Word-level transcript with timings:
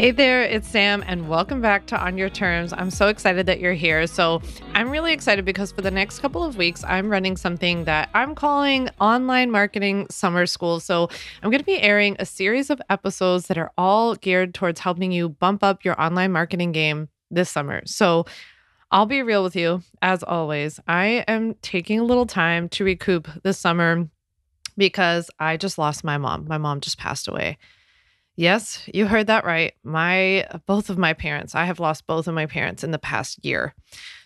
Hey 0.00 0.12
there, 0.12 0.42
it's 0.42 0.66
Sam, 0.66 1.04
and 1.06 1.28
welcome 1.28 1.60
back 1.60 1.84
to 1.88 2.02
On 2.02 2.16
Your 2.16 2.30
Terms. 2.30 2.72
I'm 2.72 2.90
so 2.90 3.08
excited 3.08 3.44
that 3.44 3.60
you're 3.60 3.74
here. 3.74 4.06
So, 4.06 4.40
I'm 4.72 4.88
really 4.88 5.12
excited 5.12 5.44
because 5.44 5.72
for 5.72 5.82
the 5.82 5.90
next 5.90 6.20
couple 6.20 6.42
of 6.42 6.56
weeks, 6.56 6.82
I'm 6.84 7.10
running 7.10 7.36
something 7.36 7.84
that 7.84 8.08
I'm 8.14 8.34
calling 8.34 8.88
Online 8.98 9.50
Marketing 9.50 10.06
Summer 10.08 10.46
School. 10.46 10.80
So, 10.80 11.10
I'm 11.42 11.50
going 11.50 11.58
to 11.58 11.66
be 11.66 11.82
airing 11.82 12.16
a 12.18 12.24
series 12.24 12.70
of 12.70 12.80
episodes 12.88 13.48
that 13.48 13.58
are 13.58 13.72
all 13.76 14.14
geared 14.14 14.54
towards 14.54 14.80
helping 14.80 15.12
you 15.12 15.28
bump 15.28 15.62
up 15.62 15.84
your 15.84 16.00
online 16.00 16.32
marketing 16.32 16.72
game 16.72 17.10
this 17.30 17.50
summer. 17.50 17.82
So, 17.84 18.24
I'll 18.90 19.04
be 19.04 19.22
real 19.22 19.42
with 19.42 19.54
you, 19.54 19.82
as 20.00 20.22
always. 20.22 20.80
I 20.88 21.26
am 21.28 21.56
taking 21.60 22.00
a 22.00 22.04
little 22.04 22.24
time 22.24 22.70
to 22.70 22.84
recoup 22.84 23.28
this 23.42 23.58
summer 23.58 24.08
because 24.78 25.30
I 25.38 25.58
just 25.58 25.76
lost 25.76 26.04
my 26.04 26.16
mom. 26.16 26.46
My 26.48 26.56
mom 26.56 26.80
just 26.80 26.96
passed 26.96 27.28
away. 27.28 27.58
Yes, 28.40 28.88
you 28.94 29.04
heard 29.04 29.26
that 29.26 29.44
right. 29.44 29.74
My 29.84 30.46
both 30.64 30.88
of 30.88 30.96
my 30.96 31.12
parents, 31.12 31.54
I 31.54 31.66
have 31.66 31.78
lost 31.78 32.06
both 32.06 32.26
of 32.26 32.34
my 32.34 32.46
parents 32.46 32.82
in 32.82 32.90
the 32.90 32.98
past 32.98 33.44
year. 33.44 33.74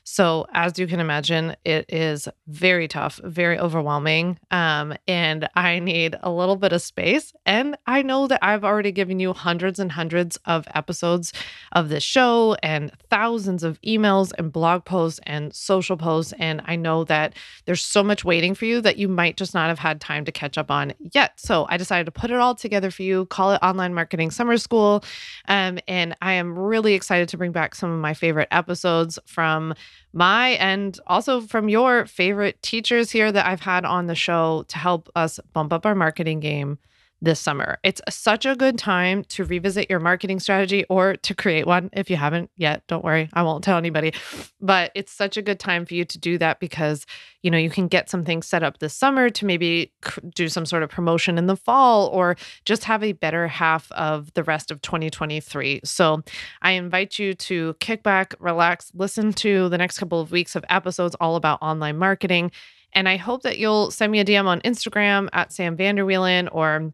So, 0.07 0.47
as 0.53 0.79
you 0.79 0.87
can 0.87 1.01
imagine, 1.01 1.57
it 1.65 1.87
is 1.89 2.29
very 2.47 2.89
tough, 2.89 3.19
very 3.25 3.59
overwhelming. 3.59 4.39
Um, 4.51 4.95
and 5.09 5.49
I 5.57 5.79
need 5.79 6.15
a 6.23 6.31
little 6.31 6.57
bit 6.57 6.75
of 6.75 6.83
space. 6.83 7.33
And 7.47 7.77
I 7.87 8.03
know 8.03 8.27
that 8.27 8.45
I've 8.45 8.65
already 8.65 8.93
given 8.93 9.19
you 9.19 9.33
hundreds 9.33 9.79
and 9.79 9.91
hundreds 9.91 10.37
of 10.45 10.69
episodes 10.75 11.33
of 11.73 11.89
this 11.89 12.03
show 12.03 12.55
and 12.63 12.93
thousands 13.11 13.65
of 13.65 13.81
emails 13.81 14.33
and 14.37 14.53
blog 14.53 14.85
posts 14.85 15.21
and 15.23 15.55
social 15.55 15.97
posts. 15.97 16.35
And 16.39 16.61
I 16.67 16.77
know 16.77 17.05
that 17.05 17.35
there's 17.65 17.81
so 17.81 18.03
much 18.03 18.27
waiting 18.27 18.55
for 18.55 18.67
you 18.67 18.83
that 18.83 18.99
you 18.99 19.09
might 19.09 19.39
just 19.39 19.55
not 19.55 19.69
have 19.69 19.79
had 19.79 20.03
time 20.03 20.27
to 20.27 20.33
catch 20.33 20.59
up 20.59 20.71
on 20.71 20.93
yet. 21.15 21.41
So, 21.41 21.67
I 21.71 21.79
decided 21.79 22.05
to 22.05 22.13
put 22.13 22.31
it 22.31 22.37
all 22.37 22.55
together 22.55 22.91
for 22.91 23.03
you, 23.03 23.25
call 23.27 23.53
it 23.53 23.61
Online 23.63 23.95
Marketing 23.95 24.31
Summer 24.31 24.59
School. 24.59 25.03
Um, 25.49 25.79
and 25.89 26.15
I 26.21 26.35
am 26.35 26.59
really 26.59 26.93
excited 26.93 27.31
to 27.31 27.39
bring 27.39 27.53
back 27.53 27.75
some 27.75 27.91
of 27.91 27.99
my 27.99 28.13
favorite 28.13 28.49
episodes 28.51 29.19
from 29.25 29.75
my 30.13 30.51
and 30.51 30.99
also 31.07 31.41
from 31.41 31.69
your 31.69 32.07
favorite 32.07 32.61
teachers 32.63 33.11
here 33.11 33.33
that 33.33 33.47
I've 33.47 33.61
had 33.61 33.85
on 33.85 34.07
the 34.07 34.15
show 34.15 34.65
to 34.69 34.79
help 34.79 35.11
us 35.17 35.41
bump 35.53 35.73
up 35.73 35.85
our 35.87 35.95
marketing 35.95 36.41
game 36.41 36.79
this 37.25 37.41
summer. 37.41 37.79
It's 37.83 38.01
such 38.11 38.47
a 38.47 38.55
good 38.55 38.79
time 38.79 39.25
to 39.25 39.45
revisit 39.45 39.91
your 39.91 40.01
marketing 40.01 40.41
strategy 40.41 40.85
or 40.89 41.17
to 41.17 41.35
create 41.35 41.67
one 41.67 41.91
if 41.93 42.11
you 42.11 42.17
haven't 42.17 42.51
yet. 42.57 42.83
Don't 42.87 43.05
worry, 43.05 43.29
I 43.33 43.43
won't 43.43 43.65
tell 43.65 43.79
anybody. 43.79 44.13
But 44.61 44.93
it's 44.95 45.13
such 45.13 45.37
a 45.37 45.43
good 45.43 45.59
time 45.59 45.85
for 45.87 45.95
you 45.95 46.05
to 46.05 46.19
do 46.19 46.39
that 46.39 46.61
because, 46.61 47.07
you 47.43 47.51
know, 47.51 47.59
you 47.59 47.71
can 47.71 47.89
get 47.89 48.09
something 48.09 48.43
set 48.43 48.63
up 48.63 48.79
this 48.79 48.95
summer 48.95 49.31
to 49.31 49.45
maybe 49.45 49.93
do 50.35 50.49
some 50.49 50.67
sort 50.67 50.83
of 50.83 50.91
promotion 50.91 51.39
in 51.39 51.47
the 51.47 51.57
fall 51.57 52.09
or 52.09 52.37
just 52.65 52.85
have 52.85 53.03
a 53.03 53.13
better 53.13 53.49
half 53.49 53.91
of 53.93 54.33
the 54.35 54.45
rest 54.45 54.71
of 54.71 54.81
2023. 54.83 55.81
So, 55.85 56.23
I 56.63 56.73
invite 56.73 57.19
you 57.19 57.35
to 57.35 57.75
kick 57.81 58.03
back, 58.03 58.35
relax, 58.39 58.91
listen 58.95 59.33
to 59.35 59.69
the 59.69 59.79
next 59.79 59.99
couple 59.99 60.21
of 60.21 60.31
weeks 60.31 60.57
of 60.57 60.65
episodes 60.69 61.17
all 61.21 61.37
about 61.37 61.61
online 61.63 61.99
marketing. 61.99 62.51
And 62.95 63.09
I 63.09 63.17
hope 63.17 63.43
that 63.43 63.59
you'll 63.59 63.91
send 63.91 64.13
me 64.13 64.21
a 64.21 64.25
DM 64.25 64.47
on 64.47 64.61
Instagram 64.61 65.29
at 65.33 65.53
Sam 65.53 65.77
Vanderwielen 65.77 66.49
or 66.53 66.93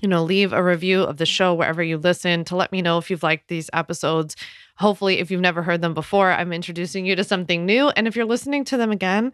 you 0.00 0.08
know, 0.08 0.22
leave 0.22 0.52
a 0.52 0.62
review 0.62 1.02
of 1.02 1.16
the 1.16 1.26
show 1.26 1.54
wherever 1.54 1.82
you 1.82 1.96
listen 1.98 2.44
to 2.44 2.56
let 2.56 2.72
me 2.72 2.82
know 2.82 2.98
if 2.98 3.10
you've 3.10 3.22
liked 3.22 3.48
these 3.48 3.70
episodes. 3.72 4.36
Hopefully, 4.76 5.18
if 5.18 5.30
you've 5.30 5.40
never 5.40 5.62
heard 5.62 5.82
them 5.82 5.94
before, 5.94 6.30
I'm 6.30 6.52
introducing 6.52 7.06
you 7.06 7.16
to 7.16 7.24
something 7.24 7.64
new. 7.64 7.88
And 7.90 8.06
if 8.06 8.14
you're 8.14 8.26
listening 8.26 8.64
to 8.66 8.76
them 8.76 8.90
again, 8.90 9.32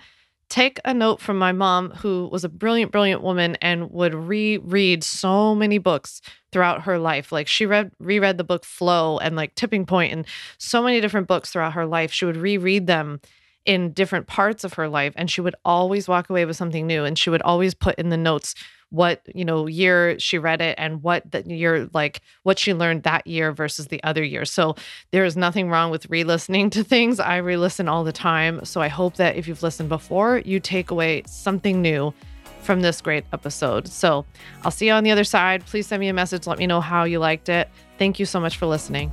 take 0.49 0.79
a 0.85 0.93
note 0.93 1.21
from 1.21 1.39
my 1.39 1.51
mom, 1.51 1.91
who 1.91 2.29
was 2.31 2.45
a 2.45 2.49
brilliant, 2.49 2.93
brilliant 2.93 3.23
woman 3.23 3.57
and 3.63 3.91
would 3.91 4.15
reread 4.15 5.03
so 5.03 5.55
many 5.55 5.79
books 5.79 6.21
throughout 6.53 6.83
her 6.83 6.99
life. 6.99 7.33
Like 7.33 7.49
she 7.49 7.67
read 7.67 7.91
reread 7.99 8.39
the 8.39 8.45
book 8.45 8.65
Flow 8.65 9.19
and 9.19 9.35
like 9.35 9.55
Tipping 9.55 9.87
Point 9.87 10.13
and 10.13 10.27
so 10.59 10.83
many 10.83 11.01
different 11.01 11.27
books 11.27 11.51
throughout 11.51 11.73
her 11.73 11.87
life. 11.87 12.13
She 12.13 12.27
would 12.27 12.37
reread 12.37 12.87
them 12.87 13.21
in 13.65 13.93
different 13.93 14.27
parts 14.27 14.63
of 14.65 14.75
her 14.75 14.89
life 14.89 15.15
and 15.17 15.31
she 15.31 15.41
would 15.41 15.55
always 15.65 16.09
walk 16.09 16.29
away 16.29 16.45
with 16.45 16.57
something 16.57 16.87
new 16.87 17.05
and 17.05 17.19
she 17.19 17.31
would 17.31 17.43
always 17.43 17.75
put 17.75 17.95
in 17.99 18.09
the 18.11 18.17
notes 18.17 18.55
what 18.93 19.23
you 19.35 19.45
know 19.45 19.67
year 19.67 20.19
she 20.19 20.37
read 20.37 20.61
it 20.61 20.75
and 20.79 21.03
what 21.03 21.29
the 21.33 21.43
year 21.47 21.89
like 21.95 22.21
what 22.43 22.59
she 22.59 22.75
learned 22.75 23.03
that 23.05 23.27
year 23.27 23.51
versus 23.51 23.87
the 23.87 24.03
other 24.05 24.23
year. 24.23 24.45
So 24.45 24.77
there 25.13 25.25
is 25.25 25.35
nothing 25.35 25.71
wrong 25.71 25.91
with 25.91 26.09
re-listening 26.11 26.69
to 26.71 26.85
things. 26.85 27.19
I 27.19 27.39
re-listen 27.39 27.89
all 27.89 28.05
the 28.05 28.13
time. 28.13 28.65
So 28.65 28.83
i 28.83 28.89
hope 28.89 29.17
that 29.17 29.37
if 29.37 29.49
you've 29.49 29.63
listened 29.63 29.89
before 29.89 30.43
you 30.45 30.61
take 30.61 30.91
away 30.91 31.23
something 31.27 31.81
new 31.81 32.13
from 32.61 32.83
this 32.83 33.01
great 33.01 33.25
episode. 33.33 33.89
So 33.89 34.27
i'll 34.63 34.71
see 34.71 34.87
you 34.89 34.93
on 34.93 35.05
the 35.05 35.11
other 35.11 35.25
side. 35.25 35.65
Please 35.65 35.87
send 35.87 36.01
me 36.01 36.09
a 36.09 36.15
message. 36.15 36.47
Let 36.47 36.59
me 36.59 36.67
know 36.67 36.83
how 36.83 37.05
you 37.05 37.19
liked 37.19 37.49
it. 37.49 37.71
Thank 37.99 38.19
you 38.19 38.27
so 38.27 38.41
much 38.41 38.59
for 38.59 38.67
listening. 38.67 39.11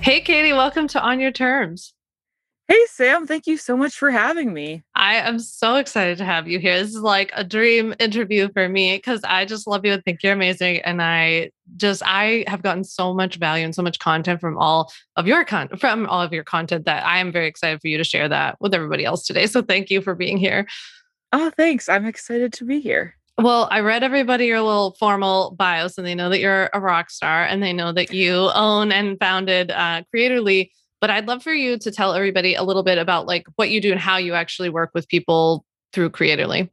Hey 0.00 0.22
katie 0.22 0.54
welcome 0.54 0.88
to 0.88 1.00
on 1.00 1.20
your 1.20 1.32
terms 1.32 1.92
Hey, 2.72 2.86
Sam, 2.86 3.26
thank 3.26 3.46
you 3.46 3.58
so 3.58 3.76
much 3.76 3.98
for 3.98 4.10
having 4.10 4.54
me. 4.54 4.82
I 4.94 5.16
am 5.16 5.38
so 5.38 5.74
excited 5.74 6.16
to 6.16 6.24
have 6.24 6.48
you 6.48 6.58
here. 6.58 6.78
This 6.78 6.94
is 6.94 7.02
like 7.02 7.30
a 7.34 7.44
dream 7.44 7.94
interview 7.98 8.48
for 8.50 8.66
me 8.66 8.96
because 8.96 9.20
I 9.24 9.44
just 9.44 9.66
love 9.66 9.84
you 9.84 9.92
and 9.92 10.02
think 10.02 10.22
you're 10.22 10.32
amazing. 10.32 10.80
And 10.80 11.02
I 11.02 11.50
just, 11.76 12.02
I 12.06 12.46
have 12.46 12.62
gotten 12.62 12.82
so 12.82 13.12
much 13.12 13.36
value 13.36 13.66
and 13.66 13.74
so 13.74 13.82
much 13.82 13.98
content 13.98 14.40
from 14.40 14.56
all 14.56 14.90
of 15.16 15.26
your 15.26 15.44
content, 15.44 15.82
from 15.82 16.06
all 16.06 16.22
of 16.22 16.32
your 16.32 16.44
content 16.44 16.86
that 16.86 17.04
I 17.04 17.18
am 17.18 17.30
very 17.30 17.46
excited 17.46 17.78
for 17.82 17.88
you 17.88 17.98
to 17.98 18.04
share 18.04 18.26
that 18.30 18.56
with 18.58 18.72
everybody 18.72 19.04
else 19.04 19.26
today. 19.26 19.46
So 19.46 19.60
thank 19.60 19.90
you 19.90 20.00
for 20.00 20.14
being 20.14 20.38
here. 20.38 20.66
Oh, 21.30 21.50
thanks. 21.50 21.90
I'm 21.90 22.06
excited 22.06 22.54
to 22.54 22.64
be 22.64 22.80
here. 22.80 23.14
Well, 23.36 23.68
I 23.70 23.80
read 23.80 24.02
everybody 24.02 24.46
your 24.46 24.62
little 24.62 24.96
formal 24.98 25.54
bios 25.58 25.98
and 25.98 26.06
they 26.06 26.14
know 26.14 26.30
that 26.30 26.40
you're 26.40 26.70
a 26.72 26.80
rock 26.80 27.10
star 27.10 27.44
and 27.44 27.62
they 27.62 27.74
know 27.74 27.92
that 27.92 28.14
you 28.14 28.48
own 28.54 28.92
and 28.92 29.18
founded 29.18 29.70
uh, 29.72 30.04
Creatorly 30.14 30.70
but 31.02 31.10
I'd 31.10 31.26
love 31.26 31.42
for 31.42 31.52
you 31.52 31.76
to 31.78 31.90
tell 31.90 32.14
everybody 32.14 32.54
a 32.54 32.62
little 32.62 32.84
bit 32.84 32.96
about 32.96 33.26
like 33.26 33.48
what 33.56 33.70
you 33.70 33.80
do 33.80 33.90
and 33.90 34.00
how 34.00 34.18
you 34.18 34.34
actually 34.34 34.70
work 34.70 34.92
with 34.94 35.08
people 35.08 35.66
through 35.92 36.10
Creatorly. 36.10 36.70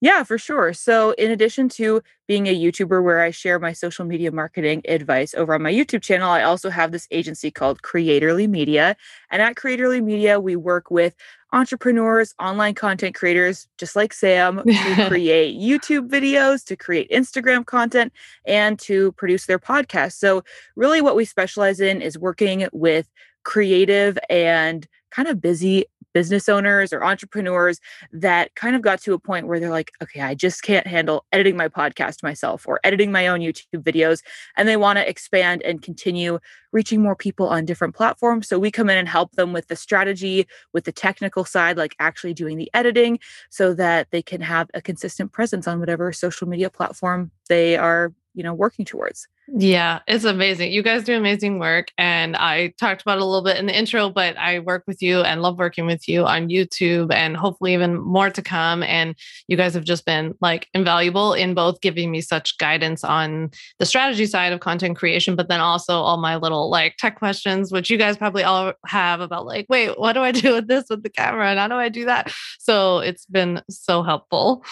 Yeah, 0.00 0.22
for 0.24 0.38
sure. 0.38 0.72
So, 0.72 1.12
in 1.12 1.30
addition 1.30 1.68
to 1.70 2.02
being 2.26 2.46
a 2.46 2.54
YouTuber 2.54 3.02
where 3.02 3.20
I 3.20 3.30
share 3.30 3.58
my 3.58 3.72
social 3.72 4.04
media 4.04 4.32
marketing 4.32 4.82
advice 4.88 5.34
over 5.34 5.54
on 5.54 5.62
my 5.62 5.72
YouTube 5.72 6.02
channel, 6.02 6.28
I 6.30 6.42
also 6.42 6.68
have 6.68 6.90
this 6.92 7.06
agency 7.10 7.50
called 7.50 7.82
Creatorly 7.82 8.48
Media. 8.48 8.96
And 9.30 9.40
at 9.40 9.54
Creatorly 9.54 10.02
Media, 10.02 10.40
we 10.40 10.56
work 10.56 10.90
with 10.90 11.14
entrepreneurs, 11.52 12.34
online 12.40 12.74
content 12.74 13.14
creators, 13.14 13.68
just 13.78 13.96
like 13.96 14.12
Sam, 14.12 14.62
to 14.64 15.04
create 15.08 15.58
YouTube 15.58 16.08
videos, 16.08 16.64
to 16.66 16.76
create 16.76 17.08
Instagram 17.10 17.64
content, 17.64 18.12
and 18.46 18.78
to 18.80 19.12
produce 19.12 19.46
their 19.46 19.60
podcast. 19.60 20.14
So, 20.14 20.42
really, 20.74 21.00
what 21.00 21.16
we 21.16 21.24
specialize 21.24 21.78
in 21.80 22.02
is 22.02 22.18
working 22.18 22.68
with 22.72 23.08
creative 23.48 24.18
and 24.28 24.86
kind 25.10 25.26
of 25.26 25.40
busy 25.40 25.86
business 26.12 26.50
owners 26.50 26.92
or 26.92 27.02
entrepreneurs 27.02 27.80
that 28.12 28.54
kind 28.56 28.76
of 28.76 28.82
got 28.82 29.00
to 29.00 29.14
a 29.14 29.18
point 29.18 29.46
where 29.46 29.58
they're 29.58 29.70
like, 29.70 29.90
okay, 30.02 30.20
I 30.20 30.34
just 30.34 30.62
can't 30.62 30.86
handle 30.86 31.24
editing 31.32 31.56
my 31.56 31.66
podcast 31.66 32.22
myself 32.22 32.68
or 32.68 32.78
editing 32.84 33.10
my 33.10 33.26
own 33.26 33.40
YouTube 33.40 33.82
videos. 33.82 34.20
And 34.58 34.68
they 34.68 34.76
want 34.76 34.98
to 34.98 35.08
expand 35.08 35.62
and 35.62 35.80
continue 35.80 36.40
reaching 36.72 37.02
more 37.02 37.16
people 37.16 37.48
on 37.48 37.64
different 37.64 37.94
platforms. 37.94 38.48
So 38.48 38.58
we 38.58 38.70
come 38.70 38.90
in 38.90 38.98
and 38.98 39.08
help 39.08 39.32
them 39.32 39.54
with 39.54 39.68
the 39.68 39.76
strategy, 39.76 40.46
with 40.74 40.84
the 40.84 40.92
technical 40.92 41.46
side, 41.46 41.78
like 41.78 41.96
actually 41.98 42.34
doing 42.34 42.58
the 42.58 42.70
editing, 42.74 43.18
so 43.48 43.72
that 43.74 44.08
they 44.10 44.20
can 44.20 44.42
have 44.42 44.68
a 44.74 44.82
consistent 44.82 45.32
presence 45.32 45.66
on 45.66 45.80
whatever 45.80 46.12
social 46.12 46.46
media 46.46 46.68
platform 46.68 47.30
they 47.48 47.78
are, 47.78 48.12
you 48.38 48.44
know, 48.44 48.54
working 48.54 48.84
towards. 48.84 49.26
Yeah, 49.48 50.00
it's 50.06 50.24
amazing. 50.24 50.70
You 50.70 50.82
guys 50.82 51.02
do 51.02 51.16
amazing 51.16 51.58
work. 51.58 51.88
And 51.98 52.36
I 52.36 52.72
talked 52.78 53.02
about 53.02 53.18
a 53.18 53.24
little 53.24 53.42
bit 53.42 53.56
in 53.56 53.66
the 53.66 53.76
intro, 53.76 54.10
but 54.10 54.36
I 54.36 54.60
work 54.60 54.84
with 54.86 55.02
you 55.02 55.22
and 55.22 55.42
love 55.42 55.58
working 55.58 55.86
with 55.86 56.06
you 56.06 56.24
on 56.24 56.48
YouTube 56.48 57.12
and 57.12 57.36
hopefully 57.36 57.74
even 57.74 57.98
more 57.98 58.30
to 58.30 58.42
come. 58.42 58.84
And 58.84 59.16
you 59.48 59.56
guys 59.56 59.74
have 59.74 59.82
just 59.82 60.04
been 60.04 60.34
like 60.40 60.68
invaluable 60.72 61.32
in 61.32 61.54
both 61.54 61.80
giving 61.80 62.12
me 62.12 62.20
such 62.20 62.58
guidance 62.58 63.02
on 63.02 63.50
the 63.80 63.86
strategy 63.86 64.26
side 64.26 64.52
of 64.52 64.60
content 64.60 64.96
creation, 64.96 65.34
but 65.34 65.48
then 65.48 65.60
also 65.60 65.94
all 65.94 66.18
my 66.18 66.36
little 66.36 66.70
like 66.70 66.96
tech 66.98 67.18
questions, 67.18 67.72
which 67.72 67.90
you 67.90 67.96
guys 67.96 68.16
probably 68.16 68.44
all 68.44 68.72
have 68.86 69.20
about 69.20 69.46
like, 69.46 69.66
wait, 69.68 69.98
what 69.98 70.12
do 70.12 70.20
I 70.20 70.30
do 70.30 70.54
with 70.54 70.68
this 70.68 70.84
with 70.88 71.02
the 71.02 71.10
camera? 71.10 71.50
And 71.50 71.58
how 71.58 71.66
do 71.66 71.74
I 71.74 71.88
do 71.88 72.04
that? 72.04 72.32
So 72.60 72.98
it's 72.98 73.26
been 73.26 73.62
so 73.68 74.04
helpful. 74.04 74.62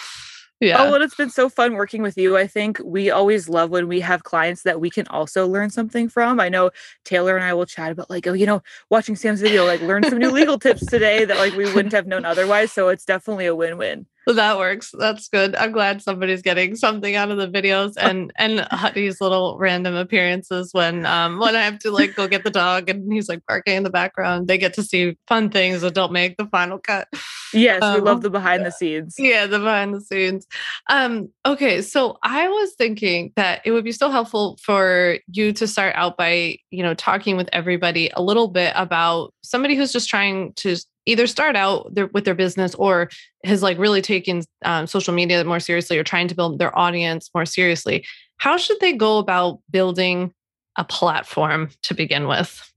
Yeah. 0.59 0.81
Oh, 0.81 0.91
well, 0.91 1.01
it's 1.03 1.13
been 1.13 1.29
so 1.29 1.49
fun 1.49 1.75
working 1.75 2.01
with 2.01 2.17
you. 2.17 2.35
I 2.35 2.47
think 2.47 2.81
we 2.83 3.11
always 3.11 3.47
love 3.47 3.69
when 3.69 3.87
we 3.87 3.99
have 3.99 4.23
clients 4.23 4.63
that 4.63 4.81
we 4.81 4.89
can 4.89 5.05
also 5.07 5.47
learn 5.47 5.69
something 5.69 6.09
from. 6.09 6.39
I 6.39 6.49
know 6.49 6.71
Taylor 7.05 7.35
and 7.35 7.45
I 7.45 7.53
will 7.53 7.67
chat 7.67 7.91
about 7.91 8.09
like, 8.09 8.25
oh, 8.25 8.33
you 8.33 8.47
know, 8.47 8.63
watching 8.89 9.15
Sam's 9.15 9.41
video, 9.41 9.65
like 9.65 9.81
learn 9.81 10.03
some 10.03 10.17
new 10.17 10.31
legal 10.31 10.57
tips 10.57 10.85
today 10.85 11.25
that 11.25 11.37
like 11.37 11.53
we 11.53 11.71
wouldn't 11.73 11.93
have 11.93 12.07
known 12.07 12.25
otherwise. 12.25 12.71
So 12.71 12.89
it's 12.89 13.05
definitely 13.05 13.45
a 13.45 13.55
win-win. 13.55 14.07
that 14.35 14.57
works. 14.57 14.91
That's 14.97 15.29
good. 15.29 15.55
I'm 15.55 15.71
glad 15.71 16.01
somebody's 16.01 16.41
getting 16.41 16.75
something 16.75 17.15
out 17.15 17.31
of 17.31 17.37
the 17.37 17.47
videos 17.47 17.93
and 17.97 18.31
and 18.37 18.59
Huddy's 18.71 19.21
little 19.21 19.57
random 19.57 19.95
appearances 19.95 20.73
when 20.73 21.05
um 21.05 21.39
when 21.39 21.55
I 21.55 21.61
have 21.61 21.79
to 21.79 21.91
like 21.91 22.15
go 22.15 22.27
get 22.27 22.43
the 22.43 22.51
dog 22.51 22.89
and 22.89 23.11
he's 23.11 23.29
like 23.29 23.45
barking 23.47 23.77
in 23.77 23.83
the 23.83 23.89
background. 23.89 24.47
They 24.47 24.57
get 24.57 24.73
to 24.73 24.83
see 24.83 25.17
fun 25.27 25.49
things 25.49 25.81
that 25.81 25.93
don't 25.93 26.11
make 26.11 26.35
the 26.35 26.45
final 26.47 26.77
cut. 26.77 27.07
Yes, 27.53 27.81
um, 27.81 27.95
we 27.95 28.01
love 28.01 28.21
the 28.21 28.29
behind 28.29 28.65
the 28.65 28.71
scenes. 28.71 29.15
Yeah, 29.27 29.45
the 29.45 29.59
behind 29.59 29.93
the 29.93 30.01
scenes. 30.01 30.45
Um 30.89 31.29
okay, 31.45 31.81
so 31.81 32.17
I 32.21 32.49
was 32.49 32.73
thinking 32.77 33.31
that 33.37 33.61
it 33.65 33.71
would 33.71 33.85
be 33.85 33.91
so 33.93 34.09
helpful 34.09 34.57
for 34.61 35.19
you 35.31 35.53
to 35.53 35.67
start 35.67 35.95
out 35.95 36.17
by, 36.17 36.57
you 36.69 36.83
know, 36.83 36.93
talking 36.93 37.37
with 37.37 37.49
everybody 37.53 38.11
a 38.13 38.21
little 38.21 38.49
bit 38.49 38.73
about 38.75 39.33
somebody 39.41 39.75
who's 39.75 39.93
just 39.93 40.09
trying 40.09 40.53
to 40.57 40.75
either 41.07 41.25
start 41.25 41.55
out 41.55 41.93
their, 41.93 42.07
with 42.07 42.25
their 42.25 42.35
business 42.35 42.75
or 42.75 43.09
has 43.43 43.63
like 43.63 43.77
really 43.79 44.01
taken 44.01 44.43
um, 44.63 44.85
social 44.85 45.13
media 45.13 45.43
more 45.43 45.59
seriously 45.59 45.97
or 45.97 46.03
trying 46.03 46.27
to 46.27 46.35
build 46.35 46.59
their 46.59 46.77
audience 46.77 47.29
more 47.33 47.45
seriously 47.45 48.05
how 48.37 48.57
should 48.57 48.79
they 48.79 48.93
go 48.93 49.17
about 49.17 49.59
building 49.69 50.33
a 50.75 50.83
platform 50.83 51.69
to 51.81 51.93
begin 51.95 52.27
with? 52.27 52.71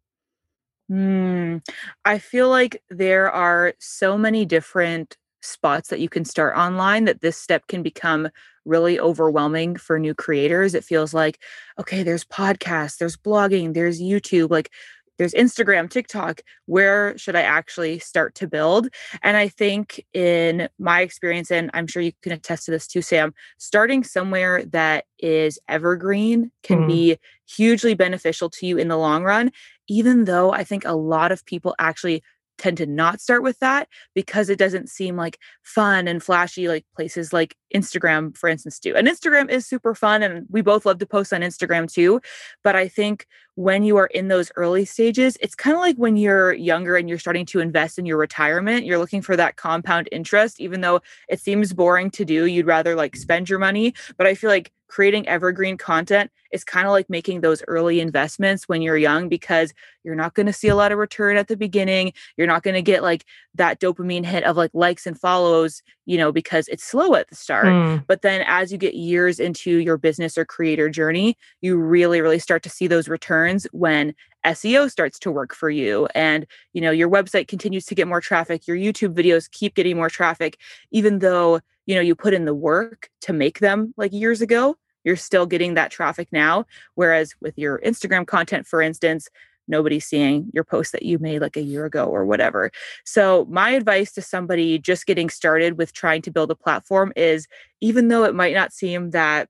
Mm, 0.91 1.63
i 2.05 2.19
feel 2.19 2.49
like 2.49 2.83
there 2.91 3.31
are 3.31 3.75
so 3.79 4.19
many 4.19 4.45
different 4.45 5.17
spots 5.43 5.89
that 5.89 6.01
you 6.01 6.09
can 6.09 6.25
start 6.25 6.57
online 6.57 7.05
that 7.05 7.21
this 7.21 7.37
step 7.37 7.67
can 7.69 7.83
become 7.83 8.29
really 8.67 9.01
overwhelming 9.01 9.77
for 9.77 9.99
new 9.99 10.15
creators. 10.15 10.75
It 10.75 10.85
feels 10.85 11.15
like 11.15 11.41
okay 11.79 12.03
there's 12.03 12.25
podcasts 12.25 12.99
there's 12.99 13.17
blogging 13.17 13.73
there's 13.73 14.01
youtube 14.01 14.51
like 14.51 14.71
there's 15.21 15.35
Instagram, 15.35 15.91
TikTok. 15.91 16.41
Where 16.65 17.17
should 17.19 17.37
I 17.37 17.43
actually 17.43 17.99
start 17.99 18.35
to 18.37 18.49
build? 18.49 18.89
And 19.23 19.37
I 19.37 19.49
think, 19.49 20.03
in 20.15 20.67
my 20.79 21.03
experience, 21.03 21.51
and 21.51 21.71
I'm 21.75 21.87
sure 21.87 22.01
you 22.01 22.13
can 22.23 22.33
attest 22.33 22.65
to 22.65 22.71
this 22.71 22.87
too, 22.87 23.03
Sam, 23.03 23.35
starting 23.59 24.03
somewhere 24.03 24.65
that 24.73 25.05
is 25.19 25.59
evergreen 25.69 26.51
can 26.63 26.85
mm. 26.85 26.89
be 26.89 27.19
hugely 27.47 27.93
beneficial 27.93 28.49
to 28.49 28.67
you 28.67 28.79
in 28.79 28.89
the 28.89 28.97
long 28.97 29.23
run, 29.23 29.53
even 29.89 30.25
though 30.25 30.53
I 30.53 30.65
think 30.65 30.87
a 30.87 30.95
lot 30.95 31.33
of 31.33 31.45
people 31.45 31.75
actually 31.79 32.23
tend 32.57 32.79
to 32.79 32.87
not 32.87 33.21
start 33.21 33.43
with 33.43 33.59
that 33.59 33.89
because 34.15 34.49
it 34.49 34.59
doesn't 34.59 34.89
seem 34.89 35.17
like 35.17 35.39
fun 35.63 36.09
and 36.09 36.23
flashy 36.23 36.67
like 36.67 36.87
places 36.97 37.31
like 37.31 37.57
Instagram, 37.75 38.37
for 38.37 38.49
instance, 38.49 38.79
do. 38.79 38.95
And 38.95 39.07
Instagram 39.07 39.51
is 39.51 39.67
super 39.67 39.95
fun 39.95 40.23
and 40.23 40.47
we 40.51 40.61
both 40.61 40.87
love 40.87 40.99
to 40.99 41.07
post 41.07 41.33
on 41.33 41.41
Instagram 41.41 41.91
too. 41.91 42.21
But 42.63 42.77
I 42.77 42.89
think 42.89 43.27
when 43.55 43.83
you 43.83 43.97
are 43.97 44.07
in 44.07 44.29
those 44.29 44.51
early 44.57 44.85
stages, 44.85 45.37
it's 45.41 45.55
kind 45.55 45.75
of 45.75 45.81
like 45.81 45.97
when 45.97 46.17
you're 46.17 46.53
younger 46.53 46.97
and 46.97 47.09
you're 47.09 47.19
starting 47.19 47.47
to 47.47 47.61
invest 47.61 47.99
in 47.99 48.07
your 48.07 48.17
retirement, 48.17 48.87
you're 48.87 48.99
looking 48.99 49.23
for 49.23 49.37
that 49.37 49.57
compound 49.57 50.09
interest, 50.13 50.61
even 50.61 50.81
though 50.81 51.01
it 51.29 51.41
seems 51.41 51.73
boring 51.73 52.11
to 52.13 52.25
do, 52.25 52.47
you'd 52.47 52.67
rather 52.67 52.95
like 52.95 53.17
spend 53.17 53.51
your 53.51 53.59
money. 53.59 53.93
But 54.17 54.27
I 54.27 54.35
feel 54.35 54.51
like 54.51 54.73
creating 54.91 55.27
evergreen 55.29 55.77
content 55.77 56.31
is 56.53 56.65
kind 56.65 56.87
of 56.87 56.91
like 56.91 57.09
making 57.09 57.41
those 57.41 57.63
early 57.69 58.01
investments 58.01 58.69
when 58.69 58.83
you're 58.83 58.97
young 58.97 59.29
because 59.29 59.73
you're 60.03 60.17
not 60.17 60.35
going 60.35 60.47
to 60.47 60.53
see 60.53 60.69
a 60.69 60.75
lot 60.75 60.91
of 60.91 60.99
return 60.99 61.37
at 61.37 61.49
the 61.49 61.57
beginning. 61.57 62.13
You're 62.37 62.49
not 62.49 62.63
going 62.63 62.75
to 62.75 62.83
get 62.83 63.03
like 63.03 63.25
that 63.55 63.81
dopamine 63.81 64.25
hit 64.25 64.45
of 64.45 64.57
like 64.57 64.73
likes 64.75 65.07
and 65.07 65.19
follows, 65.19 65.83
you 66.07 66.19
know, 66.19 66.33
because 66.33 66.67
it's 66.69 66.85
slow 66.85 67.15
at 67.15 67.29
the 67.29 67.37
start. 67.37 67.60
Mm. 67.65 68.05
But 68.07 68.23
then 68.23 68.43
as 68.47 68.73
you 68.73 68.79
get 68.79 68.95
years 68.95 69.41
into 69.41 69.79
your 69.79 69.97
business 69.97 70.37
or 70.39 70.45
creator 70.45 70.89
journey, 70.89 71.37
you 71.61 71.77
really, 71.77 72.21
really 72.21 72.39
start 72.39 72.63
to 72.65 72.71
see 72.71 72.87
those 72.87 73.09
returns 73.09 73.67
when 73.73 74.15
SEO 74.45 74.91
starts 74.91 75.19
to 75.21 75.31
work 75.31 75.55
for 75.55 75.71
you. 75.71 76.09
And 76.15 76.47
you 76.73 76.81
know 76.81 76.91
your 76.91 77.11
website 77.11 77.49
continues 77.49 77.85
to 77.87 77.95
get 77.95 78.09
more 78.09 78.21
traffic 78.21 78.67
your 78.67 78.77
YouTube 78.77 79.15
videos 79.15 79.51
keep 79.51 79.75
getting 79.75 79.97
more 79.97 80.11
traffic. 80.11 80.59
Even 80.91 81.19
though 81.19 81.61
you 81.87 81.95
know 81.95 82.01
you 82.01 82.15
put 82.15 82.35
in 82.35 82.45
the 82.45 82.55
work 82.55 83.11
to 83.23 83.33
make 83.33 83.61
them 83.61 83.95
like 83.97 84.13
years 84.13 84.41
ago 84.41 84.77
you're 85.03 85.17
still 85.17 85.47
getting 85.47 85.75
that 85.75 85.91
traffic 85.91 86.29
now. 86.31 86.67
Whereas 86.95 87.35
with 87.41 87.57
your 87.57 87.81
Instagram 87.81 88.27
content 88.27 88.67
for 88.67 88.83
instance 88.83 89.29
nobody's 89.71 90.05
seeing 90.05 90.51
your 90.53 90.65
post 90.65 90.93
that 90.93 91.03
you 91.03 91.19
made 91.19 91.41
like 91.41 91.57
a 91.57 91.63
year 91.63 91.85
ago 91.85 92.07
or 92.07 92.25
whatever. 92.25 92.71
So, 93.05 93.47
my 93.49 93.71
advice 93.71 94.13
to 94.13 94.23
somebody 94.23 94.79
just 94.79 95.07
getting 95.07 95.31
started 95.31 95.79
with 95.79 95.93
trying 95.93 96.23
to 96.23 96.31
build 96.31 96.51
a 96.51 96.55
platform 96.55 97.13
is 97.17 97.47
even 97.81 98.09
though 98.09 98.25
it 98.25 98.35
might 98.35 98.55
not 98.55 98.73
seem 98.73 99.11
that 99.11 99.49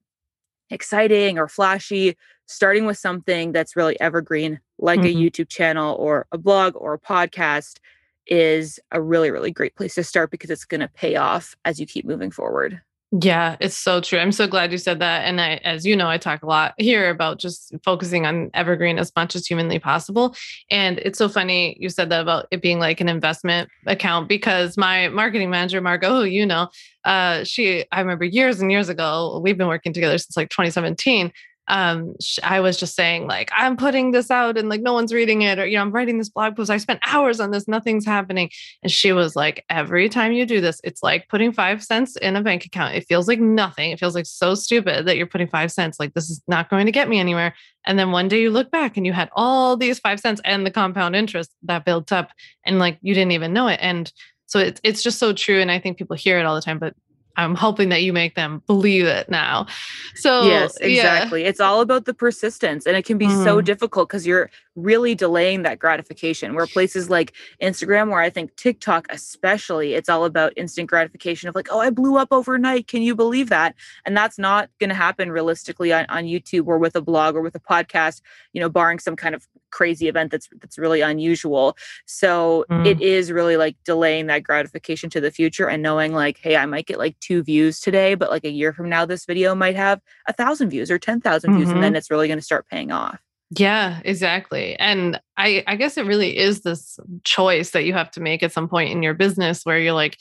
exciting 0.71 1.39
or 1.39 1.49
flashy, 1.49 2.17
starting 2.47 2.87
with 2.87 2.99
something 2.99 3.53
that's 3.53 3.77
really 3.77 3.99
evergreen, 4.01 4.61
like 4.79 5.01
mm-hmm. 5.01 5.19
a 5.19 5.31
YouTube 5.31 5.49
channel 5.49 5.97
or 5.97 6.27
a 6.33 6.39
blog 6.39 6.75
or 6.77 6.95
a 6.95 6.99
podcast, 6.99 7.79
is 8.27 8.79
a 8.93 9.01
really, 9.01 9.31
really 9.31 9.51
great 9.51 9.75
place 9.75 9.95
to 9.97 10.05
start 10.05 10.31
because 10.31 10.51
it's 10.51 10.65
going 10.65 10.81
to 10.81 10.89
pay 10.89 11.17
off 11.17 11.57
as 11.65 11.81
you 11.81 11.87
keep 11.87 12.05
moving 12.05 12.31
forward. 12.31 12.81
Yeah, 13.13 13.57
it's 13.59 13.77
so 13.77 14.01
true. 14.01 14.21
I'm 14.21 14.31
so 14.31 14.47
glad 14.47 14.71
you 14.71 14.79
said 14.79 15.01
that. 15.01 15.25
And 15.25 15.41
I, 15.41 15.57
as 15.65 15.85
you 15.85 15.97
know, 15.97 16.09
I 16.09 16.17
talk 16.17 16.45
a 16.45 16.47
lot 16.47 16.75
here 16.79 17.11
about 17.11 17.41
just 17.41 17.75
focusing 17.85 18.25
on 18.25 18.51
evergreen 18.55 19.01
as 19.01 19.11
much 19.17 19.35
as 19.35 19.45
humanly 19.49 19.81
possible. 19.81 20.37
And 20.71 21.01
it's 21.01 21.19
so 21.19 21.29
funny 21.29 21.77
you 21.81 21.89
said 21.89 22.09
that 22.11 22.21
about 22.21 22.47
it 22.53 22.63
being 22.63 22.79
like 22.79 23.01
an 23.01 23.09
investment 23.09 23.69
account 23.87 24.29
because 24.29 24.77
my 24.77 25.09
marketing 25.09 25.51
manager, 25.51 25.81
Margot, 25.81 26.21
who 26.21 26.25
you 26.25 26.47
know, 26.47 26.69
uh, 27.05 27.43
she, 27.43 27.85
I 27.91 27.99
remember 28.01 28.25
years 28.27 28.61
and 28.61 28.71
years 28.71 28.89
ago, 28.89 29.41
we've 29.43 29.59
been 29.59 29.67
working 29.67 29.93
together 29.93 30.17
since 30.17 30.37
like 30.37 30.51
2017 30.51 31.33
um 31.71 32.15
i 32.43 32.61
was 32.61 32.77
just 32.77 32.95
saying 32.95 33.27
like 33.27 33.51
i'm 33.57 33.77
putting 33.77 34.11
this 34.11 34.31
out 34.31 34.59
and 34.59 34.69
like 34.69 34.83
no 34.83 34.93
one's 34.93 35.13
reading 35.13 35.43
it 35.43 35.59
or 35.59 35.67
you 35.67 35.77
know 35.77 35.83
i'm 35.83 35.93
writing 35.93 36.19
this 36.19 36.29
blog 36.29 36.57
post. 36.57 36.71
I 36.71 36.79
spent 36.79 37.01
hours 37.07 37.41
on 37.41 37.51
this. 37.51 37.69
Nothing's 37.69 38.07
happening. 38.07 38.51
And 38.83 38.91
she 38.91 39.13
was 39.13 39.37
like 39.37 39.65
every 39.69 40.09
time 40.09 40.33
you 40.33 40.47
do 40.47 40.61
this 40.61 40.81
it's 40.85 41.03
like 41.03 41.29
putting 41.29 41.53
5 41.53 41.83
cents 41.83 42.17
in 42.17 42.37
a 42.37 42.43
bank 42.43 42.65
account. 42.65 42.95
It 42.95 43.07
feels 43.07 43.29
like 43.29 43.41
nothing. 43.41 43.91
It 43.91 43.99
feels 43.99 44.15
like 44.15 44.27
so 44.27 44.55
stupid 44.55 45.07
that 45.07 45.17
you're 45.17 45.27
putting 45.27 45.49
5 45.49 45.71
cents. 45.71 45.99
Like 46.01 46.15
this 46.15 46.31
is 46.31 46.43
not 46.49 46.71
going 46.71 46.87
to 46.87 46.93
get 46.93 47.09
me 47.09 47.19
anywhere. 47.19 47.55
And 47.87 47.99
then 47.99 48.11
one 48.11 48.29
day 48.29 48.41
you 48.43 48.51
look 48.51 48.71
back 48.71 48.97
and 48.97 49.07
you 49.07 49.13
had 49.13 49.31
all 49.33 49.77
these 49.77 49.99
5 49.99 50.21
cents 50.21 50.41
and 50.45 50.65
the 50.65 50.71
compound 50.71 51.17
interest 51.17 51.51
that 51.65 51.85
built 51.85 52.13
up 52.13 52.31
and 52.65 52.79
like 52.79 52.99
you 53.03 53.15
didn't 53.15 53.33
even 53.33 53.53
know 53.53 53.69
it. 53.69 53.81
And 53.83 54.13
so 54.47 54.59
it's 54.59 54.81
it's 54.83 55.03
just 55.03 55.19
so 55.19 55.33
true. 55.33 55.61
And 55.61 55.71
i 55.71 55.79
think 55.79 55.99
people 55.99 56.17
hear 56.17 56.39
it 56.39 56.47
all 56.47 56.55
the 56.55 56.63
time 56.63 56.79
but 56.79 56.95
I'm 57.37 57.55
hoping 57.55 57.89
that 57.91 58.03
you 58.03 58.13
make 58.13 58.35
them 58.35 58.63
believe 58.67 59.07
it 59.07 59.29
now. 59.29 59.67
So, 60.15 60.43
yes, 60.43 60.77
exactly. 60.77 61.43
Yeah. 61.43 61.49
It's 61.49 61.61
all 61.61 61.81
about 61.81 62.05
the 62.05 62.15
persistence, 62.15 62.87
and 62.87 62.97
it 62.97 63.05
can 63.05 63.19
be 63.19 63.27
mm. 63.27 63.45
so 63.45 63.57
mm-hmm. 63.57 63.65
difficult 63.65 64.09
because 64.09 64.27
you're 64.27 64.51
really 64.83 65.15
delaying 65.15 65.63
that 65.63 65.79
gratification. 65.79 66.55
Where 66.55 66.67
places 66.67 67.11
like 67.11 67.33
Instagram, 67.63 68.11
where 68.11 68.21
I 68.21 68.31
think 68.31 68.57
TikTok, 68.57 69.07
especially, 69.11 69.95
it's 69.95 70.09
all 70.09 70.25
about 70.25 70.53
instant 70.57 70.89
gratification 70.89 71.49
of 71.49 71.55
like, 71.55 71.69
oh, 71.71 71.81
I 71.81 71.91
blew 71.91 72.17
up 72.17 72.29
overnight. 72.31 72.87
Can 72.87 73.03
you 73.03 73.15
believe 73.15 73.49
that? 73.49 73.75
And 74.05 74.17
that's 74.17 74.39
not 74.39 74.71
going 74.79 74.91
to 74.91 74.97
happen 74.97 75.31
realistically 75.31 75.93
on, 75.93 76.07
on 76.09 76.25
YouTube 76.25 76.67
or 76.67 76.79
with 76.79 76.97
a 76.97 77.01
blog 77.01 77.37
or 77.37 77.41
with 77.41 77.55
a 77.55 77.61
podcast, 77.61 78.23
you 78.53 78.61
know, 78.61 78.69
barring 78.69 78.99
some 78.99 79.17
kind 79.17 79.35
of 79.35 79.47
crazy 79.71 80.09
event 80.09 80.31
that's 80.31 80.49
that's 80.61 80.79
really 80.79 81.01
unusual. 81.01 81.77
So 82.07 82.65
mm. 82.71 82.87
it 82.87 83.01
is 83.01 83.31
really 83.33 83.57
like 83.57 83.77
delaying 83.85 84.27
that 84.27 84.43
gratification 84.43 85.11
to 85.11 85.21
the 85.21 85.31
future 85.31 85.69
and 85.69 85.83
knowing 85.83 86.13
like, 86.13 86.39
hey, 86.39 86.57
I 86.57 86.67
might 86.67 86.87
get 86.87 86.99
like 86.99 87.19
two 87.21 87.43
views 87.43 87.81
today, 87.81 88.15
but 88.15 88.31
like 88.31 88.45
a 88.45 88.51
year 88.51 88.73
from 88.73 88.89
now, 88.89 89.05
this 89.05 89.25
video 89.25 89.55
might 89.55 89.77
have 89.77 90.01
a 90.27 90.33
thousand 90.33 90.71
views 90.71 90.91
or 90.91 90.99
ten 90.99 91.21
thousand 91.21 91.51
mm-hmm. 91.51 91.59
views, 91.59 91.71
and 91.71 91.83
then 91.83 91.93
mm-hmm. 91.93 91.99
it's 91.99 92.11
really 92.11 92.29
going 92.29 92.39
to 92.39 92.45
start 92.45 92.67
paying 92.69 92.91
off. 92.91 93.21
Yeah, 93.59 94.01
exactly. 94.05 94.77
And 94.79 95.21
I 95.37 95.65
I 95.67 95.77
guess 95.77 95.97
it 95.97 96.07
really 96.07 96.37
is 96.39 96.61
this 96.61 96.99
choice 97.25 97.71
that 97.71 97.85
you 97.85 97.93
have 97.95 98.11
to 98.13 98.21
make 98.21 98.43
at 98.43 98.53
some 98.53 98.69
point 98.69 98.93
in 98.93 99.03
your 99.03 99.15
business 99.15 99.63
where 99.65 99.79
you're 99.79 99.93
like, 99.93 100.17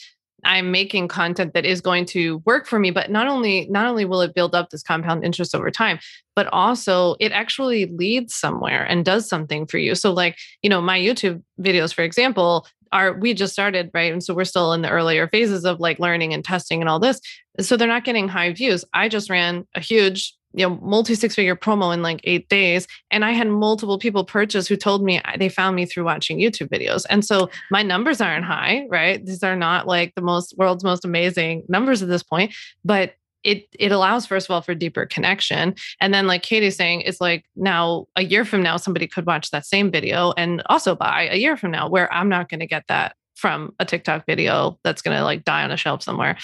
I'm 0.46 0.72
making 0.72 1.10
content 1.10 1.54
that 1.54 1.66
is 1.66 1.82
going 1.82 2.06
to 2.08 2.42
work 2.46 2.66
for 2.66 2.80
me, 2.80 2.90
but 2.92 3.12
not 3.12 3.28
only 3.28 3.68
not 3.70 3.86
only 3.86 4.06
will 4.06 4.22
it 4.22 4.34
build 4.34 4.56
up 4.56 4.70
this 4.72 4.82
compound 4.82 5.24
interest 5.24 5.54
over 5.54 5.70
time, 5.70 6.00
but 6.36 6.48
also 6.48 7.16
it 7.20 7.32
actually 7.32 7.86
leads 7.88 8.34
somewhere 8.34 8.84
and 8.86 9.06
does 9.06 9.30
something 9.30 9.68
for 9.68 9.78
you. 9.78 9.94
So 9.96 10.12
like, 10.12 10.38
you 10.64 10.70
know, 10.70 10.82
my 10.82 10.98
YouTube 11.00 11.44
videos 11.62 11.94
for 11.94 12.02
example, 12.02 12.66
are 12.92 13.14
we 13.14 13.36
just 13.36 13.54
started, 13.54 13.92
right? 13.94 14.12
And 14.12 14.24
so 14.24 14.34
we're 14.34 14.46
still 14.46 14.74
in 14.74 14.82
the 14.82 14.90
earlier 14.90 15.28
phases 15.28 15.66
of 15.66 15.80
like 15.80 16.00
learning 16.00 16.34
and 16.34 16.44
testing 16.44 16.82
and 16.82 16.90
all 16.90 17.00
this. 17.00 17.20
So 17.60 17.78
they're 17.78 17.88
not 17.88 18.06
getting 18.06 18.28
high 18.28 18.52
views. 18.54 18.84
I 18.94 19.08
just 19.10 19.30
ran 19.30 19.68
a 19.76 19.80
huge 19.82 20.34
you 20.54 20.68
know 20.68 20.80
multi 20.82 21.16
six 21.16 21.36
figure 21.36 21.56
promo 21.56 21.94
in 21.94 22.02
like 22.02 22.22
eight 22.24 22.50
days 22.50 22.88
and 23.12 23.24
i 23.24 23.32
had 23.32 23.48
multiple 23.48 24.00
people 24.00 24.24
purchase 24.24 24.68
who 24.68 24.76
told 24.76 25.04
me 25.04 25.20
uh, 25.20 25.38
they 25.38 25.50
found 25.50 25.76
me 25.76 25.86
through 25.86 26.04
watching 26.04 26.40
youtube 26.40 26.70
videos 26.70 27.06
and 27.10 27.24
so 27.24 27.50
my 27.72 27.84
numbers 27.84 28.22
aren't 28.22 28.46
high 28.46 28.86
right? 28.90 29.26
These 29.26 29.44
are 29.44 29.56
not 29.56 29.88
like 29.88 30.16
the 30.16 30.22
most 30.22 30.58
world's 30.58 30.84
most 30.84 31.06
amazing 31.06 31.64
numbers 31.68 32.02
at 32.02 32.10
this 32.10 32.24
point 32.24 32.54
but 32.84 33.16
it 33.44 33.68
it 33.80 33.92
allows 33.92 34.26
first 34.26 34.48
of 34.48 34.52
all 34.52 34.62
for 34.62 34.76
deeper 34.76 35.06
connection 35.06 35.74
and 36.02 36.14
then 36.14 36.28
like 36.28 36.44
katie's 36.44 36.76
saying 36.76 37.02
it's 37.02 37.22
like 37.22 37.46
now 37.56 38.06
a 38.16 38.24
year 38.24 38.44
from 38.44 38.62
now 38.62 38.76
somebody 38.76 39.08
could 39.08 39.26
watch 39.26 39.52
that 39.52 39.66
same 39.66 39.90
video 39.92 40.34
and 40.36 40.62
also 40.66 40.96
buy 40.96 41.30
a 41.32 41.38
year 41.38 41.56
from 41.56 41.72
now 41.72 41.88
where 41.88 42.12
i'm 42.14 42.30
not 42.30 42.50
going 42.50 42.60
to 42.60 42.68
get 42.68 42.84
that 42.88 43.16
from 43.36 43.74
a 43.80 43.86
tiktok 43.86 44.26
video 44.26 44.78
that's 44.84 45.02
going 45.02 45.16
to 45.16 45.24
like 45.24 45.46
die 45.46 45.64
on 45.64 45.72
a 45.72 45.78
shelf 45.78 46.04
somewhere 46.04 46.38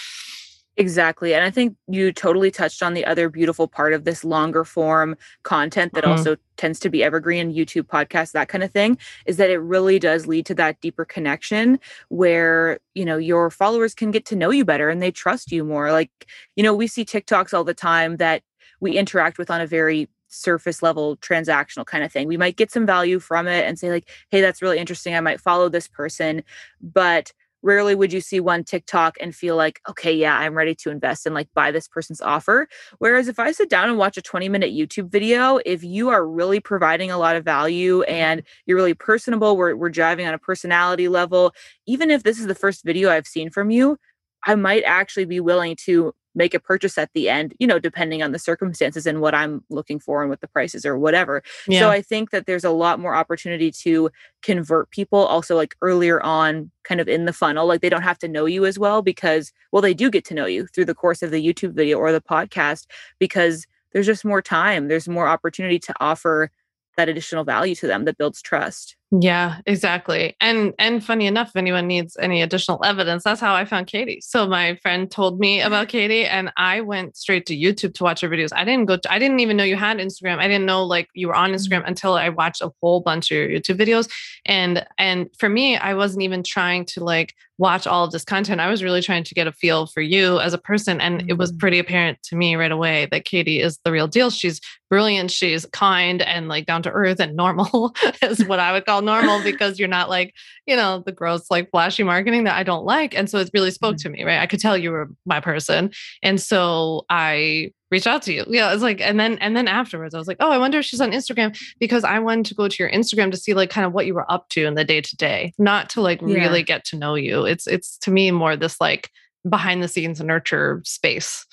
Exactly. 0.78 1.34
And 1.34 1.46
I 1.46 1.52
think 1.52 1.78
you 1.88 2.12
totally 2.12 2.52
touched 2.52 2.84
on 2.84 2.94
the 2.94 3.06
other 3.06 3.30
beautiful 3.30 3.68
part 3.68 3.94
of 3.94 4.04
this 4.04 4.26
longer 4.26 4.66
form 4.66 5.16
content 5.44 5.94
that 5.94 6.04
mm-hmm. 6.04 6.12
also 6.12 6.36
tends 6.58 6.80
to 6.82 6.90
be 6.90 7.02
evergreen 7.02 7.54
YouTube 7.54 7.84
podcasts, 7.84 8.34
that 8.34 8.50
kind 8.50 8.64
of 8.64 8.72
thing, 8.72 8.98
is 9.26 9.38
that 9.38 9.50
it 9.50 9.60
really 9.60 10.00
does 10.00 10.28
lead 10.28 10.46
to 10.48 10.56
that 10.56 10.82
deeper 10.82 11.06
connection 11.06 11.80
where, 12.10 12.80
you 12.94 13.06
know, 13.06 13.18
your 13.18 13.50
followers 13.50 13.96
can 13.96 14.12
get 14.12 14.26
to 14.26 14.36
know 14.36 14.50
you 14.50 14.66
better 14.66 14.90
and 14.90 15.02
they 15.02 15.12
trust 15.12 15.50
you 15.50 15.64
more. 15.64 15.94
Like, 15.94 16.12
you 16.58 16.64
know, 16.64 16.74
we 16.74 16.88
see 16.88 17.06
TikToks 17.06 17.54
all 17.54 17.64
the 17.64 17.74
time 17.74 18.18
that 18.18 18.44
we 18.82 18.98
interact 18.98 19.38
with 19.38 19.50
on 19.50 19.62
a 19.62 19.68
very 19.68 20.10
surface 20.28 20.84
level 20.84 21.16
transactional 21.18 21.86
kind 21.86 22.04
of 22.04 22.12
thing. 22.12 22.28
We 22.28 22.36
might 22.36 22.58
get 22.58 22.70
some 22.70 22.86
value 22.86 23.20
from 23.20 23.48
it 23.48 23.66
and 23.66 23.80
say, 23.80 23.90
like, 23.90 24.10
hey, 24.30 24.42
that's 24.42 24.62
really 24.62 24.80
interesting. 24.80 25.16
I 25.16 25.22
might 25.22 25.40
follow 25.40 25.70
this 25.70 25.88
person. 25.88 26.44
But 26.82 27.32
rarely 27.66 27.96
would 27.96 28.14
you 28.14 28.22
see 28.22 28.40
one 28.40 28.64
TikTok 28.64 29.18
and 29.20 29.36
feel 29.36 29.56
like, 29.56 29.82
okay, 29.90 30.14
yeah, 30.14 30.38
I'm 30.38 30.54
ready 30.54 30.76
to 30.76 30.92
invest 30.92 31.26
and 31.26 31.34
like 31.34 31.50
buy 31.56 31.72
this 31.72 31.88
person's 31.88 32.22
offer. 32.22 32.68
Whereas 33.00 33.28
if 33.28 33.40
I 33.40 33.52
sit 33.52 33.72
down 33.72 33.90
and 33.90 33.98
watch 33.98 34.18
a 34.18 34.22
20 34.22 34.48
minute 34.50 34.72
YouTube 34.72 35.12
video, 35.12 35.60
if 35.66 35.84
you 35.84 36.10
are 36.10 36.26
really 36.26 36.60
providing 36.60 37.10
a 37.10 37.18
lot 37.18 37.36
of 37.36 37.44
value 37.44 38.04
and 38.04 38.44
you're 38.68 38.78
really 38.78 38.94
personable, 38.94 39.58
we're, 39.58 39.76
we're 39.76 39.90
driving 39.90 40.28
on 40.28 40.36
a 40.36 40.40
personality 40.40 41.08
level, 41.08 41.54
even 41.88 42.12
if 42.12 42.22
this 42.22 42.40
is 42.40 42.46
the 42.46 42.56
first 42.56 42.86
video 42.86 43.10
I've 43.10 43.28
seen 43.28 43.50
from 43.50 43.72
you, 43.72 43.98
I 44.46 44.54
might 44.54 44.84
actually 44.84 45.26
be 45.26 45.40
willing 45.40 45.76
to 45.86 46.14
make 46.36 46.54
a 46.54 46.60
purchase 46.60 46.98
at 46.98 47.12
the 47.14 47.30
end, 47.30 47.54
you 47.60 47.66
know, 47.66 47.80
depending 47.80 48.22
on 48.22 48.32
the 48.32 48.40
circumstances 48.40 49.08
and 49.08 49.22
what 49.22 49.34
I'm 49.34 49.64
looking 49.70 50.00
for 50.00 50.22
and 50.22 50.30
what 50.30 50.42
the 50.42 50.48
prices 50.48 50.86
or 50.86 50.98
whatever. 50.98 51.42
Yeah. 51.68 51.80
So 51.80 51.90
I 51.90 52.02
think 52.02 52.32
that 52.32 52.46
there's 52.46 52.64
a 52.64 52.70
lot 52.70 53.00
more 53.00 53.16
opportunity 53.16 53.72
to 53.72 54.10
convert 54.42 54.90
people 54.92 55.20
also 55.20 55.56
like 55.56 55.76
earlier 55.82 56.22
on 56.22 56.70
kind 56.84 57.02
of 57.02 57.08
in 57.08 57.26
the 57.26 57.34
funnel. 57.34 57.66
Like 57.66 57.82
they 57.82 57.90
don't 57.90 58.02
have 58.02 58.20
to 58.20 58.28
know 58.28 58.46
you 58.46 58.66
as 58.66 58.78
well 58.78 59.02
because 59.02 59.52
well 59.72 59.82
they 59.82 59.94
do 59.94 60.12
get 60.12 60.26
to 60.26 60.34
know 60.34 60.46
you 60.46 60.68
through 60.68 60.86
the 60.86 60.96
course 60.96 61.24
of 61.24 61.32
the 61.32 61.46
YouTube 61.46 61.74
video 61.74 61.98
or 61.98 62.12
the 62.12 62.22
podcast 62.22 62.86
because 63.20 63.66
there's 63.94 64.06
just 64.06 64.26
more 64.26 64.42
time. 64.42 64.88
There's 64.90 65.08
more 65.08 65.28
opportunity 65.28 65.80
to 65.80 65.94
offer 66.00 66.52
that 66.98 67.10
additional 67.10 67.44
value 67.44 67.76
to 67.76 67.88
them 67.88 68.06
that 68.06 68.18
builds 68.18 68.42
trust. 68.42 68.96
Yeah, 69.12 69.60
exactly. 69.68 70.36
And 70.42 70.74
and 70.80 71.04
funny 71.04 71.28
enough, 71.28 71.50
if 71.50 71.56
anyone 71.56 71.88
needs 71.88 72.18
any 72.20 72.42
additional 72.42 72.84
evidence, 72.84 73.24
that's 73.24 73.40
how 73.40 73.54
I 73.54 73.64
found 73.64 73.88
Katie. 73.88 74.20
So 74.22 74.48
my 74.48 74.76
friend 74.82 75.10
told 75.10 75.40
me 75.40 75.62
about 75.62 75.90
Katie 75.90 76.26
and 76.26 76.52
I 76.58 76.82
went 76.82 77.16
straight 77.16 77.46
to 77.46 77.56
YouTube 77.56 77.94
to 77.96 78.04
watch 78.04 78.22
her 78.22 78.30
videos. 78.30 78.50
I 78.54 78.66
didn't 78.66 78.88
go 78.88 78.98
to, 78.98 79.12
I 79.12 79.20
didn't 79.20 79.42
even 79.42 79.58
know 79.58 79.64
you 79.64 79.76
had 79.76 80.00
Instagram. 80.00 80.40
I 80.40 80.48
didn't 80.48 80.66
know 80.66 80.84
like 80.84 81.08
you 81.14 81.28
were 81.28 81.36
on 81.36 81.52
Instagram 81.52 81.80
mm-hmm. 81.80 81.90
until 81.90 82.16
I 82.16 82.30
watched 82.30 82.62
a 82.62 82.72
whole 82.82 83.00
bunch 83.00 83.30
of 83.30 83.38
your 83.38 83.48
YouTube 83.48 83.78
videos. 83.78 84.10
And 84.46 84.86
and 84.98 85.30
for 85.38 85.50
me, 85.50 85.78
I 85.78 85.94
wasn't 85.94 86.24
even 86.24 86.42
trying 86.42 86.86
to 86.86 87.04
like 87.04 87.36
watch 87.58 87.88
all 87.88 88.04
of 88.04 88.12
this 88.12 88.26
content. 88.26 88.60
I 88.60 88.70
was 88.70 88.84
really 88.84 89.02
trying 89.02 89.24
to 89.24 89.34
get 89.34 89.48
a 89.48 89.52
feel 89.52 89.88
for 89.88 90.02
you 90.02 90.40
as 90.40 90.54
a 90.54 90.58
person. 90.58 91.00
And 91.00 91.24
it 91.30 91.38
was 91.38 91.52
mm. 91.52 91.60
pretty 91.60 91.80
apparent 91.80 92.22
to 92.24 92.36
me 92.36 92.56
right 92.56 92.72
away 92.72 93.08
that 93.12 93.26
Katie 93.26 93.62
is 93.62 93.80
the 93.84 93.92
real 93.92 94.08
deal. 94.08 94.30
She's 94.30 94.60
brilliant. 94.90 95.32
She's 95.32 95.66
kind 95.68 96.22
and 96.22 96.48
like 96.48 96.66
down 96.66 96.84
to 96.84 96.92
earth 96.92 97.20
and 97.20 97.36
normal 97.36 97.96
is 98.22 98.46
what 98.46 98.60
I 98.60 98.72
would 98.72 98.86
call 98.86 98.95
normal 99.02 99.42
because 99.44 99.80
you're 99.80 99.88
not 99.88 100.10
like, 100.10 100.34
you 100.66 100.76
know, 100.76 101.04
the 101.06 101.12
gross, 101.12 101.50
like 101.50 101.72
flashy 101.72 102.04
marketing 102.04 102.46
that 102.46 102.56
I 102.56 102.64
don't 102.64 102.86
like. 102.86 103.16
And 103.16 103.30
so 103.30 103.40
it 103.40 103.50
really 103.54 103.72
spoke 103.72 103.96
mm-hmm. 103.96 104.12
to 104.14 104.18
me, 104.18 104.24
right? 104.24 104.40
I 104.40 104.48
could 104.48 104.60
tell 104.60 104.78
you 104.78 104.92
were 104.92 105.10
my 105.26 105.40
person. 105.40 105.92
And 106.24 106.40
so 106.42 107.06
I 107.10 107.72
reached 107.92 108.08
out 108.08 108.22
to 108.24 108.34
you. 108.34 108.46
Yeah. 108.48 108.74
It's 108.74 108.82
like, 108.82 109.00
and 109.02 109.20
then, 109.20 109.38
and 109.40 109.56
then 109.56 109.68
afterwards, 109.68 110.16
I 110.16 110.18
was 110.18 110.28
like, 110.28 110.38
oh, 110.40 110.52
I 110.52 110.58
wonder 110.58 110.80
if 110.80 110.86
she's 110.86 111.02
on 111.02 111.12
Instagram 111.12 111.58
because 111.80 112.04
I 112.04 112.20
wanted 112.20 112.46
to 112.48 112.56
go 112.56 112.68
to 112.68 112.84
your 112.84 112.92
Instagram 112.92 113.32
to 113.32 113.38
see 113.38 113.54
like 113.54 113.70
kind 113.70 113.86
of 113.86 113.94
what 113.94 114.06
you 114.06 114.14
were 114.14 114.30
up 114.32 114.50
to 114.50 114.66
in 114.66 114.76
the 114.76 114.84
day 114.84 115.02
to 115.02 115.16
day, 115.16 115.54
not 115.58 115.90
to 115.92 116.02
like 116.02 116.22
yeah. 116.22 116.38
really 116.38 116.64
get 116.64 116.84
to 116.86 116.98
know 116.98 117.16
you. 117.16 117.46
It's, 117.46 117.68
it's 117.68 117.98
to 118.00 118.12
me 118.12 118.32
more 118.32 118.56
this 118.56 118.82
like 118.82 119.12
behind 119.48 119.84
the 119.84 119.88
scenes 119.88 120.20
nurture 120.22 120.82
space. 120.84 121.46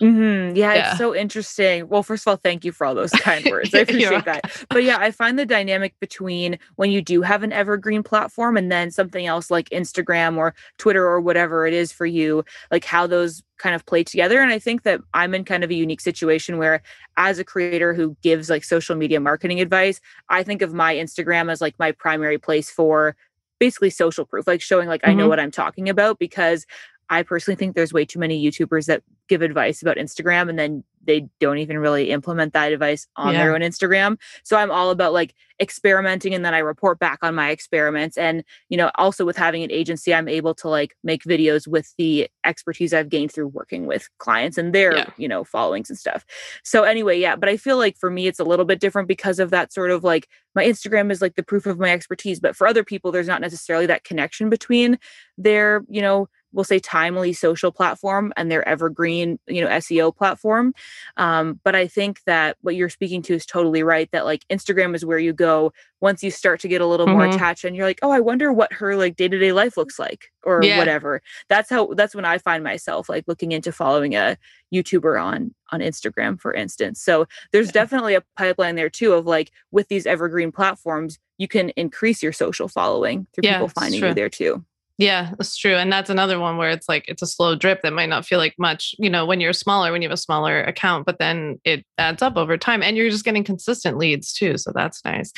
Mm-hmm. 0.00 0.56
Yeah, 0.56 0.74
yeah, 0.74 0.90
it's 0.90 0.98
so 0.98 1.14
interesting. 1.14 1.88
Well, 1.88 2.02
first 2.02 2.26
of 2.26 2.30
all, 2.30 2.36
thank 2.36 2.64
you 2.64 2.72
for 2.72 2.86
all 2.86 2.94
those 2.94 3.10
kind 3.10 3.44
words. 3.50 3.74
I 3.74 3.80
appreciate 3.80 4.24
that. 4.24 4.64
But 4.68 4.82
yeah, 4.82 4.96
I 4.98 5.10
find 5.10 5.38
the 5.38 5.46
dynamic 5.46 5.94
between 6.00 6.58
when 6.76 6.90
you 6.90 7.02
do 7.02 7.22
have 7.22 7.42
an 7.42 7.52
evergreen 7.52 8.02
platform 8.02 8.56
and 8.56 8.72
then 8.72 8.90
something 8.90 9.26
else 9.26 9.50
like 9.50 9.68
Instagram 9.70 10.36
or 10.36 10.54
Twitter 10.78 11.06
or 11.06 11.20
whatever 11.20 11.66
it 11.66 11.74
is 11.74 11.92
for 11.92 12.06
you, 12.06 12.44
like 12.70 12.84
how 12.84 13.06
those 13.06 13.42
kind 13.58 13.74
of 13.74 13.84
play 13.84 14.02
together. 14.02 14.40
And 14.40 14.50
I 14.50 14.58
think 14.58 14.84
that 14.84 15.00
I'm 15.12 15.34
in 15.34 15.44
kind 15.44 15.62
of 15.62 15.70
a 15.70 15.74
unique 15.74 16.00
situation 16.00 16.56
where, 16.56 16.82
as 17.16 17.38
a 17.38 17.44
creator 17.44 17.92
who 17.92 18.16
gives 18.22 18.48
like 18.48 18.64
social 18.64 18.96
media 18.96 19.20
marketing 19.20 19.60
advice, 19.60 20.00
I 20.30 20.42
think 20.42 20.62
of 20.62 20.72
my 20.72 20.94
Instagram 20.94 21.52
as 21.52 21.60
like 21.60 21.78
my 21.78 21.92
primary 21.92 22.38
place 22.38 22.70
for 22.70 23.14
basically 23.58 23.90
social 23.90 24.24
proof, 24.24 24.46
like 24.46 24.62
showing 24.62 24.88
like 24.88 25.02
mm-hmm. 25.02 25.10
I 25.10 25.14
know 25.14 25.24
mm-hmm. 25.24 25.30
what 25.30 25.40
I'm 25.40 25.50
talking 25.50 25.88
about 25.88 26.18
because 26.18 26.66
I 27.10 27.24
personally 27.24 27.56
think 27.56 27.74
there's 27.74 27.92
way 27.92 28.04
too 28.04 28.20
many 28.20 28.42
YouTubers 28.42 28.86
that 28.86 29.02
give 29.28 29.42
advice 29.42 29.82
about 29.82 29.96
Instagram 29.96 30.48
and 30.48 30.58
then 30.58 30.84
they 31.04 31.28
don't 31.40 31.58
even 31.58 31.78
really 31.78 32.10
implement 32.10 32.52
that 32.52 32.72
advice 32.72 33.06
on 33.16 33.32
yeah. 33.32 33.42
their 33.42 33.54
own 33.54 33.62
Instagram. 33.62 34.18
So 34.42 34.56
I'm 34.56 34.70
all 34.70 34.90
about 34.90 35.12
like 35.12 35.34
experimenting 35.60 36.34
and 36.34 36.44
then 36.44 36.54
I 36.54 36.58
report 36.58 36.98
back 36.98 37.18
on 37.22 37.34
my 37.34 37.50
experiments. 37.50 38.16
And, 38.16 38.44
you 38.68 38.76
know, 38.76 38.90
also 38.96 39.24
with 39.24 39.36
having 39.36 39.62
an 39.62 39.72
agency, 39.72 40.14
I'm 40.14 40.28
able 40.28 40.54
to 40.56 40.68
like 40.68 40.94
make 41.02 41.24
videos 41.24 41.66
with 41.66 41.94
the 41.96 42.28
expertise 42.44 42.92
I've 42.92 43.08
gained 43.08 43.32
through 43.32 43.48
working 43.48 43.86
with 43.86 44.08
clients 44.18 44.58
and 44.58 44.74
their, 44.74 44.96
yeah. 44.96 45.10
you 45.16 45.26
know, 45.26 45.42
followings 45.42 45.90
and 45.90 45.98
stuff. 45.98 46.24
So 46.62 46.82
anyway, 46.84 47.18
yeah, 47.18 47.34
but 47.34 47.48
I 47.48 47.56
feel 47.56 47.76
like 47.76 47.96
for 47.96 48.10
me, 48.10 48.26
it's 48.26 48.40
a 48.40 48.44
little 48.44 48.64
bit 48.64 48.80
different 48.80 49.08
because 49.08 49.38
of 49.38 49.50
that 49.50 49.72
sort 49.72 49.90
of 49.90 50.04
like 50.04 50.28
my 50.54 50.64
Instagram 50.64 51.10
is 51.10 51.22
like 51.22 51.36
the 51.36 51.42
proof 51.42 51.66
of 51.66 51.78
my 51.78 51.90
expertise. 51.90 52.40
But 52.40 52.56
for 52.56 52.66
other 52.66 52.84
people, 52.84 53.10
there's 53.10 53.28
not 53.28 53.40
necessarily 53.40 53.86
that 53.86 54.04
connection 54.04 54.50
between 54.50 54.98
their, 55.38 55.82
you 55.88 56.02
know, 56.02 56.28
we'll 56.52 56.64
say 56.64 56.78
timely 56.78 57.32
social 57.32 57.70
platform 57.70 58.32
and 58.36 58.50
their 58.50 58.66
evergreen 58.68 59.38
you 59.46 59.60
know 59.62 59.68
seo 59.68 60.14
platform 60.14 60.72
um, 61.16 61.60
but 61.64 61.74
i 61.74 61.86
think 61.86 62.22
that 62.24 62.56
what 62.60 62.74
you're 62.74 62.88
speaking 62.88 63.22
to 63.22 63.34
is 63.34 63.46
totally 63.46 63.82
right 63.82 64.10
that 64.12 64.24
like 64.24 64.44
instagram 64.50 64.94
is 64.94 65.04
where 65.04 65.18
you 65.18 65.32
go 65.32 65.72
once 66.00 66.22
you 66.22 66.30
start 66.30 66.60
to 66.60 66.68
get 66.68 66.80
a 66.80 66.86
little 66.86 67.06
mm-hmm. 67.06 67.16
more 67.16 67.26
attached 67.26 67.64
and 67.64 67.76
you're 67.76 67.86
like 67.86 67.98
oh 68.02 68.10
i 68.10 68.20
wonder 68.20 68.52
what 68.52 68.72
her 68.72 68.96
like 68.96 69.16
day-to-day 69.16 69.52
life 69.52 69.76
looks 69.76 69.98
like 69.98 70.30
or 70.44 70.60
yeah. 70.62 70.78
whatever 70.78 71.22
that's 71.48 71.70
how 71.70 71.86
that's 71.94 72.14
when 72.14 72.24
i 72.24 72.38
find 72.38 72.64
myself 72.64 73.08
like 73.08 73.24
looking 73.26 73.52
into 73.52 73.72
following 73.72 74.14
a 74.14 74.36
youtuber 74.72 75.22
on 75.22 75.54
on 75.72 75.80
instagram 75.80 76.40
for 76.40 76.52
instance 76.54 77.00
so 77.00 77.26
there's 77.52 77.68
yeah. 77.68 77.72
definitely 77.72 78.14
a 78.14 78.22
pipeline 78.36 78.76
there 78.76 78.90
too 78.90 79.12
of 79.12 79.26
like 79.26 79.50
with 79.70 79.88
these 79.88 80.06
evergreen 80.06 80.50
platforms 80.52 81.18
you 81.38 81.48
can 81.48 81.70
increase 81.70 82.22
your 82.22 82.32
social 82.32 82.68
following 82.68 83.26
through 83.32 83.48
yeah, 83.48 83.54
people 83.54 83.68
finding 83.68 84.04
you 84.04 84.14
there 84.14 84.28
too 84.28 84.64
yeah, 85.00 85.30
that's 85.38 85.56
true. 85.56 85.76
And 85.76 85.90
that's 85.90 86.10
another 86.10 86.38
one 86.38 86.58
where 86.58 86.68
it's 86.68 86.86
like 86.86 87.06
it's 87.08 87.22
a 87.22 87.26
slow 87.26 87.54
drip 87.56 87.80
that 87.80 87.94
might 87.94 88.10
not 88.10 88.26
feel 88.26 88.38
like 88.38 88.54
much, 88.58 88.94
you 88.98 89.08
know, 89.08 89.24
when 89.24 89.40
you're 89.40 89.54
smaller, 89.54 89.92
when 89.92 90.02
you 90.02 90.08
have 90.10 90.14
a 90.14 90.20
smaller 90.20 90.62
account, 90.62 91.06
but 91.06 91.18
then 91.18 91.58
it 91.64 91.86
adds 91.96 92.20
up 92.20 92.36
over 92.36 92.58
time 92.58 92.82
and 92.82 92.98
you're 92.98 93.08
just 93.08 93.24
getting 93.24 93.42
consistent 93.42 93.96
leads 93.96 94.30
too. 94.30 94.58
So 94.58 94.72
that's 94.74 95.02
nice. 95.02 95.32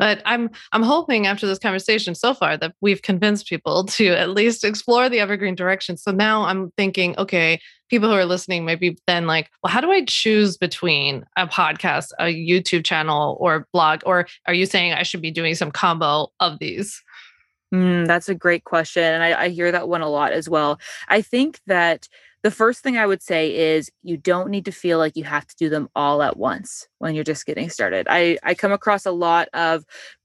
But 0.00 0.20
I'm 0.24 0.50
I'm 0.72 0.82
hoping 0.82 1.28
after 1.28 1.46
this 1.46 1.60
conversation 1.60 2.16
so 2.16 2.34
far 2.34 2.56
that 2.56 2.74
we've 2.80 3.02
convinced 3.02 3.46
people 3.46 3.84
to 3.90 4.08
at 4.08 4.30
least 4.30 4.64
explore 4.64 5.08
the 5.08 5.20
evergreen 5.20 5.54
direction. 5.54 5.96
So 5.96 6.10
now 6.10 6.42
I'm 6.46 6.72
thinking, 6.76 7.16
okay, 7.16 7.60
people 7.88 8.08
who 8.08 8.16
are 8.16 8.24
listening 8.24 8.64
maybe 8.64 8.98
then 9.06 9.28
like, 9.28 9.48
well, 9.62 9.72
how 9.72 9.80
do 9.80 9.92
I 9.92 10.04
choose 10.06 10.56
between 10.56 11.24
a 11.36 11.46
podcast, 11.46 12.08
a 12.18 12.24
YouTube 12.24 12.84
channel, 12.84 13.36
or 13.38 13.68
blog? 13.72 14.00
Or 14.04 14.26
are 14.48 14.54
you 14.54 14.66
saying 14.66 14.92
I 14.92 15.04
should 15.04 15.22
be 15.22 15.30
doing 15.30 15.54
some 15.54 15.70
combo 15.70 16.32
of 16.40 16.58
these? 16.58 17.00
Mm, 17.74 18.06
that's 18.06 18.28
a 18.28 18.34
great 18.34 18.64
question. 18.64 19.02
And 19.02 19.22
I, 19.22 19.44
I 19.44 19.48
hear 19.48 19.72
that 19.72 19.88
one 19.88 20.00
a 20.00 20.08
lot 20.08 20.32
as 20.32 20.48
well. 20.48 20.78
I 21.08 21.22
think 21.22 21.58
that 21.66 22.08
the 22.44 22.50
first 22.50 22.82
thing 22.82 22.96
I 22.96 23.06
would 23.06 23.22
say 23.22 23.54
is 23.74 23.90
you 24.02 24.16
don't 24.16 24.50
need 24.50 24.66
to 24.66 24.72
feel 24.72 24.98
like 24.98 25.16
you 25.16 25.24
have 25.24 25.46
to 25.46 25.56
do 25.56 25.68
them 25.68 25.88
all 25.96 26.22
at 26.22 26.36
once 26.36 26.86
when 26.98 27.14
you're 27.14 27.24
just 27.24 27.46
getting 27.46 27.68
started. 27.70 28.06
I, 28.08 28.38
I 28.44 28.54
come 28.54 28.70
across 28.70 29.06
a 29.06 29.10
lot 29.10 29.48
of 29.54 29.84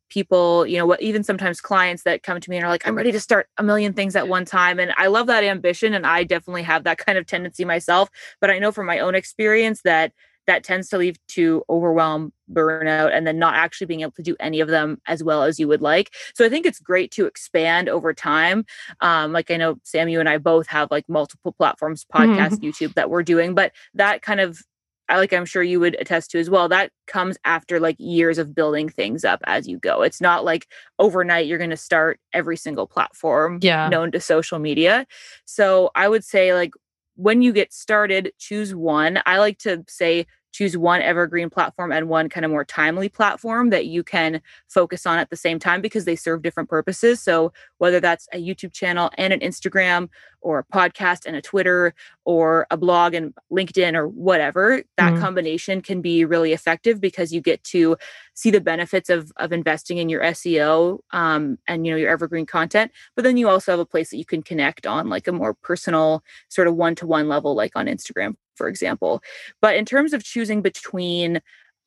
people, 0.09 0.65
you 0.67 0.77
know, 0.77 0.85
what 0.85 1.01
even 1.01 1.23
sometimes 1.23 1.61
clients 1.61 2.03
that 2.03 2.21
come 2.23 2.39
to 2.39 2.49
me 2.49 2.57
and 2.57 2.65
are 2.65 2.69
like, 2.69 2.87
I'm 2.87 2.95
ready 2.95 3.11
to 3.13 3.19
start 3.19 3.47
a 3.57 3.63
million 3.63 3.93
things 3.93 4.15
at 4.15 4.27
one 4.27 4.45
time. 4.45 4.79
And 4.79 4.91
I 4.97 5.07
love 5.07 5.27
that 5.27 5.43
ambition. 5.43 5.93
And 5.93 6.05
I 6.05 6.23
definitely 6.23 6.63
have 6.63 6.83
that 6.83 6.97
kind 6.97 7.17
of 7.17 7.25
tendency 7.25 7.65
myself. 7.65 8.09
But 8.41 8.51
I 8.51 8.59
know 8.59 8.71
from 8.71 8.85
my 8.85 8.99
own 8.99 9.15
experience 9.15 9.81
that 9.83 10.11
that 10.49 10.63
tends 10.63 10.89
to 10.89 10.97
lead 10.97 11.19
to 11.27 11.63
overwhelm, 11.69 12.33
burnout, 12.51 13.13
and 13.13 13.27
then 13.27 13.37
not 13.37 13.53
actually 13.53 13.85
being 13.85 14.01
able 14.01 14.13
to 14.13 14.23
do 14.23 14.35
any 14.39 14.59
of 14.59 14.67
them 14.67 14.99
as 15.07 15.23
well 15.23 15.43
as 15.43 15.59
you 15.59 15.67
would 15.67 15.81
like. 15.81 16.11
So 16.33 16.43
I 16.43 16.49
think 16.49 16.65
it's 16.65 16.79
great 16.79 17.11
to 17.11 17.27
expand 17.27 17.87
over 17.87 18.15
time. 18.15 18.65
Um, 18.99 19.31
like 19.31 19.51
I 19.51 19.57
know 19.57 19.75
Sam, 19.83 20.09
you 20.09 20.19
and 20.19 20.27
I 20.27 20.39
both 20.39 20.65
have 20.67 20.89
like 20.89 21.07
multiple 21.07 21.51
platforms, 21.51 22.03
podcast, 22.11 22.53
mm-hmm. 22.53 22.65
YouTube 22.65 22.95
that 22.95 23.11
we're 23.11 23.21
doing, 23.21 23.53
but 23.53 23.73
that 23.93 24.23
kind 24.23 24.39
of 24.39 24.59
I 25.07 25.17
like 25.17 25.33
I'm 25.33 25.45
sure 25.45 25.63
you 25.63 25.79
would 25.79 25.95
attest 25.99 26.31
to 26.31 26.39
as 26.39 26.49
well. 26.49 26.67
That 26.67 26.91
comes 27.05 27.37
after 27.45 27.79
like 27.79 27.95
years 27.99 28.37
of 28.37 28.55
building 28.55 28.89
things 28.89 29.25
up 29.25 29.41
as 29.45 29.67
you 29.67 29.77
go. 29.77 30.01
It's 30.03 30.21
not 30.21 30.45
like 30.45 30.67
overnight 30.99 31.47
you're 31.47 31.57
going 31.57 31.71
to 31.71 31.77
start 31.77 32.19
every 32.33 32.57
single 32.57 32.87
platform 32.87 33.59
yeah. 33.61 33.89
known 33.89 34.11
to 34.11 34.19
social 34.19 34.59
media. 34.59 35.07
So 35.45 35.89
I 35.95 36.07
would 36.09 36.23
say 36.23 36.53
like 36.53 36.73
when 37.19 37.41
you 37.41 37.51
get 37.51 37.73
started, 37.73 38.31
choose 38.37 38.73
one. 38.73 39.19
I 39.25 39.39
like 39.39 39.57
to 39.59 39.83
say 39.89 40.25
choose 40.51 40.77
one 40.77 41.01
evergreen 41.01 41.49
platform 41.49 41.91
and 41.91 42.09
one 42.09 42.29
kind 42.29 42.45
of 42.45 42.51
more 42.51 42.65
timely 42.65 43.09
platform 43.09 43.69
that 43.69 43.85
you 43.85 44.03
can 44.03 44.41
focus 44.67 45.05
on 45.05 45.19
at 45.19 45.29
the 45.29 45.35
same 45.35 45.59
time 45.59 45.81
because 45.81 46.05
they 46.05 46.15
serve 46.15 46.41
different 46.41 46.69
purposes. 46.69 47.21
So, 47.21 47.53
whether 47.77 47.99
that's 47.99 48.27
a 48.33 48.37
YouTube 48.37 48.73
channel 48.73 49.09
and 49.17 49.33
an 49.33 49.39
Instagram, 49.39 50.09
or 50.41 50.59
a 50.59 50.63
podcast 50.73 51.25
and 51.25 51.35
a 51.35 51.41
Twitter, 51.41 51.93
or 52.23 52.65
a 52.71 52.77
blog 52.77 53.13
and 53.13 53.33
LinkedIn, 53.51 53.93
or 53.95 54.07
whatever, 54.07 54.81
that 54.97 55.13
mm. 55.13 55.19
combination 55.19 55.81
can 55.81 56.01
be 56.01 56.23
really 56.23 56.53
effective 56.53 57.01
because 57.01 57.33
you 57.33 57.41
get 57.41 57.63
to 57.65 57.97
see 58.33 58.49
the 58.49 58.61
benefits 58.61 59.09
of, 59.09 59.31
of 59.37 59.51
investing 59.51 59.97
in 59.97 60.07
your 60.07 60.21
SEO 60.21 60.99
um, 61.11 61.57
and 61.67 61.85
you 61.85 61.91
know 61.91 61.97
your 61.97 62.09
evergreen 62.09 62.45
content. 62.45 62.91
But 63.15 63.23
then 63.23 63.37
you 63.37 63.49
also 63.49 63.71
have 63.71 63.79
a 63.79 63.85
place 63.85 64.09
that 64.11 64.17
you 64.17 64.25
can 64.25 64.41
connect 64.41 64.87
on 64.87 65.09
like 65.09 65.27
a 65.27 65.31
more 65.31 65.53
personal 65.53 66.23
sort 66.47 66.67
of 66.67 66.75
one 66.75 66.95
to 66.95 67.07
one 67.07 67.27
level, 67.27 67.53
like 67.55 67.73
on 67.75 67.87
Instagram, 67.87 68.35
for 68.59 68.67
example. 68.67 69.23
But 69.61 69.77
in 69.77 69.85
terms 69.85 70.11
of 70.11 70.23
choosing 70.23 70.61
between 70.61 71.39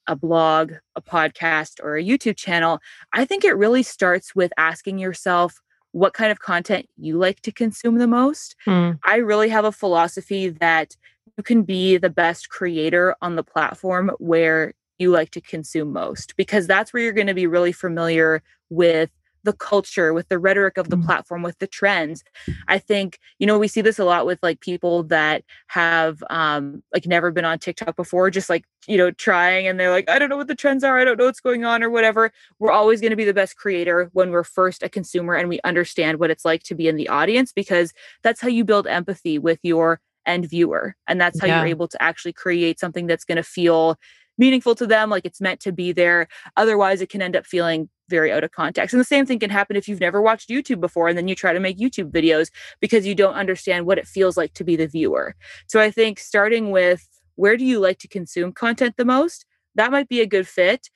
a 0.08 0.16
blog, 0.16 0.72
a 0.96 1.02
podcast, 1.02 1.74
or 1.82 1.96
a 1.96 2.02
YouTube 2.02 2.36
channel, 2.36 2.80
I 3.12 3.26
think 3.26 3.44
it 3.44 3.56
really 3.56 3.82
starts 3.82 4.34
with 4.34 4.52
asking 4.56 4.98
yourself 4.98 5.60
what 5.92 6.14
kind 6.14 6.32
of 6.32 6.40
content 6.40 6.86
you 6.96 7.18
like 7.18 7.42
to 7.42 7.52
consume 7.52 7.98
the 7.98 8.08
most. 8.08 8.56
Mm. 8.66 8.98
I 9.04 9.16
really 9.16 9.50
have 9.50 9.66
a 9.66 9.70
philosophy 9.70 10.48
that 10.48 10.96
you 11.36 11.44
can 11.44 11.62
be 11.62 11.98
the 11.98 12.10
best 12.10 12.48
creator 12.48 13.14
on 13.20 13.36
the 13.36 13.44
platform 13.44 14.10
where 14.18 14.72
you 14.98 15.10
like 15.10 15.30
to 15.32 15.40
consume 15.42 15.92
most 15.92 16.34
because 16.36 16.66
that's 16.66 16.92
where 16.92 17.02
you're 17.02 17.12
going 17.12 17.26
to 17.26 17.34
be 17.34 17.46
really 17.46 17.72
familiar 17.72 18.42
with 18.70 19.10
the 19.44 19.52
culture, 19.52 20.12
with 20.12 20.28
the 20.28 20.38
rhetoric 20.38 20.76
of 20.78 20.90
the 20.90 20.96
mm. 20.96 21.04
platform, 21.04 21.42
with 21.42 21.58
the 21.58 21.66
trends. 21.66 22.22
I 22.68 22.78
think, 22.78 23.18
you 23.38 23.46
know, 23.46 23.58
we 23.58 23.68
see 23.68 23.80
this 23.80 23.98
a 23.98 24.04
lot 24.04 24.26
with 24.26 24.38
like 24.42 24.60
people 24.60 25.02
that 25.04 25.44
have 25.68 26.22
um 26.30 26.82
like 26.92 27.06
never 27.06 27.30
been 27.30 27.44
on 27.44 27.58
TikTok 27.58 27.96
before, 27.96 28.30
just 28.30 28.50
like, 28.50 28.64
you 28.86 28.96
know, 28.96 29.10
trying 29.10 29.66
and 29.66 29.78
they're 29.78 29.90
like, 29.90 30.08
I 30.08 30.18
don't 30.18 30.28
know 30.28 30.36
what 30.36 30.48
the 30.48 30.54
trends 30.54 30.84
are, 30.84 30.98
I 30.98 31.04
don't 31.04 31.18
know 31.18 31.26
what's 31.26 31.40
going 31.40 31.64
on 31.64 31.82
or 31.82 31.90
whatever. 31.90 32.32
We're 32.58 32.72
always 32.72 33.00
going 33.00 33.10
to 33.10 33.16
be 33.16 33.24
the 33.24 33.34
best 33.34 33.56
creator 33.56 34.10
when 34.12 34.30
we're 34.30 34.44
first 34.44 34.82
a 34.82 34.88
consumer 34.88 35.34
and 35.34 35.48
we 35.48 35.60
understand 35.64 36.18
what 36.18 36.30
it's 36.30 36.44
like 36.44 36.62
to 36.64 36.74
be 36.74 36.88
in 36.88 36.96
the 36.96 37.08
audience 37.08 37.52
because 37.52 37.92
that's 38.22 38.40
how 38.40 38.48
you 38.48 38.64
build 38.64 38.86
empathy 38.86 39.38
with 39.38 39.58
your 39.62 40.00
end 40.26 40.48
viewer. 40.48 40.94
And 41.08 41.20
that's 41.20 41.40
how 41.40 41.46
yeah. 41.46 41.58
you're 41.58 41.68
able 41.68 41.88
to 41.88 42.02
actually 42.02 42.32
create 42.32 42.78
something 42.78 43.06
that's 43.06 43.24
going 43.24 43.36
to 43.36 43.42
feel 43.42 43.98
meaningful 44.38 44.74
to 44.76 44.86
them, 44.86 45.10
like 45.10 45.24
it's 45.24 45.40
meant 45.40 45.60
to 45.60 45.72
be 45.72 45.92
there. 45.92 46.28
Otherwise, 46.56 47.00
it 47.00 47.08
can 47.08 47.22
end 47.22 47.36
up 47.36 47.46
feeling 47.46 47.88
very 48.08 48.32
out 48.32 48.44
of 48.44 48.50
context. 48.50 48.92
And 48.92 49.00
the 49.00 49.04
same 49.04 49.26
thing 49.26 49.38
can 49.38 49.50
happen 49.50 49.76
if 49.76 49.88
you've 49.88 50.00
never 50.00 50.20
watched 50.20 50.50
YouTube 50.50 50.80
before 50.80 51.08
and 51.08 51.16
then 51.16 51.28
you 51.28 51.34
try 51.34 51.52
to 51.52 51.60
make 51.60 51.78
YouTube 51.78 52.10
videos 52.10 52.50
because 52.80 53.06
you 53.06 53.14
don't 53.14 53.34
understand 53.34 53.86
what 53.86 53.98
it 53.98 54.06
feels 54.06 54.36
like 54.36 54.52
to 54.54 54.64
be 54.64 54.76
the 54.76 54.86
viewer. 54.86 55.34
So 55.66 55.80
I 55.80 55.90
think 55.90 56.18
starting 56.18 56.70
with 56.70 57.08
where 57.36 57.56
do 57.56 57.64
you 57.64 57.80
like 57.80 57.98
to 58.00 58.08
consume 58.08 58.52
content 58.52 58.96
the 58.96 59.04
most? 59.04 59.46
That 59.74 59.90
might 59.90 60.08
be 60.08 60.20
a 60.20 60.26
good 60.26 60.46
fit. 60.46 60.88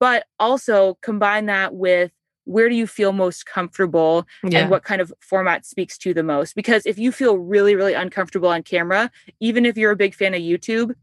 But 0.00 0.26
also 0.38 0.98
combine 1.02 1.46
that 1.46 1.74
with 1.74 2.12
where 2.44 2.68
do 2.70 2.74
you 2.74 2.86
feel 2.86 3.12
most 3.12 3.44
comfortable 3.44 4.26
yeah. 4.42 4.60
and 4.60 4.70
what 4.70 4.82
kind 4.82 5.02
of 5.02 5.12
format 5.20 5.66
speaks 5.66 5.98
to 5.98 6.14
the 6.14 6.22
most 6.22 6.54
because 6.54 6.86
if 6.86 6.98
you 6.98 7.12
feel 7.12 7.36
really 7.36 7.74
really 7.74 7.92
uncomfortable 7.92 8.48
on 8.48 8.62
camera 8.62 9.10
even 9.38 9.66
if 9.66 9.76
you're 9.76 9.90
a 9.90 9.96
big 9.96 10.14
fan 10.14 10.32
of 10.32 10.40
youtube 10.40 10.94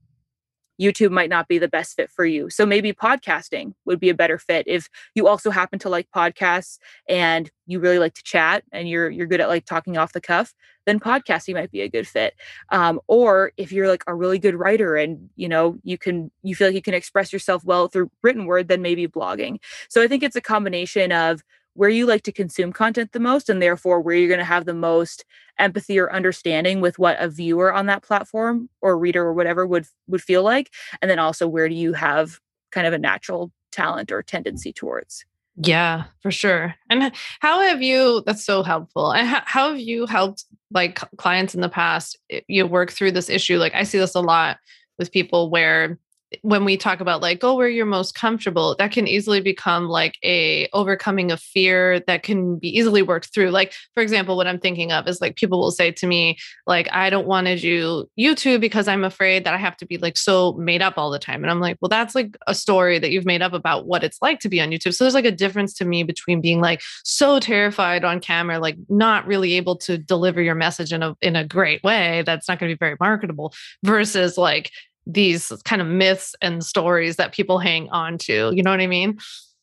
YouTube 0.80 1.12
might 1.12 1.30
not 1.30 1.48
be 1.48 1.58
the 1.58 1.68
best 1.68 1.96
fit 1.96 2.12
for 2.12 2.26
you. 2.26 2.50
So 2.50 2.66
maybe 2.66 2.94
podcasting 2.94 3.74
would 3.86 4.00
be 4.00 4.10
a 4.10 4.14
better 4.14 4.38
fit 4.38 4.68
if 4.68 4.90
you 5.14 5.28
also 5.28 5.50
happen 5.50 5.80
to 5.80 5.90
like 5.90 6.08
podcasts 6.16 6.78
and 7.08 7.50
you 7.66 7.80
really 7.80 8.00
like 8.00 8.14
to 8.16 8.24
chat 8.24 8.64
and 8.72 8.88
you're 8.90 9.10
you're 9.10 9.28
good 9.28 9.42
at 9.42 9.48
like 9.48 9.66
talking 9.66 9.98
off 9.98 10.14
the 10.14 10.22
cuff, 10.22 10.54
then 10.86 11.00
podcasting 11.00 11.56
might 11.56 11.72
be 11.72 11.82
a 11.82 11.90
good 11.90 12.08
fit. 12.08 12.36
Um, 12.70 13.00
or 13.08 13.52
if 13.58 13.72
you're 13.72 13.88
like 13.88 14.04
a 14.08 14.16
really 14.16 14.40
good 14.40 14.56
writer 14.56 14.96
and 14.96 15.30
you 15.36 15.48
know 15.48 15.78
you 15.84 15.98
can 15.98 16.32
you 16.44 16.56
feel 16.56 16.68
like 16.68 16.76
you 16.76 16.82
can 16.82 16.94
express 16.94 17.32
yourself 17.34 17.64
well 17.64 17.88
through 17.88 18.12
written 18.22 18.46
word, 18.46 18.68
then 18.68 18.82
maybe 18.82 19.08
blogging. 19.08 19.58
So 19.90 20.02
I 20.02 20.08
think 20.08 20.24
it's 20.24 20.36
a 20.36 20.42
combination 20.42 21.12
of 21.12 21.42
where 21.76 21.90
you 21.90 22.06
like 22.06 22.24
to 22.24 22.32
consume 22.32 22.74
content 22.74 23.12
the 23.12 23.20
most 23.20 23.50
and 23.50 23.62
therefore 23.62 24.02
where 24.02 24.16
you're 24.16 24.28
going 24.28 24.40
to 24.40 24.46
have 24.46 24.66
the 24.66 24.74
most 24.74 25.24
empathy 25.60 26.00
or 26.00 26.12
understanding 26.12 26.82
with 26.82 26.98
what 26.98 27.20
a 27.20 27.30
viewer 27.30 27.72
on 27.72 27.86
that 27.86 28.04
platform 28.04 28.70
or 28.82 28.98
reader 28.98 29.24
or 29.24 29.34
whatever 29.34 29.66
would 29.66 29.86
would 30.08 30.22
feel 30.22 30.44
like 30.44 30.72
and 31.02 31.12
then 31.12 31.20
also 31.20 31.48
where 31.48 31.70
do 31.70 31.76
you 31.76 31.94
have 31.94 32.40
kind 32.72 32.88
of 32.88 32.94
a 32.94 32.98
natural 32.98 33.52
talent 33.72 34.12
or 34.12 34.24
tendency 34.24 34.74
towards. 34.74 35.26
Yeah 35.58 36.06
for 36.22 36.32
sure. 36.32 36.76
And 36.90 37.14
how 37.40 37.62
have 37.62 37.82
you 37.82 38.24
that's 38.26 38.44
so 38.44 38.64
helpful. 38.64 39.12
And 39.14 39.28
how, 39.28 39.70
have 39.70 39.80
you 39.80 40.06
helped 40.06 40.46
like 40.72 41.00
clients 41.18 41.56
in 41.56 41.62
the 41.62 41.70
past 41.70 42.18
you 42.48 42.66
work 42.66 42.92
through 42.92 43.12
this 43.12 43.30
issue? 43.30 43.58
Like 43.58 43.74
i 43.74 43.84
see 43.84 43.98
this 43.98 44.16
a 44.16 44.22
lot 44.22 44.58
with 44.98 45.12
people 45.12 45.50
where 45.50 45.98
when 46.42 46.66
we 46.66 46.78
talk 46.78 47.00
about 47.00 47.22
like 47.22 47.40
go 47.40 47.56
where 47.56 47.70
you're 47.70 47.86
most 47.86 48.16
comfortable 48.16 48.76
that 48.80 48.92
can 48.92 49.08
easily 49.08 49.42
become 49.42 49.88
like 49.88 50.18
a 50.24 50.68
overcoming 50.74 51.32
of 51.32 51.40
fear 51.40 52.00
that 52.02 52.24
can 52.24 52.58
be 52.58 52.70
easily 52.70 53.02
worked 53.02 53.34
through. 53.34 53.50
Like 53.50 53.74
for 53.94 54.02
example 54.02 54.36
what 54.36 54.48
i'm 54.48 54.60
thinking 54.60 54.92
of 54.92 55.08
is 55.08 55.22
like 55.22 55.36
people 55.36 55.60
will 55.60 55.72
say 55.72 55.92
to 55.92 56.08
me 56.08 56.38
like 56.68 56.88
i 56.92 57.10
don't 57.10 57.28
want 57.28 57.48
to 57.48 57.58
do 57.58 58.08
youtube 58.20 58.60
because 58.60 58.88
i'm 58.88 59.04
afraid 59.04 59.44
that 59.44 59.54
i 59.54 59.58
have 59.58 59.78
to 59.78 59.86
be 59.86 59.98
like 59.98 60.18
so 60.18 60.54
made 60.54 60.82
up 60.82 60.98
all 60.98 61.10
the 61.10 61.20
time 61.20 61.44
and 61.44 61.52
i'm 61.52 61.60
like 61.60 61.78
well 61.82 61.90
that's 61.90 62.16
like 62.16 62.38
a 62.48 62.54
story 62.54 63.00
that 63.00 63.12
you've 63.12 63.26
made 63.26 63.42
up 63.42 63.54
about 63.54 63.88
what 63.88 64.04
it's 64.04 64.22
like 64.22 64.40
to 64.40 64.50
be 64.50 64.62
on 64.62 64.70
youtube. 64.70 64.94
So 64.94 65.04
there's 65.04 65.14
like 65.14 65.26
a 65.26 65.32
difference 65.32 65.74
to 65.76 65.86
me 65.86 66.04
between 66.04 66.42
being 66.42 66.62
like 66.62 66.82
so 67.04 67.40
terrified 67.40 68.04
on 68.04 68.20
camera 68.20 68.60
like 68.60 68.78
not 68.90 69.26
really 69.26 69.54
able 69.54 69.76
to 69.78 69.98
deliver 69.98 70.42
your 70.42 70.56
message 70.56 70.92
in 70.94 71.02
a 71.04 71.16
in 71.22 71.36
a 71.36 71.46
great 71.46 71.84
way 71.84 72.24
that's 72.26 72.48
not 72.48 72.60
going 72.60 72.70
to 72.70 72.76
be 72.76 72.80
very 72.80 72.98
marketable 73.00 73.54
versus 73.84 74.38
like 74.38 74.72
these 75.06 75.52
kind 75.66 75.82
of 75.82 75.88
myths 75.88 76.36
and 76.42 76.64
stories 76.64 77.16
that 77.18 77.34
people 77.34 77.60
hang 77.60 77.90
on 77.90 78.18
to. 78.20 78.52
You 78.54 78.64
know 78.64 78.72
what 78.72 78.82
I 78.82 78.88
mean? 78.88 79.20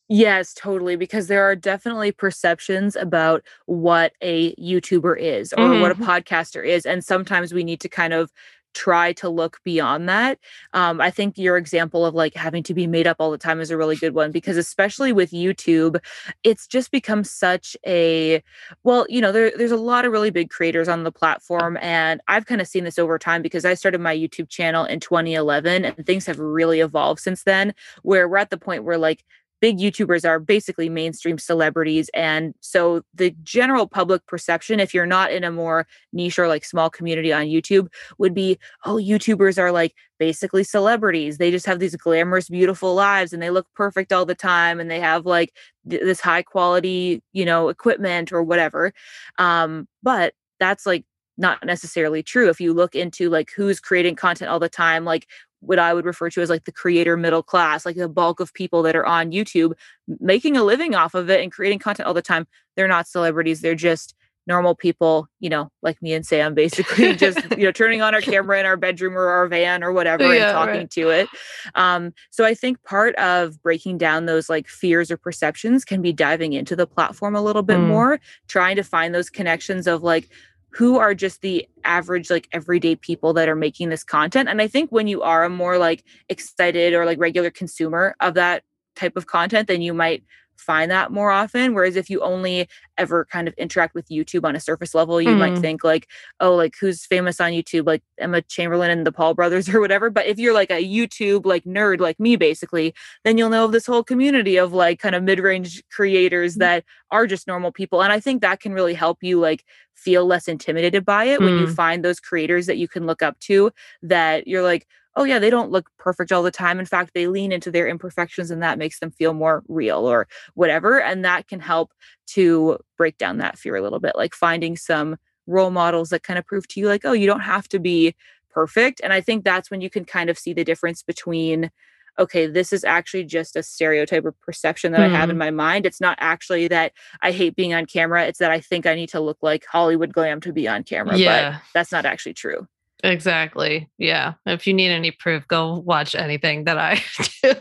Yes, 0.08 0.52
totally. 0.52 0.96
Because 0.96 1.28
there 1.28 1.42
are 1.42 1.56
definitely 1.56 2.12
perceptions 2.12 2.96
about 2.96 3.42
what 3.66 4.12
a 4.20 4.54
YouTuber 4.56 5.18
is 5.18 5.52
or 5.54 5.64
mm-hmm. 5.64 5.80
what 5.80 5.90
a 5.90 5.94
mm-hmm. 5.94 6.04
podcaster 6.04 6.64
is. 6.64 6.84
And 6.84 7.04
sometimes 7.04 7.54
we 7.54 7.64
need 7.64 7.80
to 7.80 7.88
kind 7.88 8.12
of 8.12 8.30
try 8.74 9.12
to 9.14 9.28
look 9.28 9.58
beyond 9.64 10.08
that. 10.08 10.38
Um, 10.72 11.00
I 11.00 11.10
think 11.10 11.38
your 11.38 11.56
example 11.56 12.04
of 12.04 12.14
like 12.14 12.34
having 12.34 12.62
to 12.64 12.74
be 12.74 12.86
made 12.86 13.06
up 13.06 13.16
all 13.18 13.30
the 13.30 13.38
time 13.38 13.60
is 13.60 13.70
a 13.70 13.76
really 13.76 13.96
good 13.96 14.14
one 14.14 14.30
because, 14.30 14.56
especially 14.56 15.12
with 15.12 15.30
YouTube, 15.30 15.98
it's 16.44 16.66
just 16.66 16.90
become 16.90 17.24
such 17.24 17.76
a 17.86 18.42
well, 18.84 19.06
you 19.08 19.20
know, 19.20 19.32
there, 19.32 19.52
there's 19.56 19.72
a 19.72 19.76
lot 19.76 20.04
of 20.04 20.12
really 20.12 20.30
big 20.30 20.50
creators 20.50 20.88
on 20.88 21.04
the 21.04 21.12
platform. 21.12 21.78
And 21.80 22.20
I've 22.28 22.46
kind 22.46 22.60
of 22.60 22.68
seen 22.68 22.84
this 22.84 22.98
over 22.98 23.18
time 23.18 23.42
because 23.42 23.64
I 23.64 23.74
started 23.74 24.00
my 24.00 24.16
YouTube 24.16 24.48
channel 24.48 24.84
in 24.84 25.00
2011 25.00 25.84
and 25.84 26.06
things 26.06 26.26
have 26.26 26.38
really 26.38 26.80
evolved 26.80 27.20
since 27.20 27.44
then, 27.44 27.74
where 28.02 28.28
we're 28.28 28.38
at 28.38 28.50
the 28.50 28.58
point 28.58 28.84
where 28.84 28.98
like 28.98 29.24
big 29.62 29.78
YouTubers 29.78 30.28
are 30.28 30.40
basically 30.40 30.88
mainstream 30.88 31.38
celebrities. 31.38 32.10
And 32.14 32.52
so 32.60 33.02
the 33.14 33.30
general 33.44 33.86
public 33.86 34.26
perception, 34.26 34.80
if 34.80 34.92
you're 34.92 35.06
not 35.06 35.30
in 35.30 35.44
a 35.44 35.52
more 35.52 35.86
niche 36.12 36.36
or 36.36 36.48
like 36.48 36.64
small 36.64 36.90
community 36.90 37.32
on 37.32 37.46
YouTube, 37.46 37.86
would 38.18 38.34
be, 38.34 38.58
oh, 38.84 38.96
YouTubers 38.96 39.58
are 39.58 39.70
like 39.70 39.94
basically 40.18 40.64
celebrities. 40.64 41.38
They 41.38 41.52
just 41.52 41.64
have 41.66 41.78
these 41.78 41.94
glamorous, 41.94 42.48
beautiful 42.48 42.96
lives 42.96 43.32
and 43.32 43.40
they 43.40 43.50
look 43.50 43.68
perfect 43.76 44.12
all 44.12 44.26
the 44.26 44.34
time 44.34 44.80
and 44.80 44.90
they 44.90 44.98
have 44.98 45.26
like 45.26 45.54
th- 45.88 46.02
this 46.02 46.20
high 46.20 46.42
quality, 46.42 47.22
you 47.32 47.44
know, 47.44 47.68
equipment 47.68 48.32
or 48.32 48.42
whatever. 48.42 48.92
Um, 49.38 49.86
but 50.02 50.34
that's 50.58 50.86
like 50.86 51.04
not 51.38 51.64
necessarily 51.64 52.22
true 52.22 52.48
if 52.48 52.60
you 52.60 52.74
look 52.74 52.96
into 52.96 53.30
like 53.30 53.50
who's 53.56 53.80
creating 53.80 54.14
content 54.14 54.50
all 54.50 54.60
the 54.60 54.68
time 54.68 55.04
like 55.04 55.26
what 55.62 55.78
I 55.78 55.94
would 55.94 56.04
refer 56.04 56.28
to 56.30 56.42
as 56.42 56.50
like 56.50 56.64
the 56.64 56.72
creator 56.72 57.16
middle 57.16 57.42
class, 57.42 57.86
like 57.86 57.96
the 57.96 58.08
bulk 58.08 58.40
of 58.40 58.52
people 58.52 58.82
that 58.82 58.96
are 58.96 59.06
on 59.06 59.32
YouTube 59.32 59.72
making 60.20 60.56
a 60.56 60.64
living 60.64 60.94
off 60.94 61.14
of 61.14 61.30
it 61.30 61.40
and 61.40 61.52
creating 61.52 61.78
content 61.78 62.06
all 62.06 62.14
the 62.14 62.22
time. 62.22 62.46
They're 62.76 62.88
not 62.88 63.08
celebrities, 63.08 63.60
they're 63.60 63.74
just 63.74 64.14
normal 64.46 64.74
people, 64.74 65.28
you 65.38 65.48
know, 65.48 65.70
like 65.82 66.00
me 66.02 66.12
and 66.12 66.26
Sam, 66.26 66.52
basically 66.54 67.14
just, 67.16 67.38
you 67.52 67.64
know, 67.64 67.70
turning 67.72 68.02
on 68.02 68.14
our 68.14 68.20
camera 68.20 68.58
in 68.58 68.66
our 68.66 68.76
bedroom 68.76 69.16
or 69.16 69.28
our 69.28 69.46
van 69.46 69.84
or 69.84 69.92
whatever 69.92 70.24
yeah, 70.34 70.48
and 70.48 70.52
talking 70.52 70.74
right. 70.74 70.90
to 70.90 71.10
it. 71.10 71.28
Um, 71.76 72.12
so 72.30 72.44
I 72.44 72.54
think 72.54 72.82
part 72.82 73.14
of 73.16 73.62
breaking 73.62 73.98
down 73.98 74.26
those 74.26 74.50
like 74.50 74.66
fears 74.66 75.10
or 75.10 75.16
perceptions 75.16 75.84
can 75.84 76.02
be 76.02 76.12
diving 76.12 76.54
into 76.54 76.74
the 76.74 76.86
platform 76.86 77.36
a 77.36 77.42
little 77.42 77.62
bit 77.62 77.78
mm. 77.78 77.86
more, 77.86 78.20
trying 78.48 78.76
to 78.76 78.82
find 78.82 79.14
those 79.14 79.30
connections 79.30 79.86
of 79.86 80.02
like, 80.02 80.28
who 80.72 80.98
are 80.98 81.14
just 81.14 81.42
the 81.42 81.66
average 81.84 82.30
like 82.30 82.48
everyday 82.52 82.96
people 82.96 83.32
that 83.34 83.48
are 83.48 83.56
making 83.56 83.88
this 83.90 84.04
content. 84.04 84.48
And 84.48 84.60
i 84.60 84.68
think 84.68 84.90
when 84.90 85.06
you 85.06 85.22
are 85.22 85.44
a 85.44 85.50
more 85.50 85.78
like 85.78 86.04
excited 86.28 86.94
or 86.94 87.04
like 87.04 87.18
regular 87.18 87.50
consumer 87.50 88.14
of 88.20 88.34
that 88.34 88.64
type 88.94 89.16
of 89.16 89.26
content 89.26 89.68
then 89.68 89.80
you 89.80 89.94
might 89.94 90.22
find 90.62 90.90
that 90.90 91.10
more 91.10 91.30
often. 91.30 91.74
Whereas 91.74 91.96
if 91.96 92.08
you 92.08 92.20
only 92.22 92.68
ever 92.96 93.24
kind 93.26 93.48
of 93.48 93.54
interact 93.54 93.94
with 93.94 94.08
YouTube 94.08 94.44
on 94.44 94.54
a 94.54 94.60
surface 94.60 94.94
level, 94.94 95.20
you 95.20 95.30
mm. 95.30 95.38
might 95.38 95.58
think 95.58 95.82
like, 95.82 96.08
oh, 96.40 96.54
like 96.54 96.74
who's 96.80 97.04
famous 97.04 97.40
on 97.40 97.52
YouTube, 97.52 97.86
like 97.86 98.02
Emma 98.18 98.42
Chamberlain 98.42 98.90
and 98.90 99.06
the 99.06 99.12
Paul 99.12 99.34
brothers 99.34 99.68
or 99.74 99.80
whatever. 99.80 100.10
But 100.10 100.26
if 100.26 100.38
you're 100.38 100.54
like 100.54 100.70
a 100.70 100.84
YouTube 100.84 101.44
like 101.44 101.64
nerd 101.64 102.00
like 102.00 102.18
me, 102.20 102.36
basically, 102.36 102.94
then 103.24 103.38
you'll 103.38 103.50
know 103.50 103.64
of 103.64 103.72
this 103.72 103.86
whole 103.86 104.04
community 104.04 104.56
of 104.56 104.72
like 104.72 104.98
kind 104.98 105.14
of 105.14 105.22
mid-range 105.22 105.82
creators 105.90 106.56
mm. 106.56 106.60
that 106.60 106.84
are 107.10 107.26
just 107.26 107.46
normal 107.46 107.72
people. 107.72 108.02
And 108.02 108.12
I 108.12 108.20
think 108.20 108.40
that 108.40 108.60
can 108.60 108.72
really 108.72 108.94
help 108.94 109.18
you 109.22 109.40
like 109.40 109.64
feel 109.94 110.24
less 110.26 110.48
intimidated 110.48 111.04
by 111.04 111.24
it 111.24 111.40
mm. 111.40 111.44
when 111.44 111.58
you 111.58 111.66
mm. 111.66 111.74
find 111.74 112.04
those 112.04 112.20
creators 112.20 112.66
that 112.66 112.78
you 112.78 112.88
can 112.88 113.06
look 113.06 113.22
up 113.22 113.38
to 113.40 113.70
that 114.02 114.46
you're 114.46 114.62
like, 114.62 114.86
oh 115.16 115.24
yeah, 115.24 115.38
they 115.38 115.50
don't 115.50 115.70
look 115.70 115.90
perfect 115.98 116.32
all 116.32 116.42
the 116.42 116.50
time. 116.50 116.78
In 116.78 116.86
fact, 116.86 117.12
they 117.14 117.26
lean 117.26 117.52
into 117.52 117.70
their 117.70 117.88
imperfections 117.88 118.50
and 118.50 118.62
that 118.62 118.78
makes 118.78 119.00
them 119.00 119.10
feel 119.10 119.34
more 119.34 119.62
real 119.68 120.06
or 120.06 120.26
whatever. 120.54 121.00
And 121.00 121.24
that 121.24 121.48
can 121.48 121.60
help 121.60 121.92
to 122.28 122.78
break 122.96 123.18
down 123.18 123.38
that 123.38 123.58
fear 123.58 123.76
a 123.76 123.82
little 123.82 124.00
bit, 124.00 124.16
like 124.16 124.34
finding 124.34 124.76
some 124.76 125.16
role 125.46 125.70
models 125.70 126.10
that 126.10 126.22
kind 126.22 126.38
of 126.38 126.46
prove 126.46 126.66
to 126.68 126.80
you, 126.80 126.86
like, 126.86 127.04
oh, 127.04 127.12
you 127.12 127.26
don't 127.26 127.40
have 127.40 127.68
to 127.68 127.78
be 127.78 128.14
perfect. 128.50 129.00
And 129.02 129.12
I 129.12 129.20
think 129.20 129.44
that's 129.44 129.70
when 129.70 129.80
you 129.80 129.90
can 129.90 130.04
kind 130.04 130.30
of 130.30 130.38
see 130.38 130.52
the 130.52 130.64
difference 130.64 131.02
between 131.02 131.70
okay, 132.18 132.46
this 132.46 132.72
is 132.72 132.84
actually 132.84 133.24
just 133.24 133.56
a 133.56 133.62
stereotype 133.62 134.24
or 134.24 134.32
perception 134.32 134.92
that 134.92 135.00
mm. 135.00 135.04
I 135.04 135.16
have 135.16 135.30
in 135.30 135.34
mm-hmm. 135.34 135.38
my 135.38 135.50
mind. 135.50 135.86
It's 135.86 136.00
not 136.00 136.18
actually 136.20 136.68
that 136.68 136.92
I 137.22 137.32
hate 137.32 137.56
being 137.56 137.72
on 137.72 137.86
camera. 137.86 138.24
It's 138.24 138.38
that 138.38 138.50
I 138.50 138.60
think 138.60 138.86
I 138.86 138.94
need 138.94 139.08
to 139.10 139.20
look 139.20 139.38
like 139.40 139.64
Hollywood 139.64 140.12
glam 140.12 140.40
to 140.42 140.52
be 140.52 140.68
on 140.68 140.84
camera. 140.84 141.16
Yeah. 141.16 141.52
But 141.52 141.62
that's 141.72 141.92
not 141.92 142.04
actually 142.04 142.34
true. 142.34 142.66
Exactly. 143.04 143.90
Yeah. 143.98 144.34
If 144.46 144.66
you 144.66 144.74
need 144.74 144.90
any 144.90 145.10
proof, 145.10 145.46
go 145.48 145.78
watch 145.78 146.14
anything 146.14 146.64
that 146.64 146.78
I 146.78 147.02
do. 147.42 147.54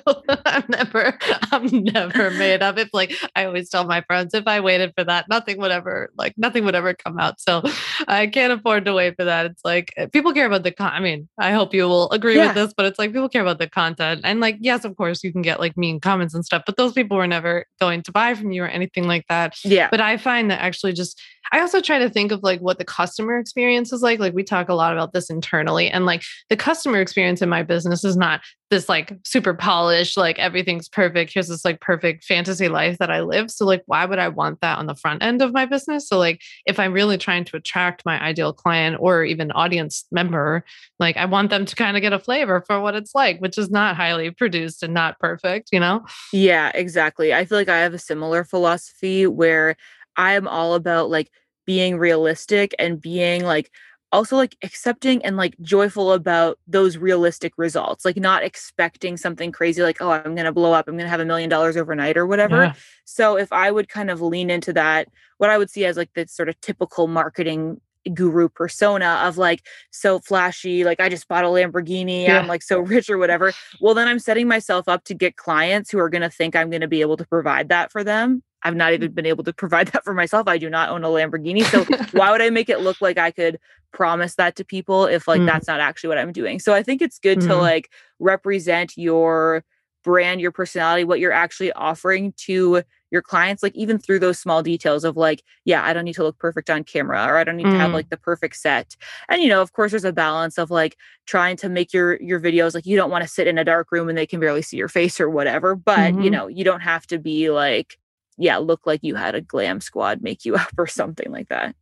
I'm 0.46 0.64
never, 0.70 1.18
I'm 1.52 1.68
never 1.84 2.30
made 2.32 2.62
up. 2.62 2.78
If 2.78 2.90
like 2.94 3.14
I 3.36 3.46
always 3.46 3.70
tell 3.70 3.86
my 3.86 4.02
friends, 4.02 4.36
if 4.36 4.46
I 4.46 4.60
waited 4.60 4.94
for 4.96 5.04
that, 5.04 5.28
nothing 5.30 5.58
would 5.58 5.72
ever, 5.72 6.12
like 6.16 6.36
nothing 6.38 6.64
would 6.66 6.76
ever 6.76 6.94
come 6.94 7.18
out. 7.18 7.42
So 7.42 7.64
I 8.08 8.28
can't 8.28 8.54
afford 8.54 8.86
to 8.86 8.94
wait 8.94 9.16
for 9.18 9.26
that. 9.26 9.48
It's 9.48 9.66
like 9.66 9.94
eh, 9.98 10.06
people 10.06 10.32
care 10.32 10.46
about 10.46 10.64
the 10.64 10.72
con. 10.72 10.92
I 10.94 11.00
mean, 11.00 11.28
I 11.40 11.54
hope 11.54 11.74
you 11.74 11.86
will 11.86 12.12
agree 12.12 12.36
yeah. 12.36 12.48
with 12.48 12.56
this, 12.56 12.74
but 12.76 12.86
it's 12.86 13.00
like 13.00 13.12
people 13.12 13.30
care 13.30 13.42
about 13.42 13.58
the 13.58 13.70
content. 13.70 14.22
And 14.24 14.42
like, 14.42 14.58
yes, 14.60 14.86
of 14.86 14.96
course, 14.96 15.24
you 15.24 15.32
can 15.32 15.42
get 15.42 15.60
like 15.60 15.76
mean 15.76 16.00
comments 16.00 16.36
and 16.36 16.46
stuff, 16.46 16.64
but 16.68 16.78
those 16.78 16.94
people 16.94 17.18
were 17.18 17.28
never 17.28 17.66
going 17.80 18.04
to 18.04 18.12
buy 18.12 18.36
from 18.36 18.52
you 18.52 18.64
or 18.64 18.68
anything 18.68 19.08
like 19.08 19.26
that. 19.28 19.56
Yeah. 19.66 19.88
But 19.90 20.02
I 20.02 20.18
find 20.18 20.52
that 20.52 20.62
actually 20.62 20.94
just 20.94 21.20
I 21.52 21.60
also 21.60 21.82
try 21.82 22.00
to 22.00 22.10
think 22.10 22.32
of 22.32 22.44
like 22.44 22.60
what 22.62 22.78
the 22.78 22.86
customer 22.86 23.38
experience 23.38 23.92
is 23.92 24.02
like. 24.02 24.20
Like 24.20 24.34
we 24.34 24.44
talk 24.44 24.70
a 24.70 24.74
lot 24.74 24.94
about 24.94 25.14
this 25.14 25.30
internally, 25.30 25.90
and 25.90 26.06
like 26.06 26.24
the 26.50 26.58
customer 26.58 27.02
experience 27.02 27.42
in 27.42 27.50
my 27.50 27.64
business 27.64 28.04
is 28.04 28.18
not 28.18 28.42
this 28.72 28.88
like 28.90 29.14
super 29.26 29.54
polished, 29.54 30.18
like 30.18 30.40
everything's 30.40 30.90
perfect. 30.90 31.34
Here's 31.34 31.50
this 31.50 31.64
like 31.64 31.82
perfect 31.82 32.24
fantasy 32.24 32.70
life 32.70 32.98
that 32.98 33.12
I 33.12 33.22
live. 33.22 33.52
So, 33.52 33.66
like, 33.66 33.84
why 33.86 34.06
would 34.06 34.18
I 34.18 34.30
want 34.30 34.62
that 34.62 34.80
on 34.80 34.88
the 34.88 34.96
front 34.96 35.22
end 35.22 35.42
of 35.42 35.54
my 35.54 35.66
business? 35.66 36.08
So, 36.08 36.18
like, 36.18 36.42
if 36.66 36.80
I'm 36.80 36.94
really 36.94 37.18
trying 37.18 37.44
to 37.46 37.58
attract 37.58 38.06
my 38.06 38.20
ideal 38.20 38.54
client 38.54 38.98
or 39.00 39.24
even 39.24 39.52
audience 39.52 40.06
member, 40.12 40.64
like, 41.00 41.18
I 41.18 41.26
want 41.26 41.50
them 41.50 41.66
to 41.66 41.76
kind 41.76 41.98
of 41.98 42.02
get 42.02 42.14
a 42.14 42.20
flavor 42.20 42.64
for 42.66 42.80
what 42.80 42.96
it's 42.96 43.14
like, 43.14 43.40
which 43.40 43.58
is 43.58 43.70
not 43.70 43.98
highly 43.98 44.32
produced 44.32 44.82
and 44.82 44.94
not 44.94 45.20
perfect, 45.20 45.70
you 45.72 45.80
know? 45.80 46.06
Yeah, 46.32 46.72
exactly. 46.74 47.34
I 47.34 47.46
feel 47.46 47.58
like 47.58 47.70
I 47.70 47.80
have 47.80 47.94
a 47.94 48.00
similar 48.00 48.46
philosophy 48.46 49.28
where 49.28 49.76
I 50.18 50.34
am 50.34 50.48
all 50.48 50.74
about 50.74 51.10
like 51.10 51.32
being 51.66 51.98
realistic 51.98 52.74
and 52.80 53.02
being 53.02 53.44
like 53.44 53.72
also 54.12 54.36
like 54.36 54.58
accepting 54.62 55.24
and 55.24 55.38
like 55.38 55.56
joyful 55.62 56.12
about 56.12 56.60
those 56.68 56.98
realistic 56.98 57.54
results 57.58 58.04
like 58.04 58.18
not 58.18 58.44
expecting 58.44 59.16
something 59.16 59.52
crazy 59.52 59.82
like 59.82 60.02
oh 60.02 60.12
i'm 60.12 60.36
going 60.36 60.46
to 60.46 60.52
blow 60.52 60.74
up 60.74 60.88
i'm 60.88 60.96
going 60.96 61.06
to 61.06 61.10
have 61.10 61.20
a 61.20 61.26
million 61.26 61.50
dollars 61.50 61.78
overnight 61.78 62.18
or 62.18 62.28
whatever 62.28 62.66
yeah. 62.66 62.74
so 63.06 63.38
if 63.38 63.52
i 63.54 63.72
would 63.72 63.88
kind 63.88 64.10
of 64.10 64.22
lean 64.22 64.50
into 64.50 64.74
that 64.74 65.08
what 65.38 65.50
i 65.50 65.58
would 65.58 65.70
see 65.70 65.86
as 65.86 65.98
like 65.98 66.12
the 66.14 66.28
sort 66.28 66.50
of 66.50 66.60
typical 66.62 67.08
marketing 67.08 67.80
guru 68.14 68.50
persona 68.50 69.22
of 69.24 69.38
like 69.38 69.66
so 69.92 70.20
flashy 70.20 70.84
like 70.84 71.00
i 71.00 71.08
just 71.08 71.28
bought 71.28 71.46
a 71.46 71.48
lamborghini 71.48 72.26
yeah. 72.26 72.40
i'm 72.40 72.48
like 72.48 72.64
so 72.64 72.80
rich 72.82 73.10
or 73.10 73.18
whatever 73.18 73.54
well 73.80 73.94
then 73.94 74.08
i'm 74.08 74.20
setting 74.20 74.48
myself 74.48 74.90
up 74.90 75.04
to 75.04 75.14
get 75.14 75.38
clients 75.38 75.92
who 75.92 76.00
are 76.00 76.10
going 76.10 76.22
to 76.24 76.30
think 76.30 76.56
i'm 76.56 76.70
going 76.70 76.82
to 76.82 76.88
be 76.88 77.02
able 77.02 77.16
to 77.18 77.26
provide 77.28 77.70
that 77.70 77.92
for 77.92 78.04
them 78.04 78.44
I've 78.64 78.76
not 78.76 78.94
even 78.94 79.12
been 79.12 79.26
able 79.26 79.44
to 79.44 79.54
provide 79.54 79.88
that 79.94 80.04
for 80.04 80.14
myself. 80.14 80.48
I 80.48 80.58
do 80.58 80.70
not 80.70 80.90
own 80.90 81.04
a 81.04 81.08
Lamborghini. 81.08 81.64
So 81.64 81.84
why 82.18 82.32
would 82.32 82.42
I 82.42 82.50
make 82.50 82.70
it 82.70 82.82
look 82.82 83.02
like 83.02 83.18
I 83.18 83.32
could 83.32 83.60
promise 83.92 84.36
that 84.36 84.56
to 84.56 84.66
people 84.66 85.06
if 85.06 85.28
like 85.28 85.42
mm. 85.42 85.46
that's 85.46 85.68
not 85.68 85.80
actually 85.80 86.10
what 86.10 86.18
I'm 86.18 86.32
doing? 86.32 86.60
So 86.60 86.74
I 86.74 86.84
think 86.84 87.02
it's 87.02 87.20
good 87.20 87.40
mm. 87.40 87.48
to 87.48 87.48
mm-hmm. 87.50 87.62
like 87.62 87.92
represent 88.20 88.98
your 88.98 89.64
brand, 90.04 90.42
your 90.42 90.52
personality, 90.52 91.04
what 91.04 91.20
you're 91.20 91.32
actually 91.32 91.72
offering 91.74 92.34
to 92.36 92.82
your 93.12 93.22
clients, 93.22 93.62
like 93.62 93.76
even 93.76 93.98
through 93.98 94.20
those 94.20 94.40
small 94.40 94.64
details 94.64 95.04
of 95.04 95.18
like, 95.18 95.44
yeah, 95.66 95.84
I 95.84 95.94
don't 95.94 96.06
need 96.06 96.16
to 96.16 96.24
look 96.24 96.40
perfect 96.40 96.70
on 96.70 96.84
camera 96.84 97.26
or 97.26 97.38
I 97.38 97.44
don't 97.44 97.58
need 97.58 97.66
mm. 97.66 97.72
to 97.72 97.78
have 97.78 97.92
mm. 97.92 97.96
like 97.96 98.10
the 98.10 98.18
perfect 98.18 98.56
set. 98.56 98.96
And 99.30 99.42
you 99.42 99.50
know, 99.50 99.62
of 99.62 99.74
course 99.74 99.92
there's 99.92 100.06
a 100.06 100.14
balance 100.14 100.58
of 100.58 100.72
like 100.72 100.98
trying 101.26 101.58
to 101.58 101.70
make 101.70 101.94
your 101.94 102.20
your 102.22 102.40
videos 102.40 102.74
like 102.74 102.86
you 102.86 102.96
don't 102.96 103.12
want 103.12 103.24
to 103.24 103.28
sit 103.28 103.48
in 103.48 103.58
a 103.58 103.66
dark 103.66 103.92
room 103.92 104.08
and 104.08 104.18
they 104.18 104.26
can 104.26 104.40
barely 104.40 104.62
see 104.62 104.78
your 104.78 104.88
face 104.88 105.20
or 105.20 105.30
whatever, 105.30 105.76
but 105.76 106.14
mm-hmm. 106.14 106.22
you 106.22 106.32
know, 106.32 106.48
you 106.48 106.64
don't 106.64 106.82
have 106.82 107.06
to 107.08 107.20
be 107.20 107.50
like 107.50 107.98
yeah, 108.38 108.58
look 108.58 108.82
like 108.86 109.02
you 109.04 109.16
had 109.16 109.36
a 109.36 109.42
glam 109.42 109.82
squad 109.82 110.22
make 110.22 110.46
you 110.46 110.56
up 110.56 110.74
or 110.78 110.88
something 110.88 111.32
like 111.32 111.50
that. 111.50 111.76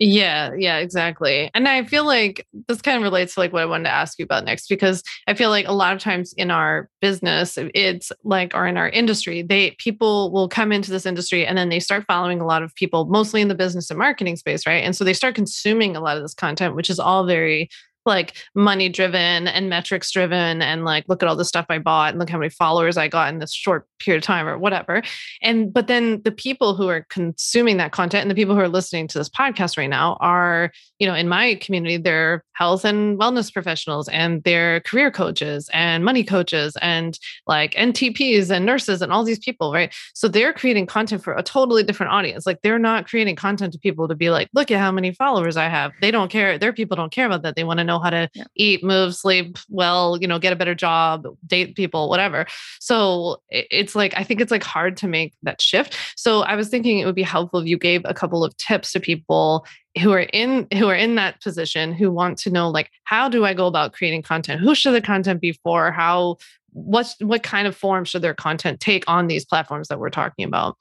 Yeah, 0.00 0.52
yeah, 0.56 0.76
exactly. 0.76 1.50
And 1.54 1.66
I 1.66 1.82
feel 1.84 2.06
like 2.06 2.46
this 2.68 2.80
kind 2.80 2.96
of 2.96 3.02
relates 3.02 3.34
to 3.34 3.40
like 3.40 3.52
what 3.52 3.62
I 3.62 3.66
wanted 3.66 3.84
to 3.84 3.90
ask 3.90 4.16
you 4.16 4.24
about 4.24 4.44
next 4.44 4.68
because 4.68 5.02
I 5.26 5.34
feel 5.34 5.50
like 5.50 5.66
a 5.66 5.72
lot 5.72 5.92
of 5.92 6.00
times 6.00 6.32
in 6.34 6.52
our 6.52 6.88
business, 7.00 7.58
it's 7.74 8.12
like 8.22 8.54
or 8.54 8.68
in 8.68 8.76
our 8.76 8.88
industry, 8.88 9.42
they 9.42 9.72
people 9.78 10.30
will 10.30 10.48
come 10.48 10.70
into 10.70 10.92
this 10.92 11.04
industry 11.04 11.44
and 11.44 11.58
then 11.58 11.68
they 11.68 11.80
start 11.80 12.04
following 12.06 12.40
a 12.40 12.46
lot 12.46 12.62
of 12.62 12.72
people, 12.76 13.06
mostly 13.06 13.40
in 13.40 13.48
the 13.48 13.56
business 13.56 13.90
and 13.90 13.98
marketing 13.98 14.36
space, 14.36 14.68
right? 14.68 14.84
And 14.84 14.94
so 14.94 15.02
they 15.02 15.12
start 15.12 15.34
consuming 15.34 15.96
a 15.96 16.00
lot 16.00 16.16
of 16.16 16.22
this 16.22 16.34
content, 16.34 16.76
which 16.76 16.90
is 16.90 17.00
all 17.00 17.26
very 17.26 17.68
like 18.08 18.36
money 18.56 18.88
driven 18.88 19.46
and 19.46 19.68
metrics 19.68 20.10
driven 20.10 20.60
and 20.60 20.84
like 20.84 21.04
look 21.06 21.22
at 21.22 21.28
all 21.28 21.36
the 21.36 21.44
stuff 21.44 21.66
I 21.68 21.78
bought 21.78 22.10
and 22.10 22.18
look 22.18 22.30
how 22.30 22.38
many 22.38 22.50
followers 22.50 22.96
I 22.96 23.06
got 23.06 23.32
in 23.32 23.38
this 23.38 23.52
short 23.52 23.86
period 24.00 24.24
of 24.24 24.26
time 24.26 24.48
or 24.48 24.58
whatever. 24.58 25.02
And 25.42 25.72
but 25.72 25.86
then 25.86 26.22
the 26.22 26.32
people 26.32 26.74
who 26.74 26.88
are 26.88 27.06
consuming 27.08 27.76
that 27.76 27.92
content 27.92 28.22
and 28.22 28.30
the 28.30 28.34
people 28.34 28.54
who 28.54 28.60
are 28.60 28.68
listening 28.68 29.06
to 29.08 29.18
this 29.18 29.28
podcast 29.28 29.78
right 29.78 29.90
now 29.90 30.16
are, 30.20 30.72
you 30.98 31.06
know, 31.06 31.14
in 31.14 31.28
my 31.28 31.54
community, 31.56 31.96
they're 31.96 32.42
health 32.54 32.84
and 32.84 33.18
wellness 33.20 33.52
professionals 33.52 34.08
and 34.08 34.42
they're 34.42 34.80
career 34.80 35.10
coaches 35.10 35.70
and 35.72 36.04
money 36.04 36.24
coaches 36.24 36.76
and 36.82 37.18
like 37.46 37.72
NTPs 37.74 38.50
and 38.50 38.66
nurses 38.66 39.00
and 39.00 39.12
all 39.12 39.22
these 39.22 39.38
people, 39.38 39.72
right? 39.72 39.94
So 40.14 40.26
they're 40.26 40.52
creating 40.52 40.86
content 40.86 41.22
for 41.22 41.34
a 41.34 41.42
totally 41.42 41.84
different 41.84 42.12
audience. 42.12 42.46
Like 42.46 42.60
they're 42.62 42.78
not 42.78 43.06
creating 43.06 43.36
content 43.36 43.72
to 43.74 43.78
people 43.78 44.08
to 44.08 44.14
be 44.14 44.30
like, 44.30 44.48
look 44.54 44.70
at 44.70 44.80
how 44.80 44.90
many 44.90 45.12
followers 45.12 45.56
I 45.56 45.68
have. 45.68 45.92
They 46.00 46.10
don't 46.10 46.30
care. 46.30 46.58
Their 46.58 46.72
people 46.72 46.96
don't 46.96 47.12
care 47.12 47.26
about 47.26 47.42
that. 47.42 47.54
They 47.54 47.64
want 47.64 47.78
to 47.78 47.84
know 47.84 47.97
how 47.98 48.10
to 48.10 48.28
yeah. 48.34 48.44
eat, 48.56 48.84
move, 48.84 49.14
sleep 49.14 49.58
well, 49.68 50.18
you 50.20 50.26
know, 50.26 50.38
get 50.38 50.52
a 50.52 50.56
better 50.56 50.74
job, 50.74 51.26
date 51.46 51.76
people, 51.76 52.08
whatever. 52.08 52.46
So 52.80 53.42
it's 53.50 53.94
like, 53.94 54.14
I 54.16 54.24
think 54.24 54.40
it's 54.40 54.50
like 54.50 54.64
hard 54.64 54.96
to 54.98 55.08
make 55.08 55.34
that 55.42 55.60
shift. 55.60 55.96
So 56.16 56.40
I 56.42 56.56
was 56.56 56.68
thinking 56.68 56.98
it 56.98 57.06
would 57.06 57.14
be 57.14 57.22
helpful 57.22 57.60
if 57.60 57.66
you 57.66 57.78
gave 57.78 58.02
a 58.04 58.14
couple 58.14 58.44
of 58.44 58.56
tips 58.56 58.92
to 58.92 59.00
people 59.00 59.66
who 60.00 60.12
are 60.12 60.26
in 60.32 60.66
who 60.74 60.88
are 60.88 60.94
in 60.94 61.16
that 61.16 61.42
position 61.42 61.92
who 61.92 62.10
want 62.10 62.38
to 62.38 62.50
know 62.50 62.68
like 62.68 62.90
how 63.04 63.28
do 63.28 63.44
I 63.44 63.54
go 63.54 63.66
about 63.66 63.92
creating 63.92 64.22
content? 64.22 64.60
Who 64.60 64.74
should 64.74 64.94
the 64.94 65.00
content 65.00 65.40
be 65.40 65.52
for? 65.52 65.90
How 65.90 66.36
what 66.72 67.14
what 67.20 67.42
kind 67.42 67.66
of 67.66 67.76
form 67.76 68.04
should 68.04 68.22
their 68.22 68.34
content 68.34 68.80
take 68.80 69.04
on 69.08 69.26
these 69.26 69.44
platforms 69.44 69.88
that 69.88 69.98
we're 69.98 70.10
talking 70.10 70.44
about? 70.44 70.76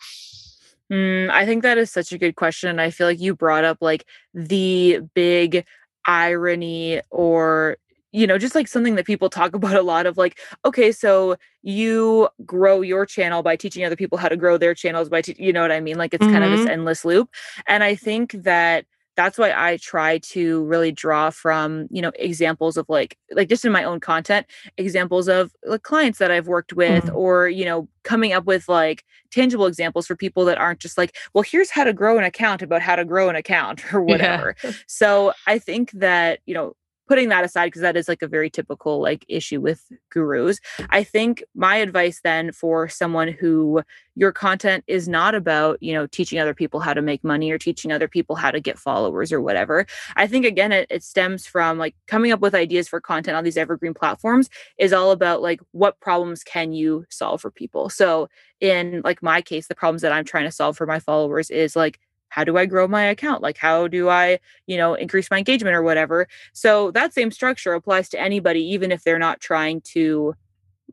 Mm, 0.92 1.30
I 1.30 1.46
think 1.46 1.64
that 1.64 1.78
is 1.78 1.92
such 1.92 2.12
a 2.12 2.18
good 2.18 2.36
question. 2.36 2.80
I 2.80 2.92
feel 2.92 3.08
like 3.08 3.20
you 3.20 3.36
brought 3.36 3.66
up 3.66 3.80
like 3.82 4.06
the 4.34 5.02
big 5.14 5.66
irony 6.08 7.02
or 7.12 7.78
you 8.12 8.26
know 8.26 8.38
just 8.38 8.56
like 8.56 8.68
something 8.68 8.96
that 8.96 9.06
people 9.06 9.30
talk 9.30 9.54
about 9.54 9.76
a 9.76 9.82
lot 9.82 10.06
of 10.06 10.18
like 10.18 10.40
okay 10.66 10.92
so 10.92 11.36
you 11.62 12.28
grow 12.46 12.82
your 12.82 13.06
channel 13.06 13.44
by 13.44 13.56
teaching 13.56 13.84
other 13.86 13.96
people 13.96 14.18
how 14.18 14.30
to 14.30 14.38
grow 14.38 14.58
their 14.58 14.74
channels 14.74 15.10
by 15.10 15.22
te- 15.22 15.36
you 15.38 15.54
know 15.54 15.62
what 15.62 15.72
i 15.72 15.80
mean 15.80 15.98
like 15.98 16.14
it's 16.14 16.24
mm-hmm. 16.24 16.34
kind 16.34 16.44
of 16.44 16.52
this 16.52 16.62
mm-hmm. 16.62 16.70
endless 16.70 17.06
loop 17.06 17.30
and 17.68 17.84
i 17.84 17.94
think 17.94 18.32
that 18.32 18.86
that's 19.18 19.38
why 19.38 19.52
I 19.52 19.78
try 19.78 20.20
to 20.20 20.64
really 20.66 20.92
draw 20.92 21.32
from, 21.32 21.88
you 21.90 22.04
know, 22.04 22.12
examples 22.20 22.78
of 22.78 22.86
like, 22.88 23.18
like 23.32 23.50
just 23.50 23.66
in 23.66 23.72
my 23.72 23.84
own 23.84 24.00
content, 24.00 24.46
examples 24.78 25.28
of 25.28 25.52
like 25.66 25.82
clients 25.82 26.20
that 26.20 26.32
I've 26.32 26.48
worked 26.48 26.74
with, 26.74 27.06
mm-hmm. 27.06 27.16
or, 27.16 27.50
you 27.50 27.66
know, 27.66 27.90
coming 28.04 28.32
up 28.32 28.46
with 28.46 28.70
like 28.70 29.04
tangible 29.32 29.66
examples 29.66 30.06
for 30.06 30.16
people 30.16 30.46
that 30.46 30.60
aren't 30.60 30.80
just 30.80 31.00
like, 31.00 31.16
well, 31.34 31.42
here's 31.42 31.72
how 31.72 31.84
to 31.84 31.94
grow 31.94 32.20
an 32.20 32.24
account 32.24 32.62
about 32.62 32.84
how 32.84 32.96
to 32.96 33.04
grow 33.04 33.28
an 33.28 33.36
account 33.36 33.84
or 33.94 34.04
whatever. 34.04 34.56
Yeah. 34.64 34.72
So 34.86 35.34
I 35.48 35.58
think 35.58 35.92
that, 35.94 36.40
you 36.46 36.54
know, 36.54 36.76
putting 37.08 37.30
that 37.30 37.46
aside 37.46 37.68
because 37.68 37.82
that 37.82 37.98
is 37.98 38.08
like 38.08 38.22
a 38.22 38.28
very 38.28 38.50
typical 38.50 39.02
like 39.02 39.26
issue 39.28 39.62
with 39.62 39.92
gurus 40.10 40.60
i 40.90 41.04
think 41.04 41.44
my 41.56 41.78
advice 41.78 42.22
then 42.24 42.52
for 42.52 42.88
someone 42.88 43.28
who 43.28 43.82
your 44.16 44.32
content 44.32 44.84
is 44.88 45.08
not 45.08 45.36
about 45.36 45.82
you 45.82 45.94
know 45.94 46.08
teaching 46.08 46.40
other 46.40 46.54
people 46.54 46.80
how 46.80 46.94
to 46.94 47.02
make 47.02 47.24
money 47.24 47.52
or 47.52 47.58
teaching 47.58 47.92
other 47.92 48.08
people 48.08 48.36
how 48.36 48.52
to 48.52 48.60
get 48.60 48.78
followers 48.78 49.32
or 49.32 49.42
whatever 49.42 49.86
i 50.16 50.28
think 50.28 50.46
again 50.46 50.72
it, 50.72 50.88
it 50.90 51.04
stems 51.04 51.46
from 51.46 51.78
like 51.78 51.96
coming 52.08 52.32
up 52.32 52.40
with 52.40 52.56
ideas 52.56 52.88
for 52.88 53.00
content 53.00 53.38
on 53.38 53.44
these 53.44 53.58
evergreen 53.58 53.94
platforms 53.94 54.50
is 54.78 54.94
all 54.94 55.12
about 55.12 55.42
like 55.42 55.62
what 55.72 56.00
problems 56.00 56.44
can 56.44 56.74
you 56.74 57.06
solve 57.10 57.42
for 57.42 57.52
people. 57.52 57.90
So 57.90 58.30
in 58.60 59.02
like 59.04 59.22
my 59.22 59.42
case 59.42 59.68
the 59.68 59.76
problems 59.76 60.02
that 60.02 60.12
i'm 60.12 60.26
trying 60.26 60.46
to 60.46 60.52
solve 60.52 60.76
for 60.76 60.88
my 60.88 61.00
followers 61.00 61.50
is 61.52 61.76
like 61.76 62.00
how 62.30 62.44
do 62.44 62.58
I 62.58 62.66
grow 62.66 62.88
my 62.88 63.04
account? 63.04 63.42
Like, 63.42 63.58
how 63.58 63.88
do 63.88 64.10
I, 64.10 64.40
you 64.66 64.78
know, 64.78 64.94
increase 64.94 65.32
my 65.32 65.38
engagement 65.38 65.76
or 65.76 65.82
whatever? 65.82 66.28
So 66.54 66.92
that 66.92 67.14
same 67.14 67.32
structure 67.32 67.74
applies 67.74 68.10
to 68.10 68.20
anybody, 68.20 68.62
even 68.62 68.92
if 68.92 69.04
they're 69.04 69.20
not 69.20 69.40
trying 69.40 69.82
to 69.82 70.36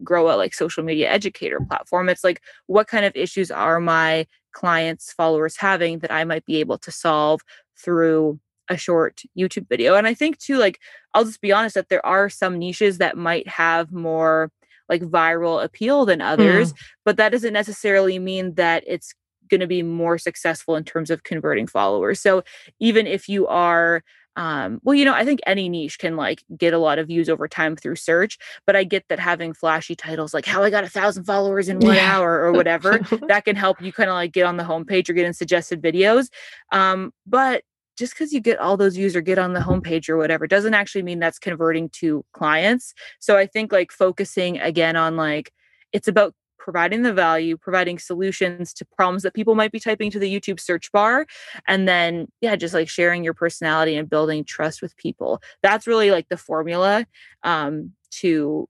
grow 0.03 0.31
a 0.31 0.37
like 0.37 0.55
social 0.55 0.83
media 0.83 1.11
educator 1.11 1.61
platform. 1.61 2.09
It's 2.09 2.25
like, 2.25 2.41
what 2.67 2.89
kind 2.89 3.05
of 3.05 3.15
issues 3.15 3.51
are 3.51 3.81
my 3.81 4.27
clients, 4.53 5.13
followers 5.13 5.57
having 5.57 5.99
that 6.01 6.13
I 6.13 6.25
might 6.25 6.45
be 6.45 6.61
able 6.61 6.79
to 6.79 6.91
solve 6.91 7.41
through 7.77 8.41
a 8.69 8.77
short 8.77 9.23
YouTube 9.37 9.69
video. 9.69 9.95
And 9.95 10.07
I 10.07 10.15
think 10.15 10.39
too, 10.39 10.57
like, 10.57 10.81
I'll 11.13 11.25
just 11.25 11.41
be 11.41 11.53
honest 11.53 11.75
that 11.75 11.91
there 11.91 12.05
are 12.07 12.31
some 12.31 12.59
niches 12.59 12.99
that 12.99 13.17
might 13.17 13.47
have 13.49 13.93
more 13.93 14.51
like 14.89 15.03
viral 15.03 15.63
appeal 15.63 16.05
than 16.05 16.21
others, 16.21 16.73
mm. 16.73 16.77
but 17.05 17.17
that 17.17 17.31
doesn't 17.31 17.53
necessarily 17.53 18.19
mean 18.19 18.55
that 18.55 18.85
it's 18.87 19.15
going 19.55 19.61
to 19.61 19.67
be 19.67 19.83
more 19.83 20.19
successful 20.19 20.77
in 20.77 20.85
terms 20.85 21.11
of 21.11 21.23
converting 21.23 21.67
followers. 21.67 22.21
So 22.21 22.43
even 22.81 23.07
if 23.07 23.29
you 23.29 23.47
are 23.47 24.03
um 24.37 24.81
well 24.83 24.97
you 24.97 25.05
know 25.05 25.15
i 25.15 25.25
think 25.25 25.39
any 25.47 25.69
niche 25.69 25.97
can 25.97 26.17
like 26.17 26.43
get 26.59 26.75
a 26.75 26.79
lot 26.79 26.99
of 26.99 27.07
views 27.07 27.29
over 27.29 27.47
time 27.47 27.77
through 27.77 27.95
search 27.95 28.37
but 28.67 28.75
i 28.75 28.83
get 28.83 29.05
that 29.09 29.21
having 29.21 29.55
flashy 29.55 29.95
titles 29.95 30.35
like 30.35 30.45
how 30.45 30.61
i 30.61 30.71
got 30.71 30.83
a 30.83 30.89
thousand 30.89 31.23
followers 31.23 31.69
in 31.69 31.79
one 31.79 31.95
yeah. 31.95 32.17
hour 32.17 32.41
or 32.41 32.51
whatever 32.61 32.99
that 33.29 33.45
can 33.45 33.55
help 33.55 33.81
you 33.81 33.93
kind 33.93 34.11
of 34.11 34.15
like 34.15 34.33
get 34.33 34.45
on 34.45 34.57
the 34.57 34.65
homepage 34.65 35.09
or 35.09 35.13
get 35.13 35.25
in 35.25 35.33
suggested 35.33 35.81
videos 35.81 36.31
um 36.73 37.13
but 37.25 37.63
just 37.97 38.13
because 38.13 38.33
you 38.33 38.41
get 38.41 38.59
all 38.59 38.77
those 38.77 38.97
views 38.97 39.15
or 39.15 39.21
get 39.21 39.39
on 39.39 39.53
the 39.53 39.61
homepage 39.61 40.09
or 40.09 40.17
whatever 40.17 40.47
doesn't 40.47 40.75
actually 40.75 41.03
mean 41.03 41.21
that's 41.21 41.39
converting 41.39 41.89
to 41.91 42.25
clients. 42.33 42.95
So 43.21 43.37
I 43.37 43.47
think 43.47 43.73
like 43.73 43.93
focusing 43.93 44.59
again 44.59 44.97
on 44.97 45.17
like 45.17 45.53
it's 45.93 46.09
about 46.09 46.35
providing 46.65 47.03
the 47.03 47.13
value, 47.13 47.59
providing 47.59 47.99
solutions 47.99 48.73
to 48.73 48.87
problems 48.87 49.23
that 49.23 49.35
people 49.35 49.55
might 49.55 49.71
be 49.71 49.79
typing 49.79 50.11
to 50.11 50.19
the 50.19 50.41
YouTube 50.41 50.59
search 50.59 50.91
bar. 50.93 51.27
And 51.69 51.87
then, 51.87 52.27
yeah, 52.41 52.57
just 52.57 52.73
like 52.73 52.89
sharing 52.89 53.23
your 53.23 53.35
personality 53.35 53.97
and 53.97 54.09
building 54.09 54.45
trust 54.45 54.81
with 54.81 54.97
people. 54.97 55.43
That's 55.63 55.87
really 55.87 56.11
like 56.11 56.31
the 56.31 56.39
formula 56.39 57.07
um, 57.43 57.93
to 58.13 58.67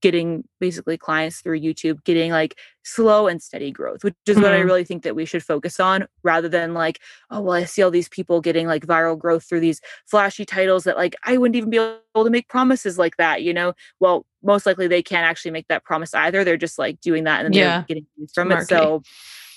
getting 0.00 0.44
basically 0.60 0.96
clients 0.96 1.40
through 1.40 1.60
YouTube, 1.60 2.02
getting 2.04 2.30
like 2.30 2.58
slow 2.84 3.26
and 3.26 3.42
steady 3.42 3.70
growth, 3.70 4.04
which 4.04 4.14
is 4.26 4.36
mm-hmm. 4.36 4.42
what 4.44 4.52
I 4.52 4.58
mm-hmm. 4.58 4.66
really 4.66 4.84
think 4.84 5.02
that 5.02 5.16
we 5.16 5.24
should 5.24 5.42
focus 5.42 5.80
on 5.80 6.06
rather 6.22 6.48
than 6.48 6.74
like, 6.74 7.00
oh, 7.30 7.40
well, 7.40 7.54
I 7.54 7.64
see 7.64 7.82
all 7.82 7.90
these 7.90 8.08
people 8.08 8.40
getting 8.40 8.66
like 8.66 8.86
viral 8.86 9.18
growth 9.18 9.44
through 9.48 9.60
these 9.60 9.80
flashy 10.06 10.44
titles 10.44 10.84
that 10.84 10.96
like 10.96 11.16
I 11.24 11.36
wouldn't 11.36 11.56
even 11.56 11.70
be 11.70 11.78
able 11.78 12.24
to 12.24 12.30
make 12.30 12.48
promises 12.48 12.98
like 12.98 13.16
that, 13.16 13.42
you 13.42 13.52
know? 13.52 13.74
Well, 14.00 14.24
most 14.42 14.66
likely 14.66 14.86
they 14.86 15.02
can't 15.02 15.26
actually 15.26 15.50
make 15.50 15.68
that 15.68 15.84
promise 15.84 16.14
either. 16.14 16.44
They're 16.44 16.56
just 16.56 16.78
like 16.78 17.00
doing 17.00 17.24
that 17.24 17.44
and 17.44 17.54
then 17.54 17.60
yeah. 17.60 17.78
they're 17.78 17.86
getting 17.86 18.06
from 18.32 18.52
it. 18.52 18.68
So, 18.68 19.02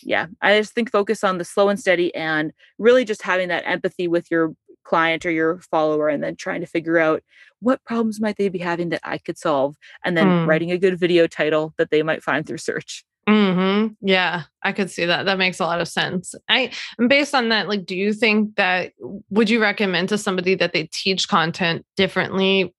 yeah, 0.03 0.27
I 0.41 0.57
just 0.57 0.73
think 0.73 0.91
focus 0.91 1.23
on 1.23 1.37
the 1.37 1.45
slow 1.45 1.69
and 1.69 1.79
steady 1.79 2.13
and 2.15 2.51
really 2.79 3.05
just 3.05 3.21
having 3.21 3.49
that 3.49 3.63
empathy 3.67 4.07
with 4.07 4.31
your 4.31 4.53
client 4.83 5.25
or 5.25 5.31
your 5.31 5.59
follower 5.59 6.09
and 6.09 6.23
then 6.23 6.35
trying 6.35 6.61
to 6.61 6.67
figure 6.67 6.97
out 6.97 7.23
what 7.59 7.83
problems 7.83 8.19
might 8.19 8.37
they 8.37 8.49
be 8.49 8.59
having 8.59 8.89
that 8.89 9.01
I 9.03 9.17
could 9.17 9.37
solve 9.37 9.75
and 10.03 10.17
then 10.17 10.27
mm. 10.27 10.47
writing 10.47 10.71
a 10.71 10.77
good 10.77 10.99
video 10.99 11.27
title 11.27 11.73
that 11.77 11.91
they 11.91 12.03
might 12.03 12.23
find 12.23 12.45
through 12.45 12.57
search. 12.57 13.03
Mhm. 13.29 13.95
Yeah, 14.01 14.43
I 14.63 14.71
could 14.71 14.89
see 14.89 15.05
that. 15.05 15.25
That 15.25 15.37
makes 15.37 15.59
a 15.59 15.65
lot 15.65 15.79
of 15.79 15.87
sense. 15.87 16.33
I 16.49 16.71
and 16.97 17.07
based 17.07 17.35
on 17.35 17.49
that, 17.49 17.67
like 17.67 17.85
do 17.85 17.95
you 17.95 18.13
think 18.13 18.55
that 18.55 18.93
would 19.29 19.49
you 19.49 19.61
recommend 19.61 20.09
to 20.09 20.17
somebody 20.17 20.55
that 20.55 20.73
they 20.73 20.89
teach 20.91 21.27
content 21.27 21.85
differently 21.95 22.73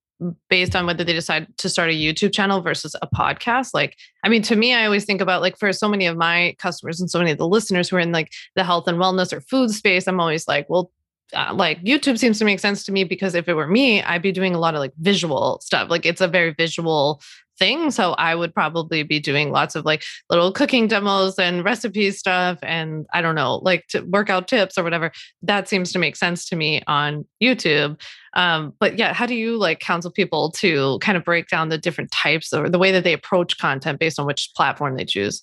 based 0.49 0.77
on 0.77 0.87
whether 0.87 1.05
they 1.05 1.13
decide 1.13 1.47
to 1.59 1.69
start 1.69 1.91
a 1.91 1.93
YouTube 1.93 2.33
channel 2.33 2.61
versus 2.61 2.97
a 3.01 3.07
podcast? 3.07 3.71
Like, 3.73 3.97
I 4.25 4.29
mean, 4.29 4.43
to 4.43 4.57
me, 4.57 4.75
I 4.75 4.85
always 4.85 5.05
think 5.05 5.21
about 5.21 5.43
like 5.43 5.57
for 5.59 5.73
so 5.73 5.89
many 5.89 6.07
of 6.07 6.17
my 6.17 6.57
customers 6.59 7.01
and 7.01 7.11
so 7.11 7.19
many 7.19 7.31
of 7.31 7.39
the 7.39 7.49
listeners 7.49 7.89
who 7.89 7.97
are 7.97 8.01
in 8.01 8.13
like 8.13 8.33
the 8.57 8.65
health 8.65 8.89
and 8.89 8.99
wellness 8.99 9.33
or 9.33 9.41
food 9.41 9.71
space, 9.71 10.09
I'm 10.09 10.21
always 10.21 10.49
like, 10.49 10.69
well, 10.69 10.91
uh, 11.35 11.53
like 11.55 11.83
YouTube 11.83 12.19
seems 12.19 12.39
to 12.39 12.45
make 12.45 12.61
sense 12.61 12.85
to 12.85 12.93
me 12.93 13.05
because 13.05 13.35
if 13.35 13.49
it 13.49 13.55
were 13.55 13.67
me, 13.67 14.03
I'd 14.03 14.23
be 14.23 14.33
doing 14.33 14.55
a 14.55 14.59
lot 14.59 14.75
of 14.75 14.81
like 14.81 14.93
visual 14.99 15.61
stuff. 15.63 15.91
Like 15.91 16.07
it's 16.07 16.21
a 16.21 16.29
very 16.29 16.53
visual 16.53 17.21
thing. 17.59 17.91
So 17.91 18.13
I 18.15 18.35
would 18.35 18.55
probably 18.55 19.03
be 19.03 19.21
doing 19.21 19.51
lots 19.51 19.75
of 19.75 19.85
like 19.85 20.03
little 20.31 20.53
cooking 20.53 20.89
demos 20.89 21.39
and 21.39 21.65
recipe 21.65 22.11
stuff 22.11 22.59
and 22.63 23.07
I 23.13 23.21
don't 23.21 23.35
know, 23.35 23.57
like 23.57 23.87
to 23.89 24.01
workout 24.01 24.49
tips 24.49 24.79
or 24.79 24.83
whatever. 24.83 25.13
That 25.43 25.69
seems 25.69 25.93
to 25.93 25.99
make 25.99 26.17
sense 26.17 26.45
to 26.47 26.57
me 26.57 26.83
on 26.87 27.27
YouTube. 27.43 28.01
Um, 28.35 28.73
but 28.81 28.99
yeah, 28.99 29.13
how 29.13 29.27
do 29.27 29.35
you 29.35 29.59
like 29.59 29.81
counsel 29.81 30.11
people 30.11 30.51
to 30.53 30.99
kind 31.01 31.17
of 31.17 31.25
break 31.25 31.49
down 31.49 31.69
the 31.69 31.79
different 31.79 32.11
types 32.11 32.53
or 32.53 32.69
the 32.69 32.79
way 32.79 32.91
that 32.93 33.05
they 33.05 33.13
approach 33.13 33.59
content 33.59 34.01
based 34.01 34.19
on 34.19 34.27
which 34.27 34.51
platform 34.57 34.97
they 34.97 35.05
choose? 35.05 35.43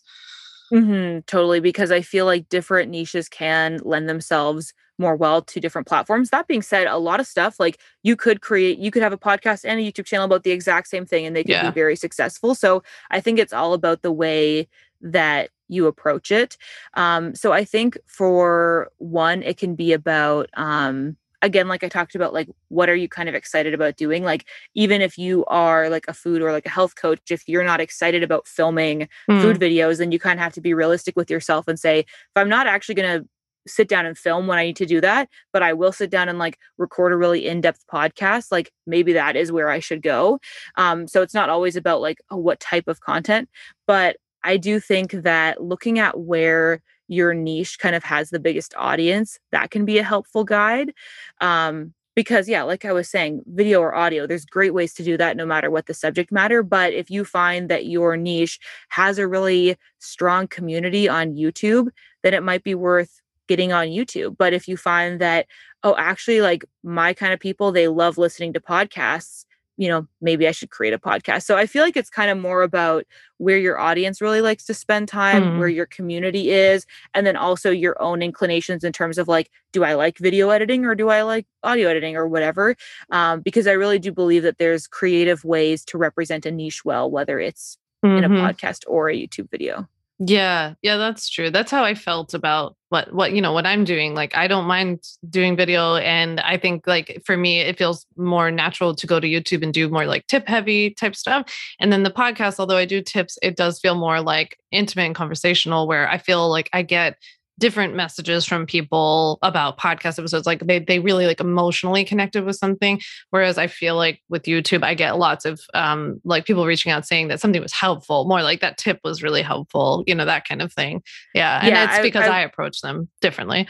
Mm-hmm, 0.72 1.22
totally, 1.26 1.60
because 1.60 1.92
I 1.92 2.02
feel 2.02 2.26
like 2.26 2.50
different 2.50 2.92
niches 2.92 3.28
can 3.28 3.80
lend 3.84 4.08
themselves 4.08 4.74
more 5.00 5.16
well 5.16 5.42
to 5.42 5.60
different 5.60 5.88
platforms. 5.88 6.30
That 6.30 6.48
being 6.48 6.62
said, 6.62 6.86
a 6.86 6.98
lot 6.98 7.20
of 7.20 7.26
stuff 7.26 7.60
like 7.60 7.80
you 8.04 8.16
could 8.16 8.42
create, 8.42 8.78
you 8.78 8.92
could 8.92 9.02
have 9.02 9.14
a 9.14 9.18
podcast 9.18 9.64
and 9.66 9.80
a 9.80 9.84
YouTube 9.84 10.06
channel 10.06 10.26
about 10.26 10.44
the 10.44 10.52
exact 10.52 10.90
same 10.90 11.06
thing 11.06 11.26
and 11.26 11.36
they 11.36 11.44
could 11.44 11.52
yeah. 11.52 11.70
be 11.70 11.74
very 11.74 11.96
successful. 11.96 12.54
So 12.54 12.84
I 13.10 13.22
think 13.22 13.40
it's 13.40 13.54
all 13.54 13.74
about 13.74 14.02
the 14.02 14.12
way 14.12 14.68
that 15.02 15.50
you 15.70 15.88
approach 15.88 16.32
it. 16.32 16.58
Um, 16.96 17.34
so 17.34 17.54
I 17.54 17.64
think 17.64 17.98
for 18.06 18.90
one, 18.98 19.42
it 19.42 19.58
can 19.58 19.76
be 19.76 19.94
about, 19.94 20.50
um, 20.56 21.16
again 21.42 21.68
like 21.68 21.84
i 21.84 21.90
talked 21.90 22.16
about 22.16 22.34
like 22.34 22.50
what 22.68 22.90
are 22.90 22.96
you 22.96 23.08
kind 23.08 23.30
of 23.30 23.36
excited 23.36 23.74
about 23.74 23.96
doing 23.96 24.24
like 24.24 24.46
even 24.76 25.02
if 25.02 25.18
you 25.18 25.46
are 25.46 25.90
like 25.90 26.06
a 26.08 26.14
food 26.14 26.42
or 26.42 26.52
like 26.52 26.66
a 26.66 26.70
health 26.70 26.96
coach 26.96 27.20
if 27.30 27.48
you're 27.48 27.64
not 27.64 27.80
excited 27.82 28.24
about 28.24 28.48
filming 28.48 29.08
mm. 29.30 29.42
food 29.42 29.60
videos 29.60 29.98
then 29.98 30.12
you 30.12 30.20
kind 30.20 30.40
of 30.40 30.44
have 30.44 30.54
to 30.54 30.62
be 30.62 30.74
realistic 30.74 31.16
with 31.16 31.30
yourself 31.30 31.68
and 31.68 31.80
say 31.80 32.00
if 32.00 32.08
i'm 32.36 32.50
not 32.50 32.68
actually 32.68 32.96
going 32.96 33.22
to 33.22 33.28
sit 33.68 33.88
down 33.88 34.06
and 34.06 34.18
film 34.18 34.48
when 34.48 34.58
I 34.58 34.66
need 34.66 34.78
to 34.78 34.86
do 34.86 35.02
that, 35.02 35.30
but 35.54 35.62
I 35.62 35.74
will 35.74 35.92
sit 35.92 36.10
down 36.10 36.30
and 36.30 36.40
like 36.40 36.58
record 36.78 37.12
a 37.12 37.18
really 37.18 37.48
in-depth 37.48 37.86
podcast. 37.92 38.52
Like 38.52 38.72
maybe 38.88 39.14
that 39.14 39.36
is 39.36 39.52
where 39.52 39.70
I 39.70 39.80
should 39.80 40.02
go. 40.02 40.40
Um, 40.76 41.08
so 41.08 41.22
it's 41.22 41.34
not 41.34 41.50
always 41.50 41.76
about 41.76 42.02
like 42.02 42.20
oh, 42.32 42.38
what 42.38 42.60
type 42.60 42.88
of 42.88 43.02
content, 43.02 43.50
but 43.88 44.18
I 44.44 44.58
do 44.58 44.80
think 44.80 45.12
that 45.12 45.62
looking 45.62 46.00
at 46.00 46.20
where 46.20 46.82
your 47.10 47.34
niche 47.34 47.80
kind 47.80 47.96
of 47.96 48.04
has 48.04 48.30
the 48.30 48.40
biggest 48.40 48.74
audience, 48.78 49.40
that 49.52 49.72
can 49.72 49.86
be 49.86 49.98
a 49.98 50.04
helpful 50.04 50.44
guide. 50.44 50.94
Um, 51.42 51.94
because 52.16 52.50
yeah 52.50 52.64
like 52.64 52.84
i 52.84 52.92
was 52.92 53.08
saying 53.08 53.42
video 53.46 53.80
or 53.80 53.96
audio 53.96 54.26
there's 54.26 54.44
great 54.44 54.74
ways 54.74 54.94
to 54.94 55.04
do 55.04 55.16
that 55.16 55.38
no 55.38 55.46
matter 55.46 55.70
what 55.70 55.86
the 55.86 55.94
subject 55.94 56.32
matter 56.32 56.64
but 56.64 56.92
if 56.92 57.10
you 57.10 57.24
find 57.24 57.70
that 57.70 57.86
your 57.86 58.18
niche 58.18 58.60
has 58.90 59.20
a 59.20 59.28
really 59.28 59.78
strong 60.00 60.48
community 60.48 61.08
on 61.08 61.36
youtube 61.36 61.88
then 62.24 62.34
it 62.34 62.44
might 62.44 62.64
be 62.64 62.76
worth 62.76 63.22
getting 63.50 63.74
on 63.74 63.88
YouTube. 63.88 64.38
But 64.38 64.54
if 64.54 64.68
you 64.68 64.78
find 64.78 65.20
that, 65.20 65.48
oh, 65.84 65.96
actually, 65.98 66.40
like 66.40 66.64
my 66.84 67.14
kind 67.14 67.34
of 67.34 67.40
people, 67.40 67.72
they 67.74 67.90
love 67.90 68.18
listening 68.18 68.54
to 68.54 68.62
podcasts, 68.62 69.44
you 69.80 69.88
know, 69.88 70.06
maybe 70.20 70.46
I 70.46 70.52
should 70.52 70.72
create 70.72 70.94
a 70.94 71.00
podcast. 71.00 71.44
So 71.44 71.56
I 71.56 71.66
feel 71.66 71.84
like 71.84 71.96
it's 71.96 72.10
kind 72.10 72.30
of 72.30 72.38
more 72.38 72.64
about 72.64 73.06
where 73.38 73.58
your 73.58 73.80
audience 73.80 74.20
really 74.20 74.42
likes 74.42 74.66
to 74.66 74.74
spend 74.74 75.08
time, 75.08 75.42
mm. 75.42 75.58
where 75.58 75.70
your 75.70 75.86
community 75.86 76.52
is, 76.52 76.86
and 77.14 77.26
then 77.26 77.38
also 77.38 77.72
your 77.72 78.00
own 78.02 78.22
inclinations 78.22 78.84
in 78.84 78.92
terms 78.92 79.18
of 79.18 79.30
like, 79.30 79.50
do 79.72 79.86
I 79.86 79.94
like 79.94 80.18
video 80.18 80.50
editing 80.50 80.84
or 80.84 80.96
do 80.96 81.08
I 81.08 81.22
like 81.22 81.48
audio 81.64 81.88
editing 81.88 82.18
or 82.18 82.28
whatever? 82.28 82.76
Um, 83.12 83.40
because 83.40 83.68
I 83.68 83.72
really 83.72 84.00
do 84.00 84.12
believe 84.12 84.44
that 84.44 84.58
there's 84.58 84.86
creative 84.86 85.46
ways 85.46 85.86
to 85.86 85.98
represent 85.98 86.46
a 86.46 86.52
niche 86.52 86.84
well, 86.84 87.10
whether 87.10 87.40
it's 87.40 87.78
mm-hmm. 88.06 88.18
in 88.18 88.24
a 88.26 88.30
mm-hmm. 88.30 88.46
podcast 88.46 88.84
or 88.86 89.10
a 89.10 89.16
YouTube 89.16 89.50
video. 89.50 89.88
Yeah, 90.22 90.74
yeah, 90.82 90.98
that's 90.98 91.30
true. 91.30 91.50
That's 91.50 91.72
how 91.72 91.86
I 91.86 91.96
felt 91.96 92.34
about 92.34 92.76
what 92.90 93.14
what 93.14 93.32
you 93.32 93.42
know 93.42 93.54
what 93.54 93.66
I'm 93.66 93.86
doing. 93.86 94.16
Like 94.16 94.36
I 94.36 94.48
don't 94.48 94.66
mind 94.66 95.02
doing 95.30 95.56
video 95.56 95.96
and 95.96 96.42
I 96.42 96.58
think 96.58 96.86
like 96.88 97.22
for 97.26 97.38
me 97.38 97.62
it 97.62 97.78
feels 97.78 98.06
more 98.18 98.52
natural 98.52 98.94
to 98.96 99.08
go 99.08 99.22
to 99.22 99.28
YouTube 99.28 99.64
and 99.64 99.74
do 99.74 99.88
more 99.88 100.06
like 100.06 100.28
tip 100.28 100.46
heavy 100.46 100.90
type 100.90 101.16
stuff. 101.16 101.50
And 101.80 101.94
then 101.94 102.04
the 102.04 102.12
podcast 102.12 102.60
although 102.60 102.76
I 102.76 102.84
do 102.84 103.02
tips, 103.02 103.38
it 103.42 103.56
does 103.56 103.80
feel 103.80 103.96
more 103.96 104.20
like 104.20 104.58
intimate 104.72 105.06
and 105.06 105.16
conversational 105.16 105.88
where 105.88 106.10
I 106.10 106.18
feel 106.18 106.50
like 106.50 106.70
I 106.74 106.82
get 106.82 107.16
different 107.60 107.96
messages 107.96 108.46
from 108.46 108.66
people 108.66 109.38
about 109.42 109.78
podcast 109.78 110.18
episodes 110.18 110.48
like 110.48 110.66
they 110.66 110.80
they 110.80 111.00
really 111.00 111.28
like 111.28 111.40
emotionally 111.40 112.04
connected 112.04 112.44
with 112.46 112.56
something 112.56 113.00
whereas 113.30 113.58
i 113.58 113.68
feel 113.68 113.96
like 113.96 114.22
with 114.30 114.44
youtube 114.44 114.84
i 114.84 114.94
get 114.94 115.18
lots 115.18 115.46
of 115.46 115.60
um 115.74 116.20
like 116.24 116.46
people 116.46 116.66
reaching 116.66 116.92
out 116.92 117.06
saying 117.06 117.28
that 117.28 117.40
something 117.40 117.62
was 117.62 117.74
helpful 117.74 118.28
more 118.28 118.42
like 118.42 118.62
that 118.62 118.78
tip 118.78 119.00
was 119.04 119.22
really 119.22 119.42
helpful 119.42 120.04
you 120.08 120.16
know 120.16 120.26
that 120.26 120.48
kind 120.48 120.62
of 120.62 120.74
thing 120.74 121.04
yeah 121.36 121.60
and 121.60 121.70
yeah, 121.70 121.90
it's 121.90 122.02
because 122.02 122.26
I, 122.26 122.38
I, 122.38 122.40
I 122.40 122.42
approach 122.42 122.82
them 122.82 123.10
differently 123.22 123.68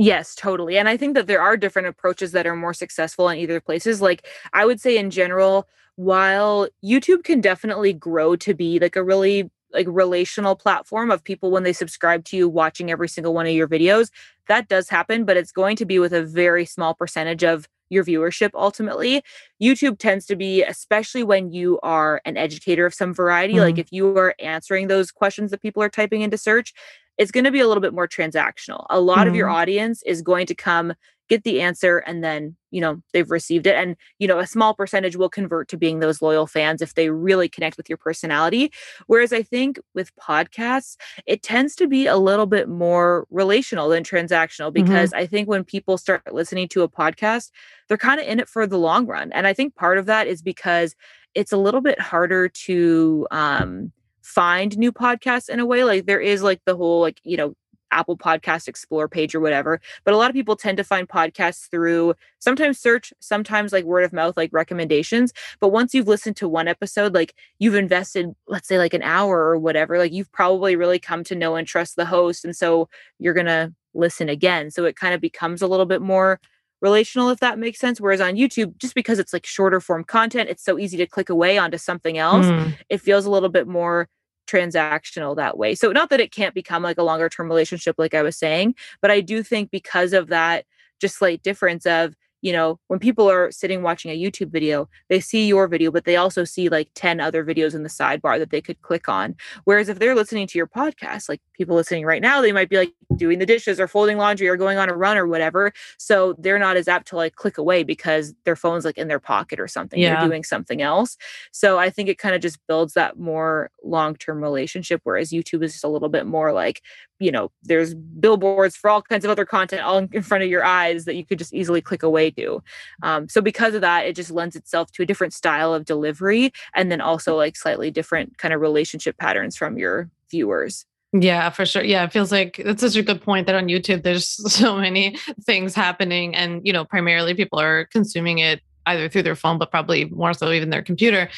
Yes, 0.00 0.36
totally. 0.36 0.78
And 0.78 0.88
I 0.88 0.96
think 0.96 1.14
that 1.14 1.26
there 1.26 1.42
are 1.42 1.56
different 1.56 1.88
approaches 1.88 2.30
that 2.30 2.46
are 2.46 2.54
more 2.54 2.72
successful 2.72 3.28
in 3.30 3.38
either 3.38 3.60
places. 3.60 4.00
Like 4.00 4.24
I 4.52 4.64
would 4.64 4.80
say 4.80 4.96
in 4.96 5.10
general, 5.10 5.66
while 5.96 6.68
YouTube 6.84 7.24
can 7.24 7.40
definitely 7.40 7.92
grow 7.92 8.36
to 8.36 8.54
be 8.54 8.78
like 8.78 8.94
a 8.94 9.02
really 9.02 9.50
like 9.72 9.86
relational 9.88 10.56
platform 10.56 11.10
of 11.10 11.22
people 11.22 11.50
when 11.50 11.62
they 11.62 11.72
subscribe 11.72 12.24
to 12.24 12.36
you 12.36 12.48
watching 12.48 12.90
every 12.90 13.08
single 13.08 13.34
one 13.34 13.46
of 13.46 13.52
your 13.52 13.68
videos 13.68 14.10
that 14.46 14.68
does 14.68 14.88
happen 14.88 15.24
but 15.24 15.36
it's 15.36 15.52
going 15.52 15.76
to 15.76 15.84
be 15.84 15.98
with 15.98 16.12
a 16.12 16.22
very 16.22 16.64
small 16.64 16.94
percentage 16.94 17.44
of 17.44 17.68
your 17.90 18.04
viewership 18.04 18.50
ultimately 18.54 19.22
youtube 19.60 19.98
tends 19.98 20.26
to 20.26 20.36
be 20.36 20.62
especially 20.62 21.22
when 21.22 21.52
you 21.52 21.78
are 21.82 22.20
an 22.24 22.36
educator 22.36 22.86
of 22.86 22.94
some 22.94 23.14
variety 23.14 23.54
mm-hmm. 23.54 23.62
like 23.62 23.78
if 23.78 23.92
you 23.92 24.16
are 24.16 24.34
answering 24.38 24.88
those 24.88 25.10
questions 25.10 25.50
that 25.50 25.62
people 25.62 25.82
are 25.82 25.88
typing 25.88 26.22
into 26.22 26.38
search 26.38 26.72
it's 27.16 27.32
going 27.32 27.44
to 27.44 27.50
be 27.50 27.60
a 27.60 27.66
little 27.66 27.80
bit 27.80 27.94
more 27.94 28.08
transactional 28.08 28.86
a 28.90 29.00
lot 29.00 29.18
mm-hmm. 29.18 29.28
of 29.28 29.34
your 29.34 29.48
mm-hmm. 29.48 29.56
audience 29.56 30.02
is 30.04 30.22
going 30.22 30.46
to 30.46 30.54
come 30.54 30.94
get 31.28 31.44
the 31.44 31.60
answer 31.60 31.98
and 31.98 32.24
then 32.24 32.56
you 32.70 32.80
know 32.80 33.00
they've 33.12 33.30
received 33.30 33.66
it 33.66 33.74
and 33.74 33.96
you 34.18 34.26
know 34.26 34.38
a 34.38 34.46
small 34.46 34.74
percentage 34.74 35.16
will 35.16 35.28
convert 35.28 35.68
to 35.68 35.76
being 35.76 36.00
those 36.00 36.20
loyal 36.20 36.46
fans 36.46 36.82
if 36.82 36.94
they 36.94 37.10
really 37.10 37.48
connect 37.48 37.76
with 37.76 37.88
your 37.88 37.98
personality 37.98 38.72
whereas 39.06 39.32
i 39.32 39.42
think 39.42 39.78
with 39.94 40.14
podcasts 40.16 40.96
it 41.26 41.42
tends 41.42 41.74
to 41.74 41.86
be 41.86 42.06
a 42.06 42.16
little 42.16 42.46
bit 42.46 42.68
more 42.68 43.26
relational 43.30 43.88
than 43.88 44.02
transactional 44.02 44.72
mm-hmm. 44.72 44.84
because 44.84 45.10
mm-hmm. 45.10 45.20
i 45.20 45.26
think 45.26 45.48
when 45.48 45.64
people 45.64 45.98
start 45.98 46.32
listening 46.32 46.68
to 46.68 46.82
a 46.82 46.88
podcast 46.88 47.50
they're 47.88 47.96
kind 47.96 48.20
of 48.20 48.26
in 48.26 48.40
it 48.40 48.48
for 48.48 48.66
the 48.66 48.78
long 48.78 49.06
run 49.06 49.32
and 49.32 49.46
i 49.46 49.52
think 49.52 49.74
part 49.74 49.98
of 49.98 50.06
that 50.06 50.26
is 50.26 50.42
because 50.42 50.94
it's 51.34 51.52
a 51.52 51.58
little 51.58 51.80
bit 51.80 52.00
harder 52.00 52.48
to 52.48 53.26
um 53.30 53.92
find 54.22 54.76
new 54.76 54.92
podcasts 54.92 55.48
in 55.48 55.58
a 55.58 55.64
way 55.64 55.84
like 55.84 56.04
there 56.04 56.20
is 56.20 56.42
like 56.42 56.60
the 56.66 56.76
whole 56.76 57.00
like 57.00 57.18
you 57.24 57.36
know 57.36 57.54
Apple 57.90 58.16
Podcast 58.16 58.68
Explore 58.68 59.08
page 59.08 59.34
or 59.34 59.40
whatever. 59.40 59.80
But 60.04 60.14
a 60.14 60.16
lot 60.16 60.30
of 60.30 60.34
people 60.34 60.56
tend 60.56 60.76
to 60.78 60.84
find 60.84 61.08
podcasts 61.08 61.70
through 61.70 62.14
sometimes 62.38 62.78
search, 62.78 63.12
sometimes 63.20 63.72
like 63.72 63.84
word 63.84 64.04
of 64.04 64.12
mouth, 64.12 64.36
like 64.36 64.50
recommendations. 64.52 65.32
But 65.60 65.68
once 65.68 65.94
you've 65.94 66.08
listened 66.08 66.36
to 66.36 66.48
one 66.48 66.68
episode, 66.68 67.14
like 67.14 67.34
you've 67.58 67.74
invested, 67.74 68.34
let's 68.46 68.68
say 68.68 68.78
like 68.78 68.94
an 68.94 69.02
hour 69.02 69.38
or 69.38 69.58
whatever, 69.58 69.98
like 69.98 70.12
you've 70.12 70.32
probably 70.32 70.76
really 70.76 70.98
come 70.98 71.24
to 71.24 71.34
know 71.34 71.56
and 71.56 71.66
trust 71.66 71.96
the 71.96 72.06
host. 72.06 72.44
And 72.44 72.56
so 72.56 72.88
you're 73.18 73.34
going 73.34 73.46
to 73.46 73.72
listen 73.94 74.28
again. 74.28 74.70
So 74.70 74.84
it 74.84 74.96
kind 74.96 75.14
of 75.14 75.20
becomes 75.20 75.62
a 75.62 75.66
little 75.66 75.86
bit 75.86 76.02
more 76.02 76.40
relational 76.80 77.30
if 77.30 77.40
that 77.40 77.58
makes 77.58 77.78
sense 77.78 78.00
whereas 78.00 78.20
on 78.20 78.34
youtube 78.34 78.76
just 78.78 78.94
because 78.94 79.18
it's 79.18 79.32
like 79.32 79.44
shorter 79.44 79.80
form 79.80 80.04
content 80.04 80.48
it's 80.48 80.64
so 80.64 80.78
easy 80.78 80.96
to 80.96 81.06
click 81.06 81.28
away 81.28 81.58
onto 81.58 81.76
something 81.76 82.18
else 82.18 82.46
mm. 82.46 82.72
it 82.88 83.00
feels 83.00 83.26
a 83.26 83.30
little 83.30 83.48
bit 83.48 83.66
more 83.66 84.08
transactional 84.48 85.36
that 85.36 85.58
way. 85.58 85.74
So 85.74 85.92
not 85.92 86.10
that 86.10 86.20
it 86.20 86.32
can't 86.32 86.54
become 86.54 86.82
like 86.82 86.98
a 86.98 87.02
longer 87.02 87.28
term 87.28 87.48
relationship 87.48 87.96
like 87.98 88.14
I 88.14 88.22
was 88.22 88.36
saying, 88.36 88.74
but 89.00 89.10
I 89.10 89.20
do 89.20 89.42
think 89.42 89.70
because 89.70 90.12
of 90.12 90.28
that 90.28 90.64
just 91.00 91.16
slight 91.18 91.42
difference 91.42 91.86
of 91.86 92.14
you 92.40 92.52
know, 92.52 92.78
when 92.86 92.98
people 92.98 93.30
are 93.30 93.50
sitting 93.50 93.82
watching 93.82 94.10
a 94.10 94.20
YouTube 94.20 94.50
video, 94.50 94.88
they 95.08 95.20
see 95.20 95.46
your 95.46 95.66
video, 95.66 95.90
but 95.90 96.04
they 96.04 96.16
also 96.16 96.44
see 96.44 96.68
like 96.68 96.88
10 96.94 97.20
other 97.20 97.44
videos 97.44 97.74
in 97.74 97.82
the 97.82 97.88
sidebar 97.88 98.38
that 98.38 98.50
they 98.50 98.60
could 98.60 98.80
click 98.82 99.08
on. 99.08 99.34
Whereas 99.64 99.88
if 99.88 99.98
they're 99.98 100.14
listening 100.14 100.46
to 100.48 100.58
your 100.58 100.66
podcast, 100.66 101.28
like 101.28 101.40
people 101.52 101.74
listening 101.74 102.04
right 102.04 102.22
now, 102.22 102.40
they 102.40 102.52
might 102.52 102.68
be 102.68 102.76
like 102.76 102.92
doing 103.16 103.38
the 103.38 103.46
dishes 103.46 103.80
or 103.80 103.88
folding 103.88 104.18
laundry 104.18 104.48
or 104.48 104.56
going 104.56 104.78
on 104.78 104.88
a 104.88 104.96
run 104.96 105.16
or 105.16 105.26
whatever. 105.26 105.72
So 105.98 106.34
they're 106.38 106.58
not 106.58 106.76
as 106.76 106.88
apt 106.88 107.08
to 107.08 107.16
like 107.16 107.34
click 107.34 107.58
away 107.58 107.82
because 107.82 108.34
their 108.44 108.56
phone's 108.56 108.84
like 108.84 108.98
in 108.98 109.08
their 109.08 109.20
pocket 109.20 109.58
or 109.58 109.66
something. 109.66 109.98
Yeah. 109.98 110.20
They're 110.20 110.28
doing 110.28 110.44
something 110.44 110.80
else. 110.80 111.16
So 111.50 111.78
I 111.78 111.90
think 111.90 112.08
it 112.08 112.18
kind 112.18 112.34
of 112.34 112.40
just 112.40 112.58
builds 112.68 112.94
that 112.94 113.18
more 113.18 113.70
long 113.82 114.14
term 114.16 114.42
relationship. 114.42 115.00
Whereas 115.04 115.30
YouTube 115.30 115.64
is 115.64 115.72
just 115.72 115.84
a 115.84 115.88
little 115.88 116.08
bit 116.08 116.26
more 116.26 116.52
like 116.52 116.82
you 117.18 117.30
know 117.30 117.50
there's 117.62 117.94
billboards 117.94 118.76
for 118.76 118.90
all 118.90 119.02
kinds 119.02 119.24
of 119.24 119.30
other 119.30 119.44
content 119.44 119.82
all 119.82 119.98
in 119.98 120.22
front 120.22 120.44
of 120.44 120.50
your 120.50 120.64
eyes 120.64 121.04
that 121.04 121.16
you 121.16 121.24
could 121.24 121.38
just 121.38 121.54
easily 121.54 121.80
click 121.80 122.02
away 122.02 122.30
to. 122.32 122.62
Um, 123.02 123.28
so 123.28 123.40
because 123.40 123.74
of 123.74 123.80
that 123.80 124.06
it 124.06 124.16
just 124.16 124.30
lends 124.30 124.56
itself 124.56 124.92
to 124.92 125.02
a 125.02 125.06
different 125.06 125.32
style 125.32 125.74
of 125.74 125.84
delivery 125.84 126.52
and 126.74 126.90
then 126.90 127.00
also 127.00 127.36
like 127.36 127.56
slightly 127.56 127.90
different 127.90 128.38
kind 128.38 128.54
of 128.54 128.60
relationship 128.60 129.16
patterns 129.18 129.56
from 129.56 129.78
your 129.78 130.10
viewers. 130.30 130.84
Yeah, 131.12 131.48
for 131.50 131.64
sure. 131.64 131.82
Yeah, 131.82 132.04
it 132.04 132.12
feels 132.12 132.30
like 132.30 132.60
that's 132.62 132.82
such 132.82 132.96
a 132.96 133.02
good 133.02 133.22
point 133.22 133.46
that 133.46 133.54
on 133.54 133.68
YouTube 133.68 134.02
there's 134.02 134.28
so 134.52 134.76
many 134.76 135.16
things 135.44 135.74
happening 135.74 136.34
and 136.34 136.60
you 136.66 136.72
know, 136.72 136.84
primarily 136.84 137.34
people 137.34 137.58
are 137.58 137.86
consuming 137.86 138.38
it 138.38 138.60
either 138.86 139.08
through 139.08 139.22
their 139.22 139.36
phone 139.36 139.58
but 139.58 139.70
probably 139.70 140.06
more 140.06 140.32
so 140.32 140.50
even 140.50 140.70
their 140.70 140.82
computer 140.82 141.28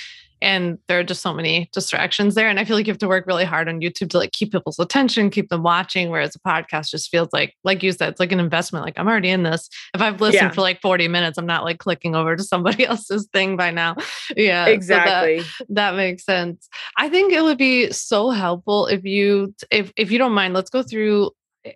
and 0.43 0.79
there 0.89 0.99
are 0.99 1.05
just 1.05 1.23
so 1.23 1.33
many 1.33 1.69
distractions 1.73 2.35
there 2.35 2.49
and 2.49 2.59
i 2.59 2.65
feel 2.65 2.77
like 2.77 2.87
you 2.87 2.93
have 2.93 2.99
to 2.99 3.09
work 3.09 3.27
really 3.27 3.45
hard 3.45 3.69
on 3.69 3.81
youtube 3.81 4.11
to 4.11 4.19
like 4.19 4.33
keep 4.33 4.53
people's 4.53 4.79
attention 4.79 5.31
keep 5.31 5.49
them 5.49 5.63
watching 5.63 6.11
whereas 6.11 6.35
a 6.35 6.39
podcast 6.41 6.91
just 6.91 7.11
feels 7.11 7.29
like 7.33 7.55
like 7.65 7.83
you 7.83 7.93
said 7.93 8.11
it's 8.11 8.21
like 8.21 8.33
an 8.33 8.41
investment 8.41 8.85
like 8.85 8.99
i'm 8.99 9.09
already 9.09 9.31
in 9.31 9.43
this 9.43 9.69
if 9.95 10.01
i've 10.01 10.21
listened 10.21 10.43
yeah. 10.43 10.51
for 10.51 10.61
like 10.61 10.81
40 10.81 11.09
minutes 11.09 11.39
i'm 11.39 11.47
not 11.47 11.65
like 11.65 11.79
clicking 11.79 12.15
over 12.15 12.37
to 12.37 12.43
somebody 12.43 12.87
else's 12.87 13.29
thing 13.33 13.57
by 13.57 13.71
now 13.71 13.97
yeah 14.37 14.67
exactly 14.67 15.41
so 15.41 15.65
that, 15.69 15.75
that 15.75 15.95
makes 15.97 16.25
sense 16.25 16.69
i 16.97 17.09
think 17.09 17.33
it 17.33 17.43
would 17.43 17.59
be 17.59 17.91
so 17.93 18.31
helpful 18.31 18.87
if 18.87 19.05
you 19.05 19.55
if 19.71 19.93
if 19.97 20.11
you 20.11 20.19
don't 20.19 20.33
mind 20.33 20.55
let's 20.55 20.71
go 20.71 20.83
through 20.83 21.31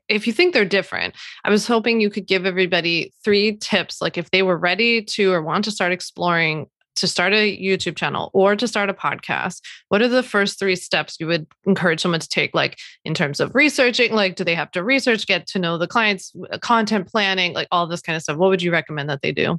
if 0.09 0.27
you 0.27 0.33
think 0.33 0.55
they're 0.55 0.65
different, 0.65 1.15
I 1.45 1.51
was 1.51 1.67
hoping 1.67 2.01
you 2.01 2.11
could 2.11 2.27
give 2.27 2.47
everybody 2.47 3.13
three 3.23 3.57
tips. 3.57 4.01
Like 4.01 4.17
if 4.17 4.31
they 4.31 4.43
were 4.43 4.57
ready 4.57 5.03
to 5.03 5.33
or 5.33 5.43
want 5.43 5.65
to 5.65 5.71
start 5.71 5.93
exploring 5.93 6.67
to 6.97 7.09
start 7.09 7.33
a 7.33 7.59
YouTube 7.59 7.97
channel 7.97 8.31
or 8.33 8.57
to 8.57 8.69
start 8.69 8.91
a 8.91 8.95
podcast, 8.95 9.61
what 9.89 10.03
are 10.03 10.09
the 10.09 10.23
first 10.23 10.59
three 10.59 10.77
steps 10.77 11.17
you 11.19 11.27
would 11.27 11.47
encourage 11.67 12.01
someone 12.01 12.21
to 12.21 12.29
take? 12.29 12.55
Like 12.55 12.79
in 13.05 13.15
terms 13.15 13.41
of 13.41 13.55
researching, 13.55 14.13
like 14.13 14.37
do 14.37 14.45
they 14.45 14.55
have 14.55 14.71
to 14.73 14.85
research, 14.85 15.27
get 15.27 15.47
to 15.49 15.59
know 15.59 15.79
the 15.79 15.89
clients, 15.89 16.33
uh, 16.53 16.59
content 16.59 17.09
planning, 17.09 17.53
like 17.53 17.69
all 17.71 17.87
this 17.87 18.01
kind 18.01 18.17
of 18.17 18.23
stuff? 18.23 18.37
What 18.37 18.51
would 18.51 18.63
you 18.63 18.73
recommend 18.73 19.09
that 19.11 19.23
they 19.23 19.33
do? 19.33 19.59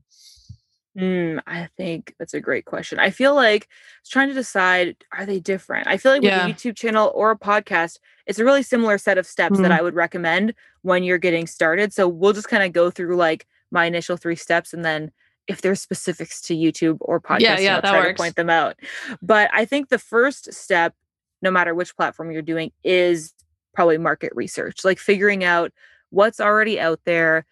Mm, 0.98 1.41
I 1.45 1.67
think 1.76 2.15
that's 2.17 2.34
a 2.34 2.39
great 2.39 2.63
question. 2.63 3.00
I 3.00 3.10
feel 3.10 3.36
like 3.36 3.67
trying 4.08 4.30
to 4.30 4.34
decide 4.34 4.95
are 5.12 5.26
they 5.26 5.41
different? 5.41 5.88
I 5.88 5.98
feel 5.98 6.13
like 6.13 6.21
with 6.21 6.32
yeah. 6.32 6.48
a 6.48 6.50
YouTube 6.50 6.78
channel 6.78 7.12
or 7.13 7.32
a 7.32 7.38
podcast, 7.38 8.00
it's 8.26 8.39
a 8.39 8.45
really 8.45 8.63
similar 8.63 8.98
set 8.98 9.17
of 9.17 9.28
steps 9.28 9.56
mm-hmm. 9.56 9.63
that 9.63 9.71
I 9.74 9.82
would 9.82 9.93
recommend 9.93 10.54
when 10.84 11.04
you're 11.04 11.17
getting 11.17 11.48
started. 11.48 11.91
So 11.91 12.08
we'll 12.08 12.32
just 12.32 12.48
kind 12.48 12.63
of 12.63 12.71
go 12.71 12.89
through 12.89 13.17
like 13.17 13.45
my 13.71 13.86
initial 13.86 14.15
three 14.15 14.38
steps 14.38 14.74
and 14.74 14.86
then 14.86 15.12
if 15.47 15.62
there's 15.62 15.81
specifics 15.81 16.41
to 16.41 16.55
YouTube 16.55 16.97
or 17.01 17.21
podcast, 17.21 17.39
yeah, 17.41 17.60
yeah, 17.60 17.75
I'll 17.75 17.81
try 17.81 17.99
works. 17.99 18.17
to 18.17 18.23
point 18.23 18.36
them 18.36 18.49
out. 18.49 18.75
But 19.21 19.49
I 19.53 19.65
think 19.65 19.89
the 19.89 19.99
first 19.99 20.53
step, 20.53 20.93
no 21.41 21.51
matter 21.51 21.75
which 21.75 21.95
platform 21.95 22.31
you're 22.31 22.41
doing, 22.41 22.71
is 22.84 23.34
probably 23.73 23.97
market 23.97 24.31
research, 24.36 24.84
like 24.84 24.99
figuring 24.99 25.43
out 25.43 25.71
what's 26.10 26.39
already 26.39 26.79
out 26.79 26.99
there. 27.05 27.45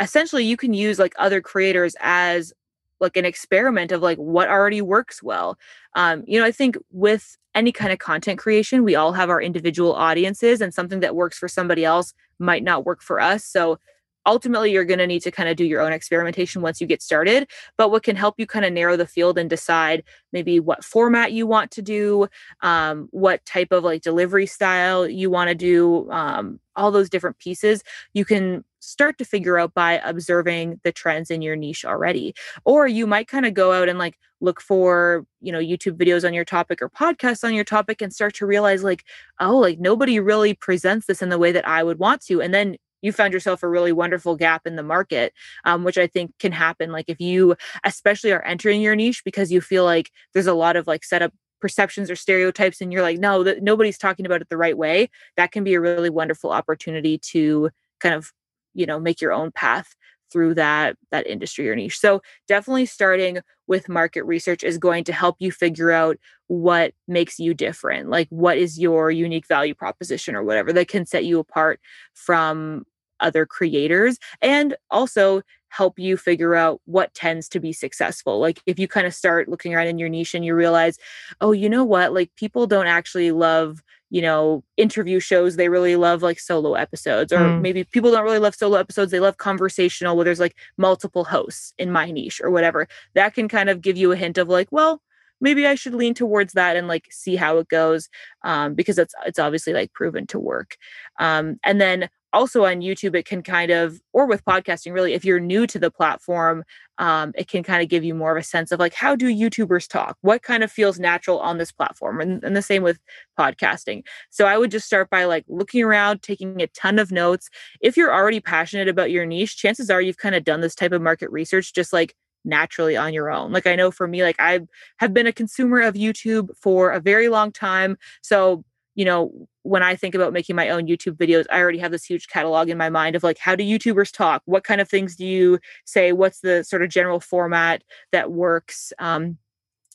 Essentially, 0.00 0.44
you 0.44 0.56
can 0.56 0.72
use 0.72 0.98
like 0.98 1.14
other 1.18 1.40
creators 1.40 1.94
as 2.00 2.52
like 3.00 3.16
an 3.16 3.24
experiment 3.24 3.92
of 3.92 4.00
like 4.02 4.18
what 4.18 4.48
already 4.48 4.80
works 4.80 5.22
well. 5.22 5.58
Um, 5.94 6.24
you 6.26 6.38
know, 6.38 6.46
I 6.46 6.52
think 6.52 6.76
with 6.90 7.36
any 7.54 7.72
kind 7.72 7.92
of 7.92 7.98
content 7.98 8.38
creation, 8.38 8.82
we 8.82 8.94
all 8.94 9.12
have 9.12 9.30
our 9.30 9.42
individual 9.42 9.92
audiences, 9.92 10.60
and 10.60 10.72
something 10.72 11.00
that 11.00 11.14
works 11.14 11.38
for 11.38 11.48
somebody 11.48 11.84
else 11.84 12.14
might 12.38 12.64
not 12.64 12.84
work 12.84 13.02
for 13.02 13.20
us. 13.20 13.44
So 13.44 13.78
ultimately 14.26 14.70
you're 14.70 14.84
going 14.84 14.98
to 14.98 15.06
need 15.06 15.20
to 15.20 15.30
kind 15.30 15.48
of 15.48 15.56
do 15.56 15.64
your 15.64 15.80
own 15.80 15.92
experimentation 15.92 16.62
once 16.62 16.80
you 16.80 16.86
get 16.86 17.02
started 17.02 17.48
but 17.76 17.90
what 17.90 18.02
can 18.02 18.16
help 18.16 18.34
you 18.38 18.46
kind 18.46 18.64
of 18.64 18.72
narrow 18.72 18.96
the 18.96 19.06
field 19.06 19.38
and 19.38 19.50
decide 19.50 20.02
maybe 20.32 20.60
what 20.60 20.84
format 20.84 21.32
you 21.32 21.46
want 21.46 21.70
to 21.70 21.82
do 21.82 22.26
um, 22.62 23.08
what 23.10 23.44
type 23.44 23.72
of 23.72 23.84
like 23.84 24.02
delivery 24.02 24.46
style 24.46 25.08
you 25.08 25.30
want 25.30 25.48
to 25.48 25.54
do 25.54 26.10
um, 26.10 26.60
all 26.76 26.90
those 26.90 27.10
different 27.10 27.38
pieces 27.38 27.82
you 28.12 28.24
can 28.24 28.64
start 28.84 29.18
to 29.18 29.24
figure 29.24 29.58
out 29.58 29.74
by 29.74 29.94
observing 30.04 30.80
the 30.84 30.92
trends 30.92 31.30
in 31.30 31.42
your 31.42 31.56
niche 31.56 31.84
already. 31.84 32.34
Or 32.64 32.86
you 32.86 33.06
might 33.06 33.28
kind 33.28 33.46
of 33.46 33.54
go 33.54 33.72
out 33.72 33.88
and 33.88 33.98
like 33.98 34.18
look 34.40 34.60
for 34.60 35.24
you 35.40 35.50
know 35.50 35.58
youtube 35.58 35.96
videos 35.96 36.26
on 36.26 36.34
your 36.34 36.44
topic 36.44 36.82
or 36.82 36.90
podcasts 36.90 37.44
on 37.44 37.54
your 37.54 37.64
topic 37.64 38.02
and 38.02 38.12
start 38.12 38.34
to 38.34 38.44
realize 38.44 38.82
like 38.82 39.04
oh 39.40 39.56
like 39.56 39.78
nobody 39.78 40.20
really 40.20 40.52
presents 40.52 41.06
this 41.06 41.22
in 41.22 41.30
the 41.30 41.38
way 41.38 41.50
that 41.50 41.66
i 41.66 41.82
would 41.82 41.98
want 41.98 42.20
to 42.20 42.42
and 42.42 42.52
then 42.52 42.76
you 43.04 43.12
found 43.12 43.32
yourself 43.34 43.62
a 43.62 43.68
really 43.68 43.92
wonderful 43.92 44.34
gap 44.34 44.66
in 44.66 44.76
the 44.76 44.82
market, 44.82 45.34
um, 45.64 45.84
which 45.84 45.98
I 45.98 46.06
think 46.06 46.32
can 46.38 46.52
happen. 46.52 46.90
Like 46.90 47.04
if 47.08 47.20
you, 47.20 47.54
especially, 47.84 48.32
are 48.32 48.42
entering 48.42 48.80
your 48.80 48.96
niche 48.96 49.22
because 49.24 49.52
you 49.52 49.60
feel 49.60 49.84
like 49.84 50.10
there's 50.32 50.46
a 50.46 50.54
lot 50.54 50.76
of 50.76 50.86
like 50.86 51.04
setup 51.04 51.32
perceptions 51.60 52.10
or 52.10 52.16
stereotypes, 52.16 52.80
and 52.80 52.92
you're 52.92 53.02
like, 53.02 53.18
no, 53.18 53.42
nobody's 53.60 53.98
talking 53.98 54.26
about 54.26 54.40
it 54.40 54.48
the 54.48 54.56
right 54.56 54.76
way. 54.76 55.10
That 55.36 55.52
can 55.52 55.64
be 55.64 55.74
a 55.74 55.80
really 55.80 56.10
wonderful 56.10 56.50
opportunity 56.50 57.18
to 57.32 57.70
kind 58.00 58.14
of, 58.14 58.32
you 58.72 58.86
know, 58.86 58.98
make 58.98 59.20
your 59.20 59.32
own 59.32 59.52
path 59.52 59.94
through 60.32 60.54
that 60.54 60.96
that 61.10 61.26
industry 61.26 61.70
or 61.70 61.76
niche. 61.76 61.98
So 61.98 62.22
definitely 62.48 62.86
starting 62.86 63.38
with 63.66 63.88
market 63.88 64.24
research 64.24 64.64
is 64.64 64.78
going 64.78 65.04
to 65.04 65.12
help 65.12 65.36
you 65.38 65.52
figure 65.52 65.90
out 65.90 66.16
what 66.48 66.92
makes 67.08 67.38
you 67.38 67.54
different. 67.54 68.10
Like 68.10 68.28
what 68.30 68.58
is 68.58 68.78
your 68.78 69.10
unique 69.10 69.46
value 69.46 69.74
proposition 69.74 70.34
or 70.34 70.42
whatever 70.42 70.72
that 70.72 70.88
can 70.88 71.06
set 71.06 71.24
you 71.24 71.38
apart 71.38 71.80
from 72.14 72.84
other 73.20 73.46
creators 73.46 74.18
and 74.40 74.76
also 74.90 75.42
help 75.68 75.98
you 75.98 76.16
figure 76.16 76.54
out 76.54 76.80
what 76.84 77.12
tends 77.14 77.48
to 77.48 77.58
be 77.58 77.72
successful. 77.72 78.38
Like 78.38 78.60
if 78.64 78.78
you 78.78 78.86
kind 78.86 79.06
of 79.06 79.14
start 79.14 79.48
looking 79.48 79.74
around 79.74 79.88
in 79.88 79.98
your 79.98 80.08
niche 80.08 80.34
and 80.34 80.44
you 80.44 80.54
realize, 80.54 80.98
oh, 81.40 81.50
you 81.50 81.68
know 81.68 81.84
what? 81.84 82.14
Like 82.14 82.30
people 82.36 82.68
don't 82.68 82.86
actually 82.86 83.32
love, 83.32 83.82
you 84.08 84.22
know, 84.22 84.62
interview 84.76 85.18
shows. 85.18 85.56
They 85.56 85.68
really 85.68 85.96
love 85.96 86.22
like 86.22 86.38
solo 86.38 86.74
episodes. 86.74 87.32
Or 87.32 87.38
mm. 87.38 87.60
maybe 87.60 87.82
people 87.82 88.12
don't 88.12 88.22
really 88.22 88.38
love 88.38 88.54
solo 88.54 88.78
episodes. 88.78 89.10
They 89.10 89.18
love 89.18 89.38
conversational 89.38 90.14
where 90.14 90.24
there's 90.24 90.38
like 90.38 90.56
multiple 90.76 91.24
hosts 91.24 91.74
in 91.76 91.90
my 91.90 92.08
niche 92.08 92.40
or 92.40 92.50
whatever. 92.50 92.86
That 93.14 93.34
can 93.34 93.48
kind 93.48 93.68
of 93.68 93.80
give 93.80 93.96
you 93.96 94.12
a 94.12 94.16
hint 94.16 94.38
of 94.38 94.48
like, 94.48 94.68
well, 94.70 95.02
maybe 95.40 95.66
I 95.66 95.74
should 95.74 95.94
lean 95.94 96.14
towards 96.14 96.52
that 96.52 96.76
and 96.76 96.86
like 96.86 97.08
see 97.10 97.34
how 97.34 97.58
it 97.58 97.68
goes 97.68 98.08
um, 98.44 98.74
because 98.74 98.98
it's 98.98 99.14
it's 99.26 99.38
obviously 99.40 99.72
like 99.72 99.92
proven 99.92 100.26
to 100.28 100.38
work. 100.38 100.76
Um, 101.18 101.58
and 101.64 101.80
then 101.80 102.08
also 102.34 102.64
on 102.64 102.80
YouTube, 102.80 103.14
it 103.14 103.24
can 103.24 103.42
kind 103.42 103.70
of, 103.70 104.00
or 104.12 104.26
with 104.26 104.44
podcasting, 104.44 104.92
really, 104.92 105.14
if 105.14 105.24
you're 105.24 105.40
new 105.40 105.66
to 105.66 105.78
the 105.78 105.90
platform, 105.90 106.64
um, 106.98 107.32
it 107.34 107.48
can 107.48 107.62
kind 107.62 107.82
of 107.82 107.88
give 107.88 108.04
you 108.04 108.14
more 108.14 108.32
of 108.32 108.38
a 108.38 108.44
sense 108.44 108.70
of 108.70 108.78
like, 108.78 108.94
how 108.94 109.16
do 109.16 109.34
YouTubers 109.34 109.88
talk? 109.88 110.18
What 110.20 110.42
kind 110.42 110.62
of 110.62 110.70
feels 110.70 111.00
natural 111.00 111.38
on 111.40 111.58
this 111.58 111.72
platform? 111.72 112.20
And, 112.20 112.44
and 112.44 112.56
the 112.56 112.62
same 112.62 112.82
with 112.82 112.98
podcasting. 113.38 114.02
So 114.30 114.46
I 114.46 114.58
would 114.58 114.70
just 114.70 114.86
start 114.86 115.08
by 115.08 115.24
like 115.24 115.44
looking 115.48 115.82
around, 115.82 116.22
taking 116.22 116.60
a 116.60 116.66
ton 116.68 116.98
of 116.98 117.10
notes. 117.10 117.48
If 117.80 117.96
you're 117.96 118.12
already 118.12 118.40
passionate 118.40 118.88
about 118.88 119.10
your 119.10 119.24
niche, 119.24 119.56
chances 119.56 119.88
are 119.88 120.02
you've 120.02 120.18
kind 120.18 120.34
of 120.34 120.44
done 120.44 120.60
this 120.60 120.74
type 120.74 120.92
of 120.92 121.02
market 121.02 121.30
research 121.30 121.72
just 121.74 121.92
like 121.92 122.14
naturally 122.44 122.96
on 122.96 123.14
your 123.14 123.30
own. 123.30 123.52
Like 123.52 123.66
I 123.66 123.74
know 123.74 123.90
for 123.90 124.06
me, 124.06 124.22
like 124.22 124.36
I 124.38 124.60
have 124.98 125.14
been 125.14 125.26
a 125.26 125.32
consumer 125.32 125.80
of 125.80 125.94
YouTube 125.94 126.50
for 126.60 126.90
a 126.90 127.00
very 127.00 127.28
long 127.28 127.50
time. 127.52 127.96
So 128.22 128.64
you 128.94 129.04
know, 129.04 129.32
when 129.62 129.82
I 129.82 129.96
think 129.96 130.14
about 130.14 130.32
making 130.32 130.56
my 130.56 130.68
own 130.68 130.86
YouTube 130.86 131.16
videos, 131.16 131.46
I 131.50 131.60
already 131.60 131.78
have 131.78 131.90
this 131.90 132.04
huge 132.04 132.28
catalog 132.28 132.68
in 132.68 132.78
my 132.78 132.90
mind 132.90 133.16
of 133.16 133.22
like, 133.22 133.38
how 133.38 133.56
do 133.56 133.64
YouTubers 133.64 134.12
talk? 134.12 134.42
What 134.44 134.64
kind 134.64 134.80
of 134.80 134.88
things 134.88 135.16
do 135.16 135.24
you 135.24 135.58
say? 135.84 136.12
What's 136.12 136.40
the 136.40 136.62
sort 136.64 136.82
of 136.82 136.90
general 136.90 137.20
format 137.20 137.82
that 138.12 138.30
works? 138.30 138.92
Um, 138.98 139.38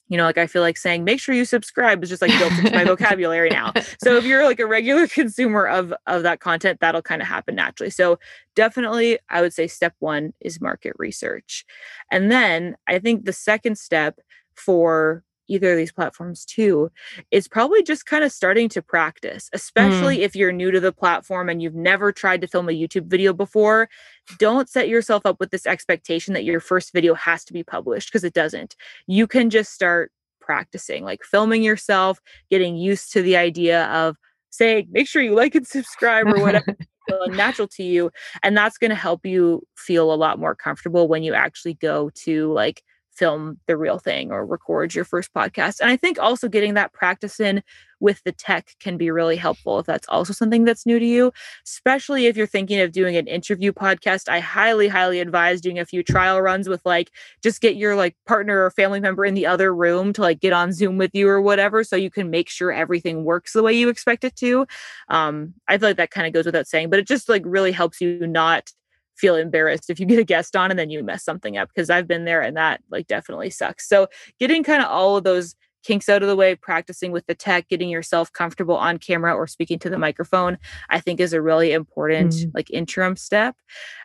you 0.10 0.18
know, 0.18 0.24
like 0.24 0.40
I 0.40 0.48
feel 0.48 0.64
like 0.64 0.76
saying, 0.76 1.04
make 1.04 1.20
sure 1.20 1.36
you 1.36 1.46
subscribe 1.46 2.04
is 2.04 2.10
just 2.10 2.22
like 2.22 2.38
built 2.40 2.52
into 2.58 2.72
my 2.72 2.84
vocabulary 2.86 3.50
now. 3.52 3.72
So 4.04 4.18
if 4.18 4.26
you're 4.26 4.44
like 4.44 4.60
a 4.60 4.66
regular 4.66 5.08
consumer 5.08 5.66
of 5.66 5.94
of 6.08 6.24
that 6.24 6.40
content, 6.40 6.80
that'll 6.82 7.04
kind 7.04 7.22
of 7.22 7.28
happen 7.28 7.56
naturally. 7.56 7.92
So 7.92 8.18
definitely 8.56 9.20
I 9.30 9.42
would 9.42 9.54
say 9.54 9.68
step 9.68 9.94
one 10.00 10.34
is 10.42 10.60
market 10.60 10.94
research. 10.98 11.64
And 12.12 12.32
then 12.32 12.76
I 12.88 12.98
think 12.98 13.26
the 13.26 13.34
second 13.34 13.78
step 13.78 14.20
for 14.56 15.24
either 15.50 15.72
of 15.72 15.78
these 15.78 15.92
platforms 15.92 16.46
too 16.46 16.92
is 17.32 17.48
probably 17.48 17.84
just 17.84 18.06
kind 18.06 18.24
of 18.24 18.32
starting 18.32 18.70
to 18.70 18.82
practice, 18.82 19.50
especially 19.54 20.20
mm. 20.20 20.22
if 20.22 20.36
you're 20.36 20.52
new 20.52 20.72
to 20.72 20.80
the 20.80 20.94
platform 20.94 21.50
and 21.50 21.62
you've 21.62 21.76
never 21.76 22.12
tried 22.12 22.42
to 22.42 22.48
film 22.48 22.70
a 22.70 22.72
YouTube 22.72 23.08
video 23.08 23.34
before. 23.34 23.90
Don't 24.38 24.70
set 24.70 24.88
yourself 24.88 25.26
up 25.26 25.40
with 25.40 25.52
this 25.52 25.66
expectation 25.66 26.34
that 26.34 26.46
your 26.46 26.60
first 26.60 26.94
video 26.94 27.14
has 27.16 27.44
to 27.46 27.54
be 27.54 27.64
published 27.64 28.10
because 28.10 28.24
it 28.24 28.34
doesn't. 28.34 28.76
You 29.08 29.28
can 29.28 29.50
just 29.50 29.74
start 29.74 30.12
practicing, 30.40 31.04
like 31.04 31.24
filming 31.24 31.64
yourself, 31.64 32.20
getting 32.50 32.76
used 32.76 33.12
to 33.14 33.22
the 33.22 33.38
idea 33.38 33.86
of 33.86 34.16
saying, 34.52 34.88
make 34.92 35.08
sure 35.08 35.22
you 35.22 35.36
like 35.36 35.56
and 35.56 35.68
subscribe 35.68 36.28
or 36.28 36.40
whatever. 36.42 36.78
natural 37.30 37.68
to 37.68 37.82
you 37.82 38.12
and 38.44 38.56
that's 38.56 38.78
going 38.78 38.92
to 38.92 38.96
help 38.96 39.26
you 39.26 39.64
feel 39.76 40.14
a 40.14 40.16
lot 40.16 40.38
more 40.38 40.54
comfortable 40.54 41.08
when 41.08 41.24
you 41.24 41.34
actually 41.34 41.74
go 41.74 42.12
to 42.14 42.54
like 42.54 42.84
film 43.20 43.60
the 43.68 43.76
real 43.76 44.00
thing 44.00 44.32
or 44.32 44.46
record 44.46 44.96
your 44.96 45.04
first 45.04 45.34
podcast. 45.34 45.82
And 45.82 45.92
I 45.92 45.98
think 45.98 46.18
also 46.18 46.48
getting 46.48 46.74
that 46.76 46.94
practice 46.94 47.40
in 47.40 47.62
with 48.00 48.24
the 48.24 48.32
tech 48.32 48.76
can 48.80 48.96
be 48.96 49.12
really 49.12 49.36
helpful 49.36 49.78
if 49.78 49.86
that's 49.86 50.08
also 50.08 50.32
something 50.32 50.64
that's 50.64 50.86
new 50.86 51.00
to 51.00 51.06
you, 51.06 51.34
especially 51.66 52.28
if 52.28 52.38
you're 52.38 52.48
thinking 52.48 52.80
of 52.80 52.94
doing 52.94 53.18
an 53.18 53.28
interview 53.28 53.74
podcast. 53.74 54.30
I 54.30 54.40
highly, 54.40 54.88
highly 54.88 55.20
advise 55.20 55.60
doing 55.60 55.80
a 55.80 55.86
few 55.86 56.02
trial 56.02 56.42
runs 56.42 56.70
with 56.70 56.82
like 56.86 57.12
just 57.44 57.60
get 57.60 57.76
your 57.76 57.98
like 57.98 58.16
partner 58.26 58.64
or 58.64 58.72
family 58.72 59.02
member 59.02 59.26
in 59.26 59.34
the 59.34 59.46
other 59.46 59.76
room 59.76 60.14
to 60.14 60.22
like 60.22 60.40
get 60.40 60.54
on 60.54 60.72
Zoom 60.72 60.98
with 60.98 61.12
you 61.14 61.28
or 61.28 61.42
whatever 61.42 61.84
so 61.84 61.98
you 61.98 62.10
can 62.10 62.30
make 62.30 62.50
sure 62.50 62.72
everything 62.72 63.26
works 63.26 63.52
the 63.52 63.64
way 63.64 63.74
you 63.74 63.90
expect 63.90 64.24
it 64.24 64.38
to. 64.38 64.66
Um, 65.10 65.54
I 65.68 65.78
feel 65.78 65.90
like 65.90 65.98
that 65.98 66.12
kind 66.12 66.26
of 66.26 66.32
goes 66.32 66.46
without 66.46 66.68
saying, 66.68 66.90
but 66.90 67.00
it 67.00 67.08
just 67.08 67.28
like 67.28 67.44
really 67.46 67.74
helps 67.74 68.00
you 68.00 68.26
not 68.26 68.72
feel 69.20 69.36
embarrassed 69.36 69.90
if 69.90 70.00
you 70.00 70.06
get 70.06 70.20
a 70.20 70.24
guest 70.24 70.56
on 70.56 70.72
and 70.72 70.80
then 70.80 70.90
you 70.90 71.04
mess 71.04 71.24
something 71.24 71.58
up 71.58 71.70
because 71.70 71.90
I've 71.90 72.08
been 72.08 72.26
there 72.26 72.42
and 72.42 72.56
that 72.58 72.82
like 72.90 73.08
definitely 73.08 73.50
sucks. 73.50 73.88
So 73.88 74.08
getting 74.40 74.64
kind 74.64 74.82
of 74.82 74.90
all 74.90 75.18
of 75.18 75.24
those 75.24 75.56
kinks 75.84 76.10
out 76.10 76.22
of 76.22 76.28
the 76.28 76.36
way, 76.36 76.56
practicing 76.56 77.12
with 77.12 77.26
the 77.26 77.36
tech, 77.36 77.68
getting 77.70 77.90
yourself 77.90 78.32
comfortable 78.34 78.76
on 78.76 78.98
camera 78.98 79.34
or 79.34 79.48
speaking 79.48 79.80
to 79.80 79.90
the 79.90 79.98
microphone, 79.98 80.58
I 80.90 81.00
think 81.00 81.20
is 81.20 81.34
a 81.34 81.42
really 81.42 81.72
important 81.72 82.34
mm-hmm. 82.34 82.50
like 82.54 82.70
interim 82.72 83.16
step. 83.16 83.56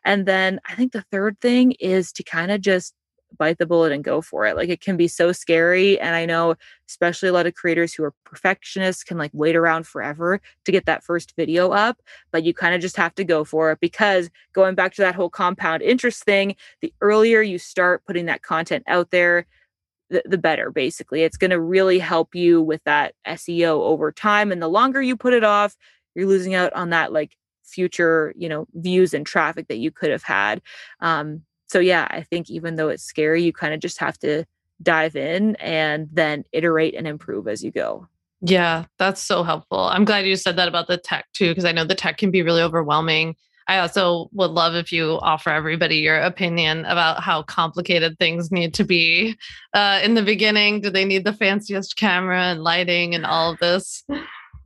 And 0.05 0.27
then 0.27 0.61
I 0.69 0.75
think 0.75 0.93
the 0.93 1.05
third 1.11 1.41
thing 1.41 1.73
is 1.81 2.13
to 2.13 2.23
kind 2.23 2.51
of 2.51 2.61
just 2.61 2.95
bite 3.39 3.59
the 3.59 3.67
bullet 3.67 3.93
and 3.93 4.05
go 4.05 4.21
for 4.21 4.47
it. 4.47 4.57
Like 4.57 4.69
it 4.69 4.81
can 4.81 4.97
be 4.97 5.09
so 5.09 5.33
scary. 5.33 5.99
And 6.01 6.15
I 6.15 6.27
know, 6.27 6.55
especially 6.89 7.29
a 7.29 7.33
lot 7.33 7.47
of 7.47 7.55
creators 7.55 7.95
who 7.95 8.05
are 8.05 8.15
perfectionists 8.25 9.05
can 9.05 9.19
like 9.19 9.31
wait 9.33 9.57
around 9.57 9.87
forever 9.87 10.41
to 10.65 10.73
get 10.73 10.87
that 10.87 11.05
first 11.05 11.35
video 11.37 11.71
up. 11.71 12.01
But 12.33 12.45
you 12.45 12.55
kind 12.55 12.75
of 12.75 12.81
just 12.81 12.97
have 12.97 13.15
to 13.17 13.25
go 13.25 13.45
for 13.45 13.71
it 13.73 13.81
because 13.81 14.31
going 14.53 14.75
back 14.75 14.95
to 14.95 15.03
that 15.03 15.15
whole 15.15 15.31
compound 15.31 15.83
interest 15.83 16.25
thing, 16.25 16.57
the 16.81 16.93
earlier 17.01 17.43
you 17.43 17.59
start 17.59 18.05
putting 18.07 18.27
that 18.27 18.43
content 18.43 18.85
out 18.87 19.11
there, 19.11 19.47
the, 20.11 20.23
the 20.27 20.39
better 20.39 20.71
basically 20.71 21.23
it's 21.23 21.39
going 21.39 21.51
to 21.51 21.61
really 21.61 21.99
help 21.99 22.35
you 22.35 22.61
with 22.61 22.83
that 22.85 23.15
seo 23.27 23.81
over 23.81 24.13
time 24.13 24.53
and 24.53 24.61
the 24.61 24.69
longer 24.69 25.01
you 25.01 25.17
put 25.17 25.33
it 25.33 25.43
off 25.43 25.75
you're 26.15 26.27
losing 26.27 26.55
out 26.55 26.73
on 26.75 26.91
that 26.91 27.11
like 27.13 27.37
future 27.65 28.33
you 28.37 28.49
know 28.49 28.67
views 28.75 29.15
and 29.15 29.27
traffic 29.27 29.69
that 29.69 29.79
you 29.79 29.91
could 29.91 30.11
have 30.11 30.23
had 30.23 30.61
um, 31.01 31.43
so 31.67 31.79
yeah, 31.79 32.07
I 32.11 32.23
think 32.23 32.51
even 32.51 32.77
though 32.77 32.89
it's 32.89 33.03
scary, 33.03 33.43
you 33.43 33.53
kind 33.53 33.75
of 33.75 33.81
just 33.81 33.99
have 33.99 34.19
to 34.19 34.45
dive 34.83 35.17
in 35.17 35.57
and 35.57 36.09
then 36.13 36.45
iterate 36.53 36.95
and 36.95 37.07
improve 37.07 37.49
as 37.49 37.63
you 37.65 37.71
go. 37.71 38.09
Yeah, 38.41 38.85
that's 38.99 39.23
so 39.23 39.43
helpful. 39.43 39.79
I'm 39.79 40.05
glad 40.05 40.27
you 40.27 40.37
said 40.37 40.57
that 40.57 40.69
about 40.69 40.87
the 40.87 40.99
tech 40.99 41.27
too, 41.33 41.51
because 41.51 41.65
I 41.65 41.73
know 41.73 41.85
the 41.85 41.95
tech 41.95 42.19
can 42.19 42.31
be 42.31 42.43
really 42.43 42.63
overwhelming. 42.63 43.37
I 43.67 43.79
also 43.79 44.29
would 44.33 44.51
love 44.51 44.75
if 44.75 44.93
you 44.93 45.19
offer 45.23 45.49
everybody 45.49 45.97
your 45.97 46.19
opinion 46.19 46.85
about 46.85 47.23
how 47.23 47.43
complicated 47.43 48.19
things 48.19 48.53
need 48.53 48.75
to 48.75 48.85
be 48.85 49.39
uh, 49.73 50.01
in 50.05 50.15
the 50.15 50.23
beginning. 50.23 50.83
Do 50.83 50.91
they 50.91 51.07
need 51.07 51.25
the 51.25 51.33
fanciest 51.33 51.97
camera 51.97 52.43
and 52.43 52.63
lighting 52.63 53.15
and 53.15 53.25
all 53.25 53.53
of 53.53 53.59
this? 53.61 54.05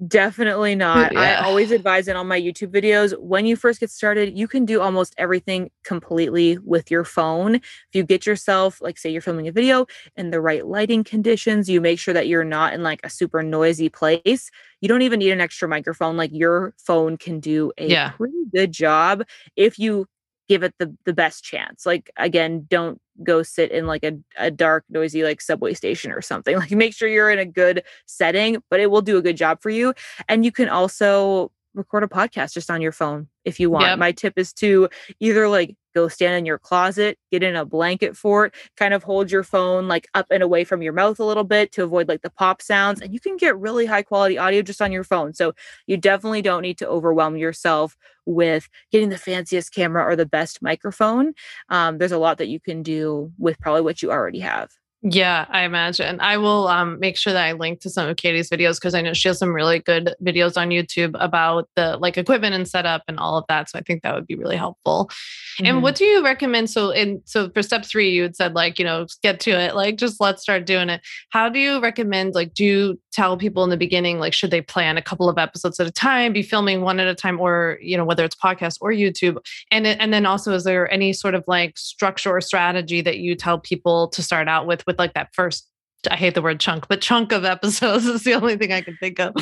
Definitely 0.07 0.77
not. 0.77 1.13
Yeah. 1.13 1.41
I 1.41 1.45
always 1.45 1.73
advise 1.73 2.07
it 2.07 2.15
on 2.15 2.29
my 2.29 2.41
YouTube 2.41 2.71
videos. 2.71 3.19
When 3.19 3.47
you 3.47 3.57
first 3.57 3.81
get 3.81 3.91
started, 3.91 4.39
you 4.39 4.47
can 4.47 4.65
do 4.65 4.81
almost 4.81 5.13
everything 5.19 5.71
completely 5.83 6.57
with 6.59 6.89
your 6.89 7.05
phone. 7.05 7.57
If 7.57 7.89
you 7.95 8.05
get 8.05 8.25
yourself, 8.25 8.81
like, 8.81 8.97
say 8.97 9.11
you're 9.11 9.23
filming 9.23 9.49
a 9.49 9.53
video 9.53 9.87
in 10.17 10.31
the 10.31 10.41
right 10.41 10.65
lighting 10.65 11.03
conditions, 11.03 11.69
you 11.69 11.81
make 11.81 11.99
sure 11.99 12.15
that 12.15 12.29
you're 12.29 12.45
not 12.45 12.75
in 12.75 12.85
like 12.85 13.01
a 13.03 13.11
super 13.11 13.43
noisy 13.43 13.89
place. 13.89 14.53
You 14.81 14.89
don't 14.89 15.03
even 15.03 15.19
need 15.19 15.33
an 15.33 15.41
extra 15.41 15.67
microphone. 15.69 16.17
Like, 16.17 16.31
your 16.33 16.75
phone 16.79 17.17
can 17.17 17.41
do 17.41 17.73
a 17.77 17.89
yeah. 17.89 18.11
pretty 18.11 18.45
good 18.55 18.71
job 18.71 19.25
if 19.57 19.81
you 19.81 20.07
give 20.49 20.63
it 20.63 20.75
the 20.79 20.95
the 21.05 21.13
best 21.13 21.45
chance. 21.45 21.85
Like 21.87 22.11
again, 22.17 22.67
don't 22.69 23.01
go 23.23 23.43
sit 23.43 23.71
in 23.71 23.87
like 23.87 24.05
a, 24.05 24.13
a 24.37 24.51
dark, 24.51 24.85
noisy 24.89 25.23
like 25.23 25.41
subway 25.41 25.75
station 25.75 26.11
or 26.11 26.23
something. 26.23 26.57
Like 26.59 26.71
make 26.73 26.95
sure 26.95 27.09
you're 27.09 27.31
in 27.31 27.39
a 27.39 27.45
good 27.45 27.83
setting, 28.07 28.63
but 28.71 28.81
it 28.81 28.91
will 28.91 29.03
do 29.03 29.17
a 29.17 29.23
good 29.23 29.37
job 29.37 29.61
for 29.63 29.71
you. 29.71 29.95
And 30.29 30.45
you 30.45 30.53
can 30.53 30.69
also 30.69 31.53
record 31.75 32.03
a 32.03 32.09
podcast 32.09 32.55
just 32.55 32.71
on 32.71 32.83
your 32.83 32.93
phone 32.93 33.29
if 33.45 33.61
you 33.61 33.71
want. 33.71 33.87
Yep. 33.87 33.99
My 33.99 34.13
tip 34.13 34.35
is 34.37 34.53
to 34.55 34.89
either 35.21 35.49
like 35.49 35.77
go 35.99 36.09
stand 36.09 36.37
in 36.37 36.47
your 36.47 36.59
closet, 36.59 37.19
get 37.31 37.43
in 37.43 37.57
a 37.57 37.65
blanket 37.65 38.17
for 38.17 38.47
it, 38.47 38.55
kind 38.77 38.95
of 38.95 39.03
hold 39.03 39.31
your 39.31 39.43
phone 39.43 39.89
like 39.89 40.09
up 40.15 40.27
and 40.31 40.43
away 40.43 40.65
from 40.65 40.83
your 40.83 40.93
mouth 40.93 41.19
a 41.19 41.25
little 41.25 41.45
bit 41.45 41.73
to 41.73 41.85
avoid 41.85 42.09
like 42.09 42.23
the 42.23 42.31
pop 42.31 42.63
sounds. 42.63 43.01
And 43.01 43.13
you 43.13 43.21
can 43.21 43.37
get 43.37 43.59
really 43.59 43.87
high 43.87 44.03
quality 44.03 44.39
audio 44.39 44.63
just 44.63 44.83
on 44.83 44.93
your 44.93 45.05
phone. 45.05 45.35
So 45.35 45.55
you 45.87 45.97
definitely 45.97 46.43
don't 46.43 46.63
need 46.63 46.79
to 46.79 46.89
overwhelm 46.89 47.37
yourself 47.37 47.97
with 48.27 48.69
getting 48.93 49.09
the 49.09 49.19
fanciest 49.19 49.75
camera 49.75 50.05
or 50.05 50.15
the 50.15 50.27
best 50.27 50.63
microphone. 50.63 51.33
Um, 51.69 51.99
there's 51.99 52.13
a 52.13 52.19
lot 52.19 52.39
that 52.39 52.49
you 52.49 52.61
can 52.61 52.83
do 52.83 53.33
with 53.39 53.59
probably 53.59 53.83
what 53.83 54.03
you 54.03 54.11
already 54.11 54.41
have. 54.41 54.71
Yeah, 55.03 55.47
I 55.49 55.63
imagine. 55.63 56.19
I 56.19 56.39
will 56.39 56.67
um, 56.67 56.99
make 56.99 57.17
sure 57.17 57.33
that 57.33 57.45
I 57.45 57.53
link 57.53 57.81
to 57.83 57.91
some 57.91 58.09
of 58.09 58.17
Katie's 58.17 58.51
videos 58.51 58.81
because 58.81 58.95
I 58.95 59.01
know 59.01 59.13
she 59.13 59.29
has 59.29 59.39
some 59.39 59.55
really 59.55 59.79
good 59.79 60.13
videos 60.21 60.57
on 60.57 60.71
YouTube 60.71 61.15
about 61.21 61.69
the 61.77 61.97
like 61.99 62.19
equipment 62.19 62.57
and 62.57 62.67
setup 62.67 63.05
and 63.07 63.17
all 63.21 63.39
of 63.39 63.45
that. 63.49 63.71
So 63.71 63.79
I 63.79 63.83
think 63.83 64.03
that 64.03 64.13
would 64.13 64.27
be 64.27 64.35
really 64.35 64.57
helpful. 64.57 65.07
Mm-hmm. 65.07 65.67
And 65.67 65.83
what 65.85 65.95
do 65.95 66.05
you 66.05 66.25
recommend? 66.25 66.69
So 66.69 66.91
in 66.91 67.23
so 67.27 67.49
for 67.51 67.63
step 67.63 67.85
three, 67.85 68.11
you 68.11 68.23
had 68.23 68.35
said 68.35 68.55
like, 68.55 68.81
you 68.81 68.85
know, 68.85 69.07
get 69.23 69.39
to 69.41 69.51
it, 69.51 69.77
like 69.77 69.99
just 69.99 70.21
let's 70.21 70.43
start 70.43 70.67
doing 70.67 70.89
it. 70.89 71.01
How 71.31 71.49
do 71.49 71.61
you 71.61 71.81
recommend 71.81 72.35
like 72.35 72.53
do 72.53 72.65
you 72.65 73.01
tell 73.13 73.37
people 73.37 73.63
in 73.63 73.71
the 73.71 73.77
beginning, 73.77 74.19
like 74.19 74.33
should 74.33 74.51
they 74.51 74.61
plan 74.61 74.97
a 74.97 75.03
couple 75.03 75.29
of 75.29 75.39
episodes 75.39 75.79
at 75.79 75.87
a 75.87 75.93
time, 75.93 76.33
be 76.33 76.43
filming 76.43 76.81
one 76.81 76.99
at 76.99 77.07
a 77.07 77.15
time, 77.15 77.39
or 77.39 77.79
you 77.81 77.97
know, 77.97 78.05
whether 78.05 78.25
it's 78.25 78.35
podcast 78.35 78.79
or 78.81 78.91
YouTube? 78.91 79.39
And 79.71 79.87
and 79.87 80.13
then 80.13 80.27
also 80.27 80.55
is 80.55 80.65
there 80.65 80.93
any 80.93 81.13
sort 81.13 81.37
of 81.37 81.45
like 81.47 81.79
structure 81.79 82.31
or 82.31 82.41
strategy 82.41 83.01
that 83.03 83.19
you 83.19 83.37
tell 83.37 83.61
people 83.61 84.09
to 84.09 84.25
start 84.25 84.49
out 84.49 84.67
with? 84.67 84.85
With 84.89 84.99
like 84.99 85.15
that 85.15 85.33
first 85.33 85.69
I 86.09 86.17
hate 86.17 86.35
the 86.35 86.43
word 86.43 86.61
chunk, 86.61 86.87
but 86.89 87.01
chunk 87.01 87.33
of 87.33 87.45
episodes 87.45 88.07
is 88.07 88.23
the 88.23 88.35
only 88.35 88.57
thing 88.57 88.73
I 88.73 88.81
can 88.83 88.97
think 88.99 89.19
of. 89.19 89.35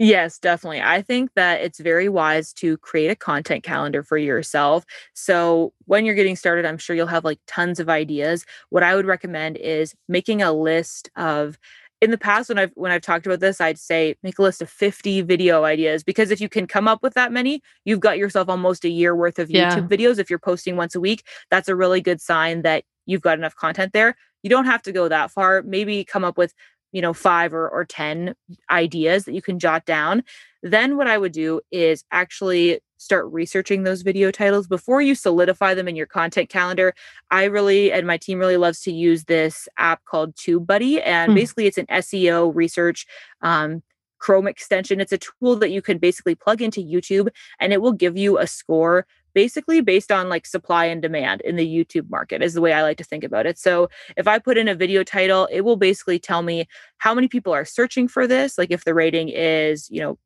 Yes, 0.00 0.38
definitely. 0.38 0.82
I 0.82 1.02
think 1.02 1.30
that 1.36 1.60
it's 1.60 1.78
very 1.78 2.08
wise 2.08 2.52
to 2.54 2.76
create 2.78 3.10
a 3.10 3.14
content 3.14 3.62
calendar 3.62 4.02
for 4.02 4.18
yourself. 4.18 4.84
So, 5.14 5.72
when 5.84 6.04
you're 6.04 6.16
getting 6.16 6.34
started, 6.34 6.66
I'm 6.66 6.78
sure 6.78 6.96
you'll 6.96 7.06
have 7.06 7.24
like 7.24 7.38
tons 7.46 7.78
of 7.78 7.88
ideas. 7.88 8.44
What 8.70 8.82
I 8.82 8.96
would 8.96 9.06
recommend 9.06 9.56
is 9.56 9.94
making 10.08 10.42
a 10.42 10.52
list 10.52 11.10
of 11.14 11.58
in 12.00 12.10
the 12.10 12.18
past 12.18 12.48
when 12.48 12.58
I've 12.58 12.72
when 12.74 12.90
I've 12.90 13.02
talked 13.02 13.24
about 13.24 13.38
this, 13.38 13.60
I'd 13.60 13.78
say 13.78 14.16
make 14.24 14.40
a 14.40 14.42
list 14.42 14.60
of 14.60 14.68
50 14.68 15.22
video 15.22 15.62
ideas 15.62 16.02
because 16.02 16.32
if 16.32 16.40
you 16.40 16.48
can 16.48 16.66
come 16.66 16.88
up 16.88 17.00
with 17.04 17.14
that 17.14 17.30
many, 17.30 17.62
you've 17.84 18.00
got 18.00 18.18
yourself 18.18 18.48
almost 18.48 18.84
a 18.84 18.88
year 18.88 19.14
worth 19.14 19.38
of 19.38 19.48
YouTube 19.48 19.52
yeah. 19.54 19.96
videos 19.96 20.18
if 20.18 20.28
you're 20.28 20.40
posting 20.40 20.74
once 20.74 20.96
a 20.96 21.00
week. 21.00 21.24
That's 21.52 21.68
a 21.68 21.76
really 21.76 22.00
good 22.00 22.20
sign 22.20 22.62
that 22.62 22.82
you've 23.06 23.22
got 23.22 23.38
enough 23.38 23.54
content 23.54 23.92
there 23.92 24.16
you 24.44 24.50
don't 24.50 24.66
have 24.66 24.82
to 24.82 24.92
go 24.92 25.08
that 25.08 25.32
far 25.32 25.62
maybe 25.62 26.04
come 26.04 26.22
up 26.22 26.38
with 26.38 26.54
you 26.92 27.02
know 27.02 27.12
five 27.12 27.52
or, 27.52 27.68
or 27.68 27.84
ten 27.84 28.36
ideas 28.70 29.24
that 29.24 29.34
you 29.34 29.42
can 29.42 29.58
jot 29.58 29.84
down 29.84 30.22
then 30.62 30.96
what 30.96 31.08
i 31.08 31.18
would 31.18 31.32
do 31.32 31.60
is 31.72 32.04
actually 32.12 32.80
start 33.04 33.30
researching 33.30 33.82
those 33.82 34.02
video 34.02 34.30
titles 34.30 34.66
before 34.66 35.02
you 35.02 35.14
solidify 35.14 35.74
them 35.74 35.86
in 35.86 35.94
your 35.94 36.06
content 36.06 36.48
calendar. 36.48 36.94
I 37.30 37.44
really 37.44 37.92
and 37.92 38.06
my 38.06 38.16
team 38.16 38.38
really 38.38 38.56
loves 38.56 38.80
to 38.82 38.92
use 38.92 39.24
this 39.24 39.68
app 39.78 40.04
called 40.06 40.34
TubeBuddy, 40.34 41.02
and 41.04 41.32
mm. 41.32 41.34
basically 41.34 41.66
it's 41.66 41.78
an 41.78 41.86
SEO 41.86 42.52
research. 42.54 43.06
Um, 43.42 43.82
Chrome 44.18 44.46
extension. 44.46 45.02
It's 45.02 45.12
a 45.12 45.18
tool 45.18 45.56
that 45.56 45.70
you 45.70 45.82
can 45.82 45.98
basically 45.98 46.34
plug 46.34 46.62
into 46.62 46.80
YouTube 46.80 47.28
and 47.60 47.74
it 47.74 47.82
will 47.82 47.92
give 47.92 48.16
you 48.16 48.38
a 48.38 48.46
score 48.46 49.06
basically 49.34 49.80
based 49.80 50.12
on 50.12 50.28
like 50.28 50.46
supply 50.46 50.86
and 50.86 51.02
demand 51.02 51.40
in 51.42 51.56
the 51.56 51.66
YouTube 51.66 52.08
market, 52.10 52.42
is 52.42 52.54
the 52.54 52.60
way 52.60 52.72
I 52.72 52.82
like 52.82 52.98
to 52.98 53.04
think 53.04 53.24
about 53.24 53.46
it. 53.46 53.58
So 53.58 53.88
if 54.16 54.26
I 54.28 54.38
put 54.38 54.56
in 54.56 54.68
a 54.68 54.74
video 54.74 55.02
title, 55.02 55.48
it 55.50 55.62
will 55.62 55.76
basically 55.76 56.18
tell 56.18 56.42
me 56.42 56.66
how 56.98 57.14
many 57.14 57.28
people 57.28 57.52
are 57.52 57.64
searching 57.64 58.08
for 58.08 58.26
this. 58.26 58.56
Like 58.58 58.70
if 58.70 58.84
the 58.84 58.94
rating 58.94 59.28
is, 59.28 59.90
you 59.90 60.00
know, 60.00 60.18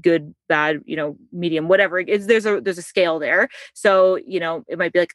good 0.00 0.34
bad 0.48 0.80
you 0.84 0.96
know 0.96 1.16
medium 1.32 1.68
whatever 1.68 2.00
is 2.00 2.26
there's 2.26 2.44
a 2.44 2.60
there's 2.60 2.76
a 2.76 2.82
scale 2.82 3.20
there 3.20 3.48
so 3.72 4.18
you 4.26 4.40
know 4.40 4.64
it 4.66 4.78
might 4.78 4.92
be 4.92 4.98
like 4.98 5.14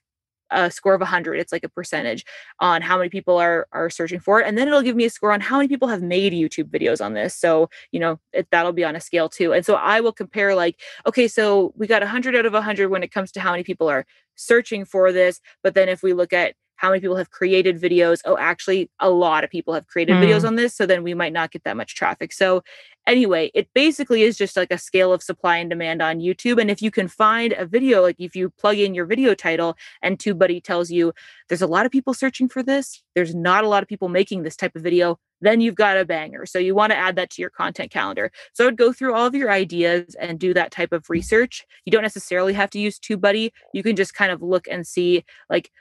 a 0.52 0.70
score 0.70 0.94
of 0.94 1.02
100 1.02 1.36
it's 1.36 1.52
like 1.52 1.64
a 1.64 1.70
percentage 1.70 2.26
on 2.60 2.82
how 2.82 2.98
many 2.98 3.10
people 3.10 3.38
are 3.38 3.68
are 3.72 3.90
searching 3.90 4.20
for 4.20 4.40
it. 4.42 4.48
And 4.48 4.58
then 4.58 4.68
it'll 4.68 4.82
give 4.82 4.96
me 4.96 5.06
a 5.06 5.10
score 5.10 5.32
on 5.32 5.42
how 5.42 5.58
many 5.58 5.68
people 5.68 5.88
have 5.88 6.02
made 6.02 6.34
youtube 6.34 6.70
videos 6.70 7.04
on 7.04 7.14
this. 7.14 7.36
So 7.36 7.70
you 7.92 8.00
know 8.00 8.20
it, 8.34 8.48
that'll 8.52 8.74
be 8.74 8.84
on 8.84 8.96
a 8.96 9.02
scale 9.02 9.30
too. 9.30 9.54
And 9.54 9.66
so 9.66 9.76
i 9.76 10.00
will 10.00 10.14
compare 10.14 10.56
like 10.56 10.80
okay 11.08 11.28
so 11.28 11.74
we 11.76 11.88
got 11.88 12.02
100 12.02 12.36
out 12.36 12.46
of 12.46 12.54
100 12.54 12.90
when 12.90 13.04
it 13.04 13.12
comes 13.12 13.32
to 13.34 13.40
how 13.40 13.52
many 13.52 13.64
people 13.64 13.90
are 13.90 14.06
searching 14.36 14.86
for 14.86 15.12
this. 15.12 15.40
But 15.64 15.76
then 15.76 15.90
if 15.90 16.04
we 16.04 16.14
look 16.14 16.34
at 16.34 16.56
how 16.82 16.90
many 16.90 17.00
people 17.00 17.16
have 17.16 17.30
created 17.30 17.80
videos? 17.80 18.22
Oh 18.26 18.40
actually 18.40 18.90
a 19.00 19.10
lot 19.12 19.44
of 19.44 19.52
people 19.52 19.76
have 19.76 19.86
created 19.86 20.16
mm. 20.16 20.24
videos 20.24 20.44
on 20.44 20.56
this 20.56 20.76
so 20.76 20.88
then 20.88 21.04
we 21.04 21.14
might 21.14 21.32
not 21.32 21.52
get 21.52 21.64
that 21.64 21.78
much 21.78 21.94
traffic. 21.94 22.34
So 22.34 22.64
anyway 23.06 23.52
it 23.54 23.68
basically 23.74 24.24
is 24.24 24.36
just 24.38 24.58
like 24.58 24.72
a 24.72 24.78
scale 24.78 25.12
of 25.12 25.24
supply 25.24 25.58
and 25.58 25.72
demand 25.72 26.04
on 26.04 26.20
youtube 26.20 26.62
and 26.62 26.70
if 26.70 26.84
you 26.84 26.92
can 26.92 27.08
find 27.08 27.52
a 27.54 27.66
video 27.66 28.00
like 28.04 28.16
if 28.20 28.36
you 28.36 28.48
plug 28.60 28.78
in 28.78 28.94
your 28.94 29.08
video 29.08 29.34
title 29.34 29.76
and 30.04 30.20
tubebuddy 30.20 30.64
tells 30.64 30.92
you 30.92 31.12
there's 31.50 31.64
a 31.64 31.68
lot 31.68 31.84
of 31.84 31.92
people 31.92 32.14
searching 32.14 32.48
for 32.48 32.62
this 32.62 33.02
there's 33.16 33.34
not 33.34 33.64
a 33.64 33.68
lot 33.68 33.82
of 33.82 33.90
people 33.90 34.08
making 34.08 34.44
this 34.44 34.56
type 34.56 34.76
of 34.76 34.84
video 34.84 35.18
then 35.42 35.60
you've 35.60 35.76
got 35.76 35.98
a 35.98 36.06
banger. 36.06 36.46
So 36.46 36.60
you 36.60 36.76
want 36.76 36.92
to 36.92 36.98
add 36.98 37.16
that 37.16 37.32
to 37.32 37.42
your 37.42 37.50
content 37.50 37.92
calendar. 37.92 38.32
So 38.54 38.64
i 38.64 38.68
would 38.68 38.78
go 38.78 38.94
through 38.94 39.16
all 39.16 39.26
of 39.26 39.36
your 39.36 39.52
ideas 39.52 40.16
and 40.20 40.40
do 40.40 40.54
that 40.54 40.72
type 40.72 40.94
of 40.94 41.10
research. 41.10 41.66
You 41.84 41.92
don't 41.92 42.04
necessarily 42.04 42.54
have 42.54 42.70
to 42.72 42.80
use 42.80 43.00
tubebuddy. 43.00 43.52
You 43.74 43.84
can 43.84 43.96
just 43.96 44.14
kind 44.14 44.32
of 44.32 44.42
look 44.42 44.68
and 44.70 44.86
see 44.86 45.26
like 45.50 45.72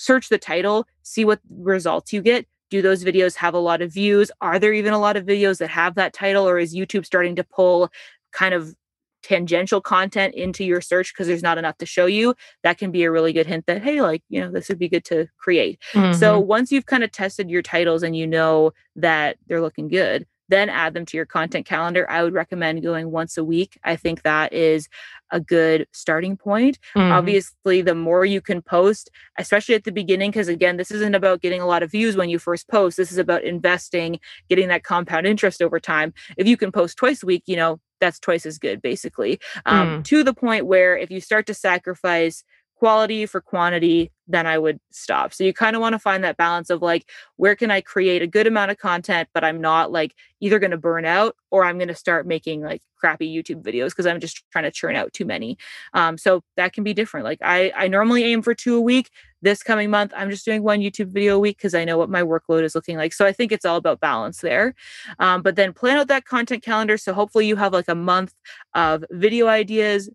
search 0.00 0.30
the 0.30 0.38
title, 0.38 0.86
see 1.02 1.24
what 1.26 1.40
results 1.50 2.12
you 2.12 2.22
get. 2.22 2.46
Do 2.70 2.80
those 2.80 3.04
videos 3.04 3.34
have 3.36 3.52
a 3.52 3.58
lot 3.58 3.82
of 3.82 3.92
views? 3.92 4.30
Are 4.40 4.58
there 4.58 4.72
even 4.72 4.92
a 4.92 4.98
lot 4.98 5.16
of 5.16 5.26
videos 5.26 5.58
that 5.58 5.68
have 5.70 5.96
that 5.96 6.12
title, 6.12 6.48
or 6.48 6.58
is 6.58 6.74
YouTube 6.74 7.04
starting 7.04 7.36
to 7.36 7.44
pull 7.44 7.90
kind 8.32 8.54
of 8.54 8.74
tangential 9.22 9.82
content 9.82 10.34
into 10.34 10.64
your 10.64 10.80
search 10.80 11.12
because 11.12 11.26
there's 11.26 11.42
not 11.42 11.58
enough 11.58 11.76
to 11.78 11.86
show 11.86 12.06
you? 12.06 12.34
That 12.62 12.78
can 12.78 12.90
be 12.90 13.02
a 13.02 13.10
really 13.10 13.32
good 13.34 13.46
hint 13.46 13.66
that, 13.66 13.82
hey, 13.82 14.00
like, 14.00 14.22
you 14.28 14.40
know, 14.40 14.50
this 14.50 14.68
would 14.68 14.78
be 14.78 14.88
good 14.88 15.04
to 15.06 15.26
create. 15.36 15.82
Mm-hmm. 15.92 16.18
So 16.18 16.38
once 16.38 16.72
you've 16.72 16.86
kind 16.86 17.04
of 17.04 17.12
tested 17.12 17.50
your 17.50 17.62
titles 17.62 18.02
and 18.02 18.16
you 18.16 18.26
know 18.26 18.72
that 18.96 19.36
they're 19.48 19.60
looking 19.60 19.88
good, 19.88 20.26
then 20.50 20.68
add 20.68 20.94
them 20.94 21.06
to 21.06 21.16
your 21.16 21.26
content 21.26 21.66
calendar. 21.66 22.08
I 22.10 22.22
would 22.22 22.34
recommend 22.34 22.82
going 22.82 23.10
once 23.10 23.38
a 23.38 23.44
week. 23.44 23.78
I 23.84 23.96
think 23.96 24.22
that 24.22 24.52
is 24.52 24.88
a 25.30 25.40
good 25.40 25.86
starting 25.92 26.36
point. 26.36 26.78
Mm-hmm. 26.96 27.12
Obviously, 27.12 27.82
the 27.82 27.94
more 27.94 28.24
you 28.24 28.40
can 28.40 28.60
post, 28.60 29.10
especially 29.38 29.74
at 29.74 29.84
the 29.84 29.92
beginning, 29.92 30.30
because 30.30 30.48
again, 30.48 30.76
this 30.76 30.90
isn't 30.90 31.14
about 31.14 31.40
getting 31.40 31.60
a 31.60 31.66
lot 31.66 31.82
of 31.82 31.90
views 31.90 32.16
when 32.16 32.28
you 32.28 32.38
first 32.38 32.68
post. 32.68 32.96
This 32.96 33.12
is 33.12 33.18
about 33.18 33.44
investing, 33.44 34.18
getting 34.48 34.68
that 34.68 34.84
compound 34.84 35.26
interest 35.26 35.62
over 35.62 35.80
time. 35.80 36.12
If 36.36 36.46
you 36.46 36.56
can 36.56 36.72
post 36.72 36.96
twice 36.96 37.22
a 37.22 37.26
week, 37.26 37.44
you 37.46 37.56
know, 37.56 37.80
that's 38.00 38.18
twice 38.18 38.46
as 38.46 38.58
good, 38.58 38.82
basically. 38.82 39.38
Um, 39.66 40.00
mm. 40.00 40.04
To 40.04 40.24
the 40.24 40.34
point 40.34 40.66
where 40.66 40.96
if 40.96 41.10
you 41.10 41.20
start 41.20 41.46
to 41.46 41.54
sacrifice 41.54 42.42
quality 42.76 43.26
for 43.26 43.40
quantity, 43.42 44.10
then 44.30 44.46
I 44.46 44.58
would 44.58 44.80
stop. 44.90 45.34
So 45.34 45.44
you 45.44 45.52
kind 45.52 45.74
of 45.74 45.82
want 45.82 45.94
to 45.94 45.98
find 45.98 46.22
that 46.24 46.36
balance 46.36 46.70
of 46.70 46.82
like, 46.82 47.10
where 47.36 47.56
can 47.56 47.70
I 47.70 47.80
create 47.80 48.22
a 48.22 48.26
good 48.26 48.46
amount 48.46 48.70
of 48.70 48.78
content, 48.78 49.28
but 49.34 49.44
I'm 49.44 49.60
not 49.60 49.90
like 49.90 50.14
either 50.40 50.58
going 50.58 50.70
to 50.70 50.78
burn 50.78 51.04
out 51.04 51.36
or 51.50 51.64
I'm 51.64 51.78
going 51.78 51.88
to 51.88 51.94
start 51.94 52.26
making 52.26 52.62
like 52.62 52.82
crappy 52.96 53.34
YouTube 53.34 53.62
videos 53.62 53.88
because 53.88 54.06
I'm 54.06 54.20
just 54.20 54.44
trying 54.50 54.64
to 54.64 54.70
churn 54.70 54.94
out 54.94 55.12
too 55.12 55.24
many. 55.24 55.58
Um, 55.94 56.16
so 56.16 56.42
that 56.56 56.72
can 56.72 56.84
be 56.84 56.94
different. 56.94 57.24
Like 57.24 57.40
I, 57.42 57.72
I 57.74 57.88
normally 57.88 58.24
aim 58.24 58.42
for 58.42 58.54
two 58.54 58.76
a 58.76 58.80
week. 58.80 59.10
This 59.42 59.62
coming 59.62 59.88
month, 59.88 60.12
I'm 60.14 60.28
just 60.28 60.44
doing 60.44 60.62
one 60.62 60.80
YouTube 60.80 61.08
video 61.08 61.36
a 61.36 61.38
week 61.38 61.56
because 61.56 61.74
I 61.74 61.84
know 61.84 61.96
what 61.96 62.10
my 62.10 62.22
workload 62.22 62.62
is 62.62 62.74
looking 62.74 62.98
like. 62.98 63.14
So 63.14 63.24
I 63.24 63.32
think 63.32 63.52
it's 63.52 63.64
all 63.64 63.76
about 63.76 63.98
balance 63.98 64.42
there. 64.42 64.74
Um, 65.18 65.40
but 65.40 65.56
then 65.56 65.72
plan 65.72 65.96
out 65.96 66.08
that 66.08 66.26
content 66.26 66.62
calendar. 66.62 66.98
So 66.98 67.14
hopefully 67.14 67.46
you 67.46 67.56
have 67.56 67.72
like 67.72 67.88
a 67.88 67.94
month 67.94 68.34
of 68.74 69.02
video 69.10 69.46
ideas, 69.46 70.10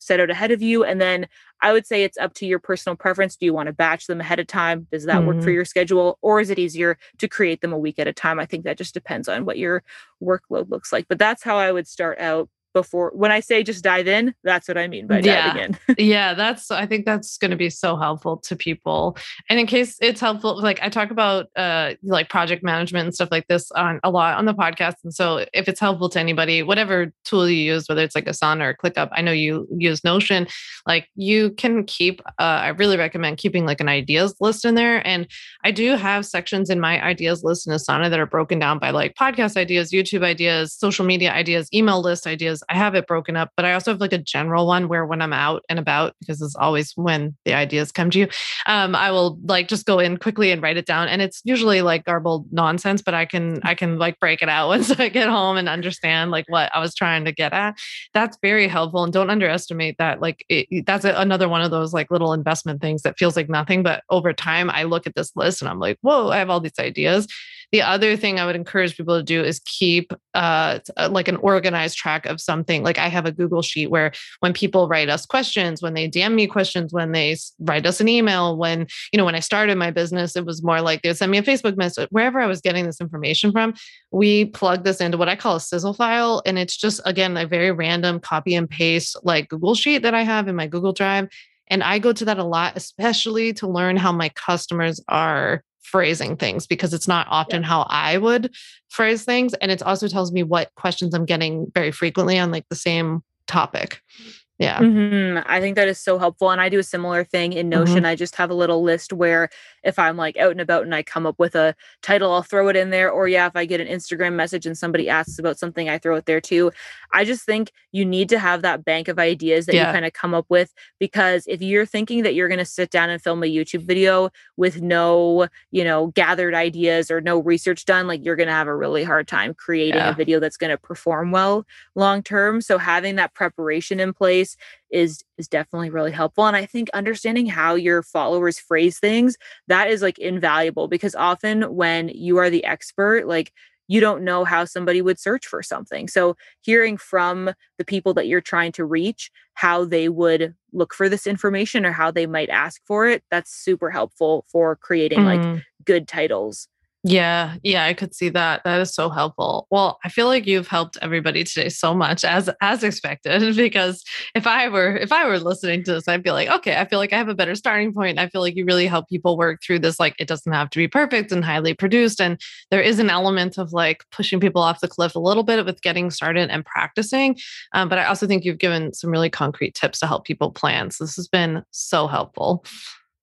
set 0.00 0.18
out 0.18 0.30
ahead 0.30 0.50
of 0.50 0.60
you. 0.60 0.82
And 0.82 1.00
then 1.00 1.28
I 1.62 1.72
would 1.72 1.86
say 1.86 2.02
it's 2.02 2.18
up 2.18 2.34
to 2.34 2.46
your 2.46 2.58
personal 2.58 2.96
preference. 2.96 3.36
Do 3.36 3.46
you 3.46 3.54
want 3.54 3.68
to 3.68 3.72
batch 3.72 4.06
them 4.06 4.20
ahead 4.20 4.40
of 4.40 4.46
time? 4.46 4.88
Does 4.90 5.04
that 5.04 5.18
mm-hmm. 5.18 5.26
work 5.26 5.36
for 5.36 5.42
mm-hmm. 5.42 5.50
your 5.50 5.64
schedule? 5.64 6.18
Or 6.22 6.40
is 6.40 6.50
it 6.50 6.58
easier 6.58 6.98
to 7.18 7.28
create 7.28 7.60
them 7.60 7.72
a 7.72 7.78
week 7.78 7.98
at 7.98 8.08
a 8.08 8.12
time? 8.12 8.40
I 8.40 8.46
think 8.46 8.64
that 8.64 8.78
just 8.78 8.94
depends 8.94 9.28
on 9.28 9.44
what 9.44 9.58
your 9.58 9.84
workload 10.22 10.70
looks 10.70 10.92
like. 10.92 11.06
But 11.08 11.18
that's 11.18 11.42
how 11.42 11.56
I 11.56 11.70
would 11.70 11.86
start 11.86 12.18
out 12.18 12.48
before 12.72 13.10
when 13.14 13.32
I 13.32 13.40
say 13.40 13.62
just 13.62 13.82
dive 13.82 14.06
in, 14.06 14.34
that's 14.44 14.68
what 14.68 14.78
I 14.78 14.88
mean 14.88 15.06
by 15.06 15.20
yeah. 15.20 15.52
diving 15.52 15.76
in. 15.88 15.94
yeah, 15.98 16.34
that's 16.34 16.70
I 16.70 16.86
think 16.86 17.06
that's 17.06 17.36
going 17.38 17.50
to 17.50 17.56
be 17.56 17.70
so 17.70 17.96
helpful 17.96 18.36
to 18.38 18.56
people. 18.56 19.16
And 19.48 19.58
in 19.58 19.66
case 19.66 19.96
it's 20.00 20.20
helpful, 20.20 20.60
like 20.60 20.80
I 20.82 20.88
talk 20.88 21.10
about 21.10 21.46
uh 21.56 21.94
like 22.02 22.28
project 22.28 22.62
management 22.62 23.06
and 23.06 23.14
stuff 23.14 23.30
like 23.30 23.46
this 23.48 23.70
on 23.72 24.00
a 24.04 24.10
lot 24.10 24.38
on 24.38 24.44
the 24.44 24.54
podcast. 24.54 24.94
And 25.04 25.14
so 25.14 25.44
if 25.52 25.68
it's 25.68 25.80
helpful 25.80 26.08
to 26.10 26.20
anybody, 26.20 26.62
whatever 26.62 27.12
tool 27.24 27.48
you 27.48 27.56
use, 27.56 27.88
whether 27.88 28.02
it's 28.02 28.14
like 28.14 28.26
Asana 28.26 28.62
or 28.62 28.74
ClickUp, 28.74 29.08
I 29.12 29.22
know 29.22 29.32
you 29.32 29.66
use 29.76 30.04
Notion, 30.04 30.46
like 30.86 31.08
you 31.14 31.50
can 31.50 31.84
keep 31.84 32.20
uh 32.38 32.60
I 32.60 32.68
really 32.68 32.96
recommend 32.96 33.38
keeping 33.38 33.66
like 33.66 33.80
an 33.80 33.88
ideas 33.88 34.34
list 34.40 34.64
in 34.64 34.74
there. 34.74 35.06
And 35.06 35.26
I 35.64 35.70
do 35.70 35.96
have 35.96 36.26
sections 36.26 36.70
in 36.70 36.80
my 36.80 37.02
ideas 37.02 37.42
list 37.42 37.66
in 37.66 37.72
Asana 37.72 38.10
that 38.10 38.20
are 38.20 38.26
broken 38.26 38.58
down 38.58 38.78
by 38.78 38.90
like 38.90 39.14
podcast 39.14 39.56
ideas, 39.56 39.90
YouTube 39.90 40.24
ideas, 40.24 40.72
social 40.72 41.04
media 41.04 41.32
ideas, 41.32 41.68
email 41.72 42.00
list 42.00 42.26
ideas 42.26 42.59
I 42.68 42.76
have 42.76 42.94
it 42.94 43.06
broken 43.06 43.36
up, 43.36 43.50
but 43.56 43.64
I 43.64 43.72
also 43.72 43.92
have 43.92 44.00
like 44.00 44.12
a 44.12 44.18
general 44.18 44.66
one 44.66 44.88
where 44.88 45.06
when 45.06 45.22
I'm 45.22 45.32
out 45.32 45.62
and 45.68 45.78
about, 45.78 46.14
because 46.20 46.40
it's 46.40 46.56
always 46.56 46.92
when 46.96 47.36
the 47.44 47.54
ideas 47.54 47.92
come 47.92 48.10
to 48.10 48.18
you, 48.18 48.28
um, 48.66 48.94
I 48.94 49.10
will 49.10 49.38
like 49.44 49.68
just 49.68 49.86
go 49.86 49.98
in 49.98 50.16
quickly 50.16 50.50
and 50.50 50.62
write 50.62 50.76
it 50.76 50.86
down. 50.86 51.08
And 51.08 51.22
it's 51.22 51.40
usually 51.44 51.82
like 51.82 52.04
garbled 52.04 52.46
nonsense, 52.52 53.02
but 53.02 53.14
I 53.14 53.24
can 53.24 53.60
I 53.62 53.74
can 53.74 53.98
like 53.98 54.18
break 54.20 54.42
it 54.42 54.48
out 54.48 54.68
once 54.68 54.90
I 54.90 55.08
get 55.08 55.28
home 55.28 55.56
and 55.56 55.68
understand 55.68 56.30
like 56.30 56.46
what 56.48 56.74
I 56.74 56.80
was 56.80 56.94
trying 56.94 57.24
to 57.24 57.32
get 57.32 57.52
at. 57.52 57.78
That's 58.14 58.38
very 58.42 58.68
helpful, 58.68 59.04
and 59.04 59.12
don't 59.12 59.30
underestimate 59.30 59.96
that. 59.98 60.20
Like 60.20 60.44
it, 60.48 60.86
that's 60.86 61.04
another 61.04 61.48
one 61.48 61.62
of 61.62 61.70
those 61.70 61.92
like 61.92 62.10
little 62.10 62.32
investment 62.32 62.80
things 62.80 63.02
that 63.02 63.18
feels 63.18 63.36
like 63.36 63.48
nothing, 63.48 63.82
but 63.82 64.02
over 64.10 64.32
time 64.32 64.70
I 64.70 64.84
look 64.84 65.06
at 65.06 65.14
this 65.14 65.32
list 65.36 65.62
and 65.62 65.68
I'm 65.68 65.78
like, 65.78 65.98
whoa, 66.00 66.28
I 66.28 66.38
have 66.38 66.50
all 66.50 66.60
these 66.60 66.78
ideas 66.78 67.26
the 67.72 67.82
other 67.82 68.16
thing 68.16 68.38
I 68.38 68.46
would 68.46 68.56
encourage 68.56 68.96
people 68.96 69.16
to 69.16 69.22
do 69.22 69.42
is 69.42 69.60
keep 69.64 70.12
uh, 70.34 70.80
uh, 70.96 71.08
like 71.10 71.28
an 71.28 71.36
organized 71.36 71.96
track 71.96 72.26
of 72.26 72.40
something. 72.40 72.82
Like 72.82 72.98
I 72.98 73.08
have 73.08 73.26
a 73.26 73.32
Google 73.32 73.62
sheet 73.62 73.90
where 73.90 74.12
when 74.40 74.52
people 74.52 74.88
write 74.88 75.08
us 75.08 75.24
questions, 75.24 75.80
when 75.80 75.94
they 75.94 76.08
DM 76.08 76.34
me 76.34 76.46
questions, 76.46 76.92
when 76.92 77.12
they 77.12 77.36
write 77.60 77.86
us 77.86 78.00
an 78.00 78.08
email, 78.08 78.56
when, 78.56 78.86
you 79.12 79.18
know, 79.18 79.24
when 79.24 79.34
I 79.34 79.40
started 79.40 79.78
my 79.78 79.90
business, 79.90 80.34
it 80.34 80.44
was 80.44 80.62
more 80.62 80.80
like 80.80 81.02
they 81.02 81.10
would 81.10 81.16
send 81.16 81.30
me 81.30 81.38
a 81.38 81.42
Facebook 81.42 81.76
message, 81.76 82.08
wherever 82.10 82.40
I 82.40 82.46
was 82.46 82.60
getting 82.60 82.86
this 82.86 83.00
information 83.00 83.52
from, 83.52 83.74
we 84.10 84.46
plug 84.46 84.84
this 84.84 85.00
into 85.00 85.18
what 85.18 85.28
I 85.28 85.36
call 85.36 85.56
a 85.56 85.60
sizzle 85.60 85.94
file. 85.94 86.42
And 86.44 86.58
it's 86.58 86.76
just, 86.76 87.00
again, 87.04 87.36
a 87.36 87.46
very 87.46 87.70
random 87.70 88.18
copy 88.18 88.54
and 88.54 88.68
paste 88.68 89.16
like 89.22 89.48
Google 89.48 89.74
sheet 89.74 90.02
that 90.02 90.14
I 90.14 90.22
have 90.22 90.48
in 90.48 90.56
my 90.56 90.66
Google 90.66 90.92
Drive. 90.92 91.28
And 91.68 91.84
I 91.84 92.00
go 92.00 92.12
to 92.12 92.24
that 92.24 92.38
a 92.38 92.44
lot, 92.44 92.72
especially 92.74 93.52
to 93.54 93.68
learn 93.68 93.96
how 93.96 94.10
my 94.10 94.28
customers 94.30 95.00
are 95.06 95.62
phrasing 95.90 96.36
things 96.36 96.66
because 96.66 96.94
it's 96.94 97.08
not 97.08 97.26
often 97.30 97.62
yeah. 97.62 97.68
how 97.68 97.86
I 97.88 98.18
would 98.18 98.54
phrase 98.88 99.24
things. 99.24 99.54
And 99.54 99.70
it 99.70 99.82
also 99.82 100.08
tells 100.08 100.32
me 100.32 100.42
what 100.42 100.74
questions 100.76 101.14
I'm 101.14 101.24
getting 101.24 101.70
very 101.74 101.90
frequently 101.90 102.38
on 102.38 102.50
like 102.50 102.68
the 102.68 102.76
same 102.76 103.22
topic. 103.46 104.00
Mm. 104.22 104.32
Yeah. 104.60 104.78
Mm-hmm. 104.78 105.38
I 105.46 105.58
think 105.58 105.76
that 105.76 105.88
is 105.88 105.98
so 105.98 106.18
helpful. 106.18 106.50
And 106.50 106.60
I 106.60 106.68
do 106.68 106.78
a 106.78 106.82
similar 106.82 107.24
thing 107.24 107.54
in 107.54 107.70
Notion. 107.70 107.96
Mm-hmm. 107.96 108.06
I 108.06 108.14
just 108.14 108.36
have 108.36 108.50
a 108.50 108.54
little 108.54 108.82
list 108.82 109.10
where 109.10 109.48
if 109.82 109.98
I'm 109.98 110.18
like 110.18 110.36
out 110.36 110.50
and 110.50 110.60
about 110.60 110.82
and 110.82 110.94
I 110.94 111.02
come 111.02 111.24
up 111.24 111.38
with 111.38 111.54
a 111.54 111.74
title, 112.02 112.30
I'll 112.30 112.42
throw 112.42 112.68
it 112.68 112.76
in 112.76 112.90
there. 112.90 113.10
Or 113.10 113.26
yeah, 113.26 113.46
if 113.46 113.56
I 113.56 113.64
get 113.64 113.80
an 113.80 113.88
Instagram 113.88 114.34
message 114.34 114.66
and 114.66 114.76
somebody 114.76 115.08
asks 115.08 115.38
about 115.38 115.58
something, 115.58 115.88
I 115.88 115.96
throw 115.96 116.14
it 116.16 116.26
there 116.26 116.42
too. 116.42 116.72
I 117.10 117.24
just 117.24 117.46
think 117.46 117.72
you 117.92 118.04
need 118.04 118.28
to 118.28 118.38
have 118.38 118.60
that 118.60 118.84
bank 118.84 119.08
of 119.08 119.18
ideas 119.18 119.64
that 119.64 119.74
yeah. 119.74 119.86
you 119.86 119.92
kind 119.94 120.04
of 120.04 120.12
come 120.12 120.34
up 120.34 120.44
with 120.50 120.74
because 120.98 121.44
if 121.48 121.62
you're 121.62 121.86
thinking 121.86 122.22
that 122.24 122.34
you're 122.34 122.48
going 122.48 122.58
to 122.58 122.66
sit 122.66 122.90
down 122.90 123.08
and 123.08 123.22
film 123.22 123.42
a 123.42 123.46
YouTube 123.46 123.86
video 123.86 124.28
with 124.58 124.82
no, 124.82 125.48
you 125.70 125.84
know, 125.84 126.08
gathered 126.08 126.54
ideas 126.54 127.10
or 127.10 127.22
no 127.22 127.38
research 127.38 127.86
done, 127.86 128.06
like 128.06 128.22
you're 128.22 128.36
going 128.36 128.46
to 128.46 128.52
have 128.52 128.68
a 128.68 128.76
really 128.76 129.04
hard 129.04 129.26
time 129.26 129.54
creating 129.54 129.94
yeah. 129.94 130.10
a 130.10 130.14
video 130.14 130.38
that's 130.38 130.58
going 130.58 130.70
to 130.70 130.76
perform 130.76 131.30
well 131.30 131.64
long 131.94 132.22
term. 132.22 132.60
So 132.60 132.76
having 132.76 133.16
that 133.16 133.32
preparation 133.32 134.00
in 134.00 134.12
place 134.12 134.49
is 134.90 135.22
is 135.38 135.48
definitely 135.48 135.90
really 135.90 136.12
helpful 136.12 136.46
and 136.46 136.56
i 136.56 136.66
think 136.66 136.88
understanding 136.94 137.46
how 137.46 137.74
your 137.74 138.02
followers 138.02 138.58
phrase 138.58 138.98
things 138.98 139.36
that 139.66 139.88
is 139.90 140.02
like 140.02 140.18
invaluable 140.18 140.88
because 140.88 141.14
often 141.14 141.62
when 141.74 142.08
you 142.08 142.36
are 142.36 142.50
the 142.50 142.64
expert 142.64 143.26
like 143.26 143.52
you 143.90 143.98
don't 143.98 144.22
know 144.22 144.44
how 144.44 144.64
somebody 144.64 145.02
would 145.02 145.18
search 145.18 145.48
for 145.48 145.64
something. 145.64 146.06
So, 146.06 146.36
hearing 146.60 146.96
from 146.96 147.50
the 147.76 147.84
people 147.84 148.14
that 148.14 148.28
you're 148.28 148.40
trying 148.40 148.70
to 148.72 148.84
reach 148.84 149.32
how 149.54 149.84
they 149.84 150.08
would 150.08 150.54
look 150.72 150.94
for 150.94 151.08
this 151.08 151.26
information 151.26 151.84
or 151.84 151.90
how 151.90 152.12
they 152.12 152.24
might 152.24 152.50
ask 152.50 152.80
for 152.86 153.08
it, 153.08 153.24
that's 153.32 153.52
super 153.52 153.90
helpful 153.90 154.44
for 154.46 154.76
creating 154.76 155.18
mm. 155.18 155.24
like 155.24 155.64
good 155.84 156.06
titles. 156.06 156.68
Yeah, 157.02 157.56
yeah, 157.62 157.86
I 157.86 157.94
could 157.94 158.14
see 158.14 158.28
that. 158.28 158.62
That 158.64 158.78
is 158.82 158.94
so 158.94 159.08
helpful. 159.08 159.66
Well, 159.70 159.98
I 160.04 160.10
feel 160.10 160.26
like 160.26 160.46
you've 160.46 160.68
helped 160.68 160.98
everybody 161.00 161.44
today 161.44 161.70
so 161.70 161.94
much 161.94 162.24
as 162.24 162.50
as 162.60 162.84
expected 162.84 163.56
because 163.56 164.04
if 164.34 164.46
I 164.46 164.68
were 164.68 164.96
if 164.98 165.10
I 165.10 165.26
were 165.26 165.38
listening 165.38 165.82
to 165.84 165.94
this, 165.94 166.08
I'd 166.08 166.22
be 166.22 166.30
like, 166.30 166.50
okay, 166.50 166.76
I 166.76 166.84
feel 166.84 166.98
like 166.98 167.14
I 167.14 167.16
have 167.16 167.30
a 167.30 167.34
better 167.34 167.54
starting 167.54 167.94
point. 167.94 168.18
I 168.18 168.28
feel 168.28 168.42
like 168.42 168.54
you 168.54 168.66
really 168.66 168.86
help 168.86 169.08
people 169.08 169.38
work 169.38 169.62
through 169.62 169.78
this 169.78 169.98
like 169.98 170.14
it 170.18 170.28
doesn't 170.28 170.52
have 170.52 170.68
to 170.70 170.78
be 170.78 170.88
perfect 170.88 171.32
and 171.32 171.42
highly 171.42 171.72
produced 171.72 172.20
and 172.20 172.38
there 172.70 172.82
is 172.82 172.98
an 172.98 173.08
element 173.08 173.56
of 173.56 173.72
like 173.72 174.04
pushing 174.12 174.38
people 174.38 174.60
off 174.60 174.80
the 174.80 174.88
cliff 174.88 175.14
a 175.14 175.20
little 175.20 175.42
bit 175.42 175.64
with 175.64 175.80
getting 175.80 176.10
started 176.10 176.50
and 176.50 176.66
practicing. 176.66 177.34
Um, 177.72 177.88
but 177.88 177.98
I 177.98 178.04
also 178.04 178.26
think 178.26 178.44
you've 178.44 178.58
given 178.58 178.92
some 178.92 179.10
really 179.10 179.30
concrete 179.30 179.74
tips 179.74 180.00
to 180.00 180.06
help 180.06 180.26
people 180.26 180.50
plan. 180.52 180.90
So 180.90 181.04
this 181.04 181.16
has 181.16 181.28
been 181.28 181.62
so 181.70 182.06
helpful. 182.08 182.62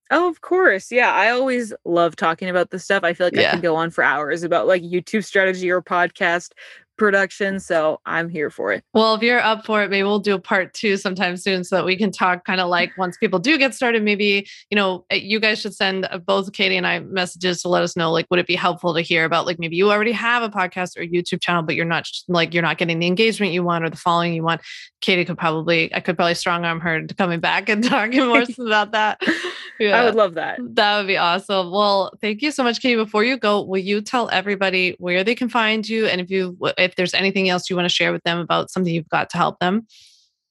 Oh, 0.09 0.29
of 0.29 0.41
course. 0.41 0.91
Yeah. 0.91 1.11
I 1.11 1.29
always 1.29 1.73
love 1.85 2.15
talking 2.15 2.49
about 2.49 2.71
this 2.71 2.83
stuff. 2.83 3.03
I 3.03 3.13
feel 3.13 3.27
like 3.27 3.35
yeah. 3.35 3.49
I 3.49 3.51
can 3.51 3.61
go 3.61 3.75
on 3.75 3.89
for 3.89 4.03
hours 4.03 4.43
about 4.43 4.67
like 4.67 4.83
YouTube 4.83 5.25
strategy 5.25 5.69
or 5.69 5.81
podcast 5.81 6.51
production. 6.97 7.59
So 7.59 7.99
I'm 8.05 8.29
here 8.29 8.49
for 8.49 8.73
it. 8.73 8.83
Well, 8.93 9.15
if 9.15 9.21
you're 9.21 9.39
up 9.39 9.65
for 9.65 9.83
it, 9.83 9.89
maybe 9.89 10.03
we'll 10.03 10.19
do 10.19 10.35
a 10.35 10.39
part 10.39 10.73
two 10.73 10.97
sometime 10.97 11.37
soon 11.37 11.63
so 11.63 11.77
that 11.77 11.85
we 11.85 11.95
can 11.95 12.11
talk 12.11 12.45
kind 12.45 12.59
of 12.59 12.69
like 12.69 12.97
once 12.97 13.17
people 13.17 13.39
do 13.39 13.57
get 13.57 13.73
started, 13.73 14.03
maybe, 14.03 14.47
you 14.69 14.75
know, 14.75 15.05
eh, 15.09 15.15
you 15.15 15.39
guys 15.39 15.59
should 15.59 15.75
send 15.75 16.07
uh, 16.11 16.17
both 16.17 16.51
Katie 16.53 16.77
and 16.77 16.87
I 16.87 16.99
messages 16.99 17.61
to 17.61 17.69
let 17.69 17.83
us 17.83 17.95
know, 17.95 18.11
like, 18.11 18.27
would 18.29 18.39
it 18.39 18.47
be 18.47 18.55
helpful 18.55 18.93
to 18.93 19.01
hear 19.01 19.25
about 19.25 19.45
like 19.45 19.59
maybe 19.59 19.75
you 19.75 19.91
already 19.91 20.11
have 20.11 20.43
a 20.43 20.49
podcast 20.49 20.97
or 20.97 21.01
YouTube 21.01 21.41
channel, 21.41 21.63
but 21.63 21.75
you're 21.75 21.85
not 21.85 22.07
like, 22.27 22.53
you're 22.53 22.63
not 22.63 22.77
getting 22.77 22.99
the 22.99 23.07
engagement 23.07 23.51
you 23.51 23.63
want 23.63 23.83
or 23.83 23.89
the 23.89 23.97
following 23.97 24.33
you 24.33 24.43
want. 24.43 24.61
Katie 25.01 25.25
could 25.25 25.37
probably, 25.37 25.93
I 25.93 25.99
could 25.99 26.15
probably 26.15 26.33
strong 26.33 26.65
arm 26.65 26.79
her 26.79 27.05
to 27.05 27.13
coming 27.13 27.39
back 27.39 27.69
and 27.69 27.83
talking 27.87 28.25
more 28.25 28.43
about 28.59 28.91
that. 28.91 29.21
Yeah, 29.79 29.99
I 29.99 30.05
would 30.05 30.15
love 30.15 30.33
that. 30.35 30.59
That 30.59 30.97
would 30.97 31.07
be 31.07 31.17
awesome. 31.17 31.71
Well, 31.71 32.11
thank 32.19 32.41
you 32.41 32.51
so 32.51 32.63
much, 32.63 32.81
Katie. 32.81 32.95
Before 32.95 33.23
you 33.23 33.37
go, 33.37 33.61
will 33.61 33.77
you 33.77 34.01
tell 34.01 34.29
everybody 34.29 34.95
where 34.97 35.23
they 35.23 35.35
can 35.35 35.49
find 35.49 35.87
you 35.87 36.07
and 36.07 36.19
if 36.19 36.31
you, 36.31 36.57
if 36.87 36.95
there's 36.95 37.13
anything 37.13 37.49
else 37.49 37.69
you 37.69 37.75
want 37.75 37.85
to 37.85 37.93
share 37.93 38.11
with 38.11 38.23
them 38.23 38.39
about 38.39 38.71
something 38.71 38.93
you've 38.93 39.09
got 39.09 39.29
to 39.31 39.37
help 39.37 39.59
them? 39.59 39.85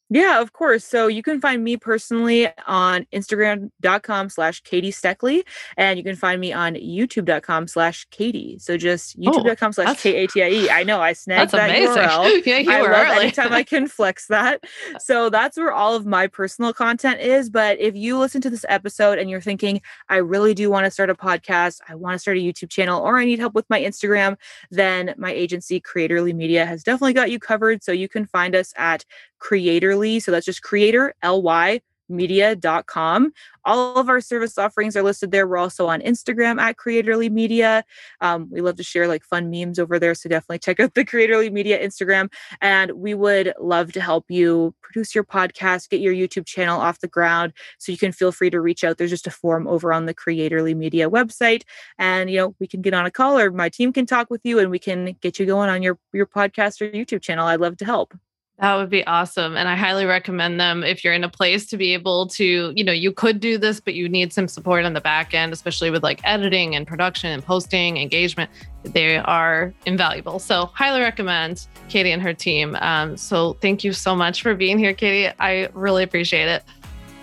Yeah, 0.08 0.40
of 0.40 0.52
course. 0.52 0.84
So 0.84 1.08
you 1.08 1.22
can 1.22 1.40
find 1.40 1.64
me 1.64 1.76
personally 1.76 2.48
on 2.66 3.06
Instagram.com 3.12 4.28
slash 4.30 4.60
Katie 4.62 4.92
Steckly, 4.92 5.42
and 5.76 5.98
you 5.98 6.04
can 6.04 6.14
find 6.14 6.40
me 6.40 6.52
on 6.52 6.74
YouTube.com 6.74 7.66
slash 7.66 8.06
Katie. 8.10 8.56
So 8.60 8.76
just 8.76 9.16
oh, 9.18 9.32
YouTube.com 9.32 9.72
slash 9.72 10.00
K 10.00 10.24
A 10.24 10.26
T 10.28 10.42
I 10.42 10.48
E. 10.48 10.70
I 10.70 10.84
know 10.84 11.00
I 11.00 11.12
snagged 11.12 11.52
that 11.52 11.70
amazing. 11.70 11.96
URL. 11.96 12.42
yeah, 12.46 12.58
you 12.58 12.70
I 12.70 12.82
were 12.82 12.92
love 12.92 13.06
early. 13.08 13.24
anytime 13.24 13.52
I 13.52 13.64
can 13.64 13.88
flex 13.88 14.28
that. 14.28 14.62
So 15.00 15.28
that's 15.28 15.56
where 15.56 15.72
all 15.72 15.96
of 15.96 16.06
my 16.06 16.28
personal 16.28 16.72
content 16.72 17.20
is. 17.20 17.50
But 17.50 17.80
if 17.80 17.96
you 17.96 18.16
listen 18.16 18.40
to 18.42 18.50
this 18.50 18.64
episode 18.68 19.18
and 19.18 19.28
you're 19.28 19.40
thinking, 19.40 19.80
I 20.08 20.16
really 20.16 20.54
do 20.54 20.70
want 20.70 20.84
to 20.84 20.90
start 20.90 21.10
a 21.10 21.14
podcast, 21.14 21.80
I 21.88 21.96
want 21.96 22.14
to 22.14 22.18
start 22.20 22.36
a 22.36 22.40
YouTube 22.40 22.70
channel, 22.70 23.02
or 23.02 23.18
I 23.18 23.24
need 23.24 23.40
help 23.40 23.54
with 23.54 23.68
my 23.68 23.80
Instagram, 23.80 24.36
then 24.70 25.14
my 25.18 25.32
agency, 25.32 25.80
Creatorly 25.80 26.34
Media, 26.34 26.64
has 26.64 26.84
definitely 26.84 27.14
got 27.14 27.30
you 27.30 27.40
covered. 27.40 27.82
So 27.82 27.90
you 27.90 28.08
can 28.08 28.24
find 28.24 28.54
us 28.54 28.72
at 28.76 29.04
creatorly. 29.38 30.22
So 30.22 30.30
that's 30.30 30.46
just 30.46 30.62
creator, 30.62 31.14
L 31.22 31.42
Y 31.42 31.80
media.com. 32.08 33.32
All 33.64 33.96
of 33.98 34.08
our 34.08 34.20
service 34.20 34.56
offerings 34.58 34.96
are 34.96 35.02
listed 35.02 35.32
there. 35.32 35.46
We're 35.46 35.56
also 35.56 35.88
on 35.88 36.00
Instagram 36.00 36.60
at 36.60 36.76
Creatorly 36.76 37.30
Media. 37.30 37.84
Um, 38.20 38.48
we 38.50 38.60
love 38.60 38.76
to 38.76 38.82
share 38.82 39.08
like 39.08 39.24
fun 39.24 39.50
memes 39.50 39.78
over 39.78 39.98
there. 39.98 40.14
So 40.14 40.28
definitely 40.28 40.60
check 40.60 40.78
out 40.78 40.94
the 40.94 41.04
Creatorly 41.04 41.50
Media 41.50 41.84
Instagram. 41.84 42.32
And 42.60 42.92
we 42.92 43.14
would 43.14 43.52
love 43.60 43.92
to 43.92 44.00
help 44.00 44.26
you 44.28 44.74
produce 44.82 45.14
your 45.14 45.24
podcast, 45.24 45.88
get 45.88 46.00
your 46.00 46.14
YouTube 46.14 46.46
channel 46.46 46.80
off 46.80 47.00
the 47.00 47.08
ground. 47.08 47.52
So 47.78 47.90
you 47.90 47.98
can 47.98 48.12
feel 48.12 48.30
free 48.30 48.50
to 48.50 48.60
reach 48.60 48.84
out. 48.84 48.98
There's 48.98 49.10
just 49.10 49.26
a 49.26 49.32
form 49.32 49.66
over 49.66 49.92
on 49.92 50.06
the 50.06 50.14
Creatorly 50.14 50.76
Media 50.76 51.10
website. 51.10 51.62
And, 51.98 52.30
you 52.30 52.38
know, 52.38 52.54
we 52.60 52.68
can 52.68 52.82
get 52.82 52.94
on 52.94 53.06
a 53.06 53.10
call 53.10 53.38
or 53.38 53.50
my 53.50 53.68
team 53.68 53.92
can 53.92 54.06
talk 54.06 54.30
with 54.30 54.42
you 54.44 54.60
and 54.60 54.70
we 54.70 54.78
can 54.78 55.16
get 55.20 55.38
you 55.40 55.46
going 55.46 55.68
on 55.70 55.82
your, 55.82 55.98
your 56.12 56.26
podcast 56.26 56.80
or 56.80 56.90
YouTube 56.90 57.22
channel. 57.22 57.46
I'd 57.46 57.60
love 57.60 57.76
to 57.78 57.84
help. 57.84 58.14
That 58.58 58.76
would 58.76 58.88
be 58.88 59.06
awesome. 59.06 59.54
And 59.56 59.68
I 59.68 59.76
highly 59.76 60.06
recommend 60.06 60.58
them 60.58 60.82
if 60.82 61.04
you're 61.04 61.12
in 61.12 61.24
a 61.24 61.28
place 61.28 61.66
to 61.66 61.76
be 61.76 61.92
able 61.92 62.26
to, 62.28 62.72
you 62.74 62.84
know, 62.84 62.92
you 62.92 63.12
could 63.12 63.38
do 63.38 63.58
this, 63.58 63.80
but 63.80 63.92
you 63.92 64.08
need 64.08 64.32
some 64.32 64.48
support 64.48 64.86
on 64.86 64.94
the 64.94 65.00
back 65.00 65.34
end, 65.34 65.52
especially 65.52 65.90
with 65.90 66.02
like 66.02 66.20
editing 66.24 66.74
and 66.74 66.86
production 66.86 67.30
and 67.30 67.44
posting, 67.44 67.98
engagement. 67.98 68.50
They 68.82 69.18
are 69.18 69.74
invaluable. 69.84 70.38
So, 70.38 70.66
highly 70.66 71.00
recommend 71.00 71.66
Katie 71.88 72.12
and 72.12 72.22
her 72.22 72.32
team. 72.32 72.76
Um, 72.80 73.16
so, 73.18 73.54
thank 73.60 73.84
you 73.84 73.92
so 73.92 74.16
much 74.16 74.42
for 74.42 74.54
being 74.54 74.78
here, 74.78 74.94
Katie. 74.94 75.34
I 75.38 75.68
really 75.74 76.02
appreciate 76.02 76.48
it. 76.48 76.64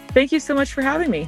Thank 0.09 0.31
you 0.31 0.39
so 0.39 0.53
much 0.53 0.71
for 0.71 0.83
having 0.83 1.09
me. 1.09 1.27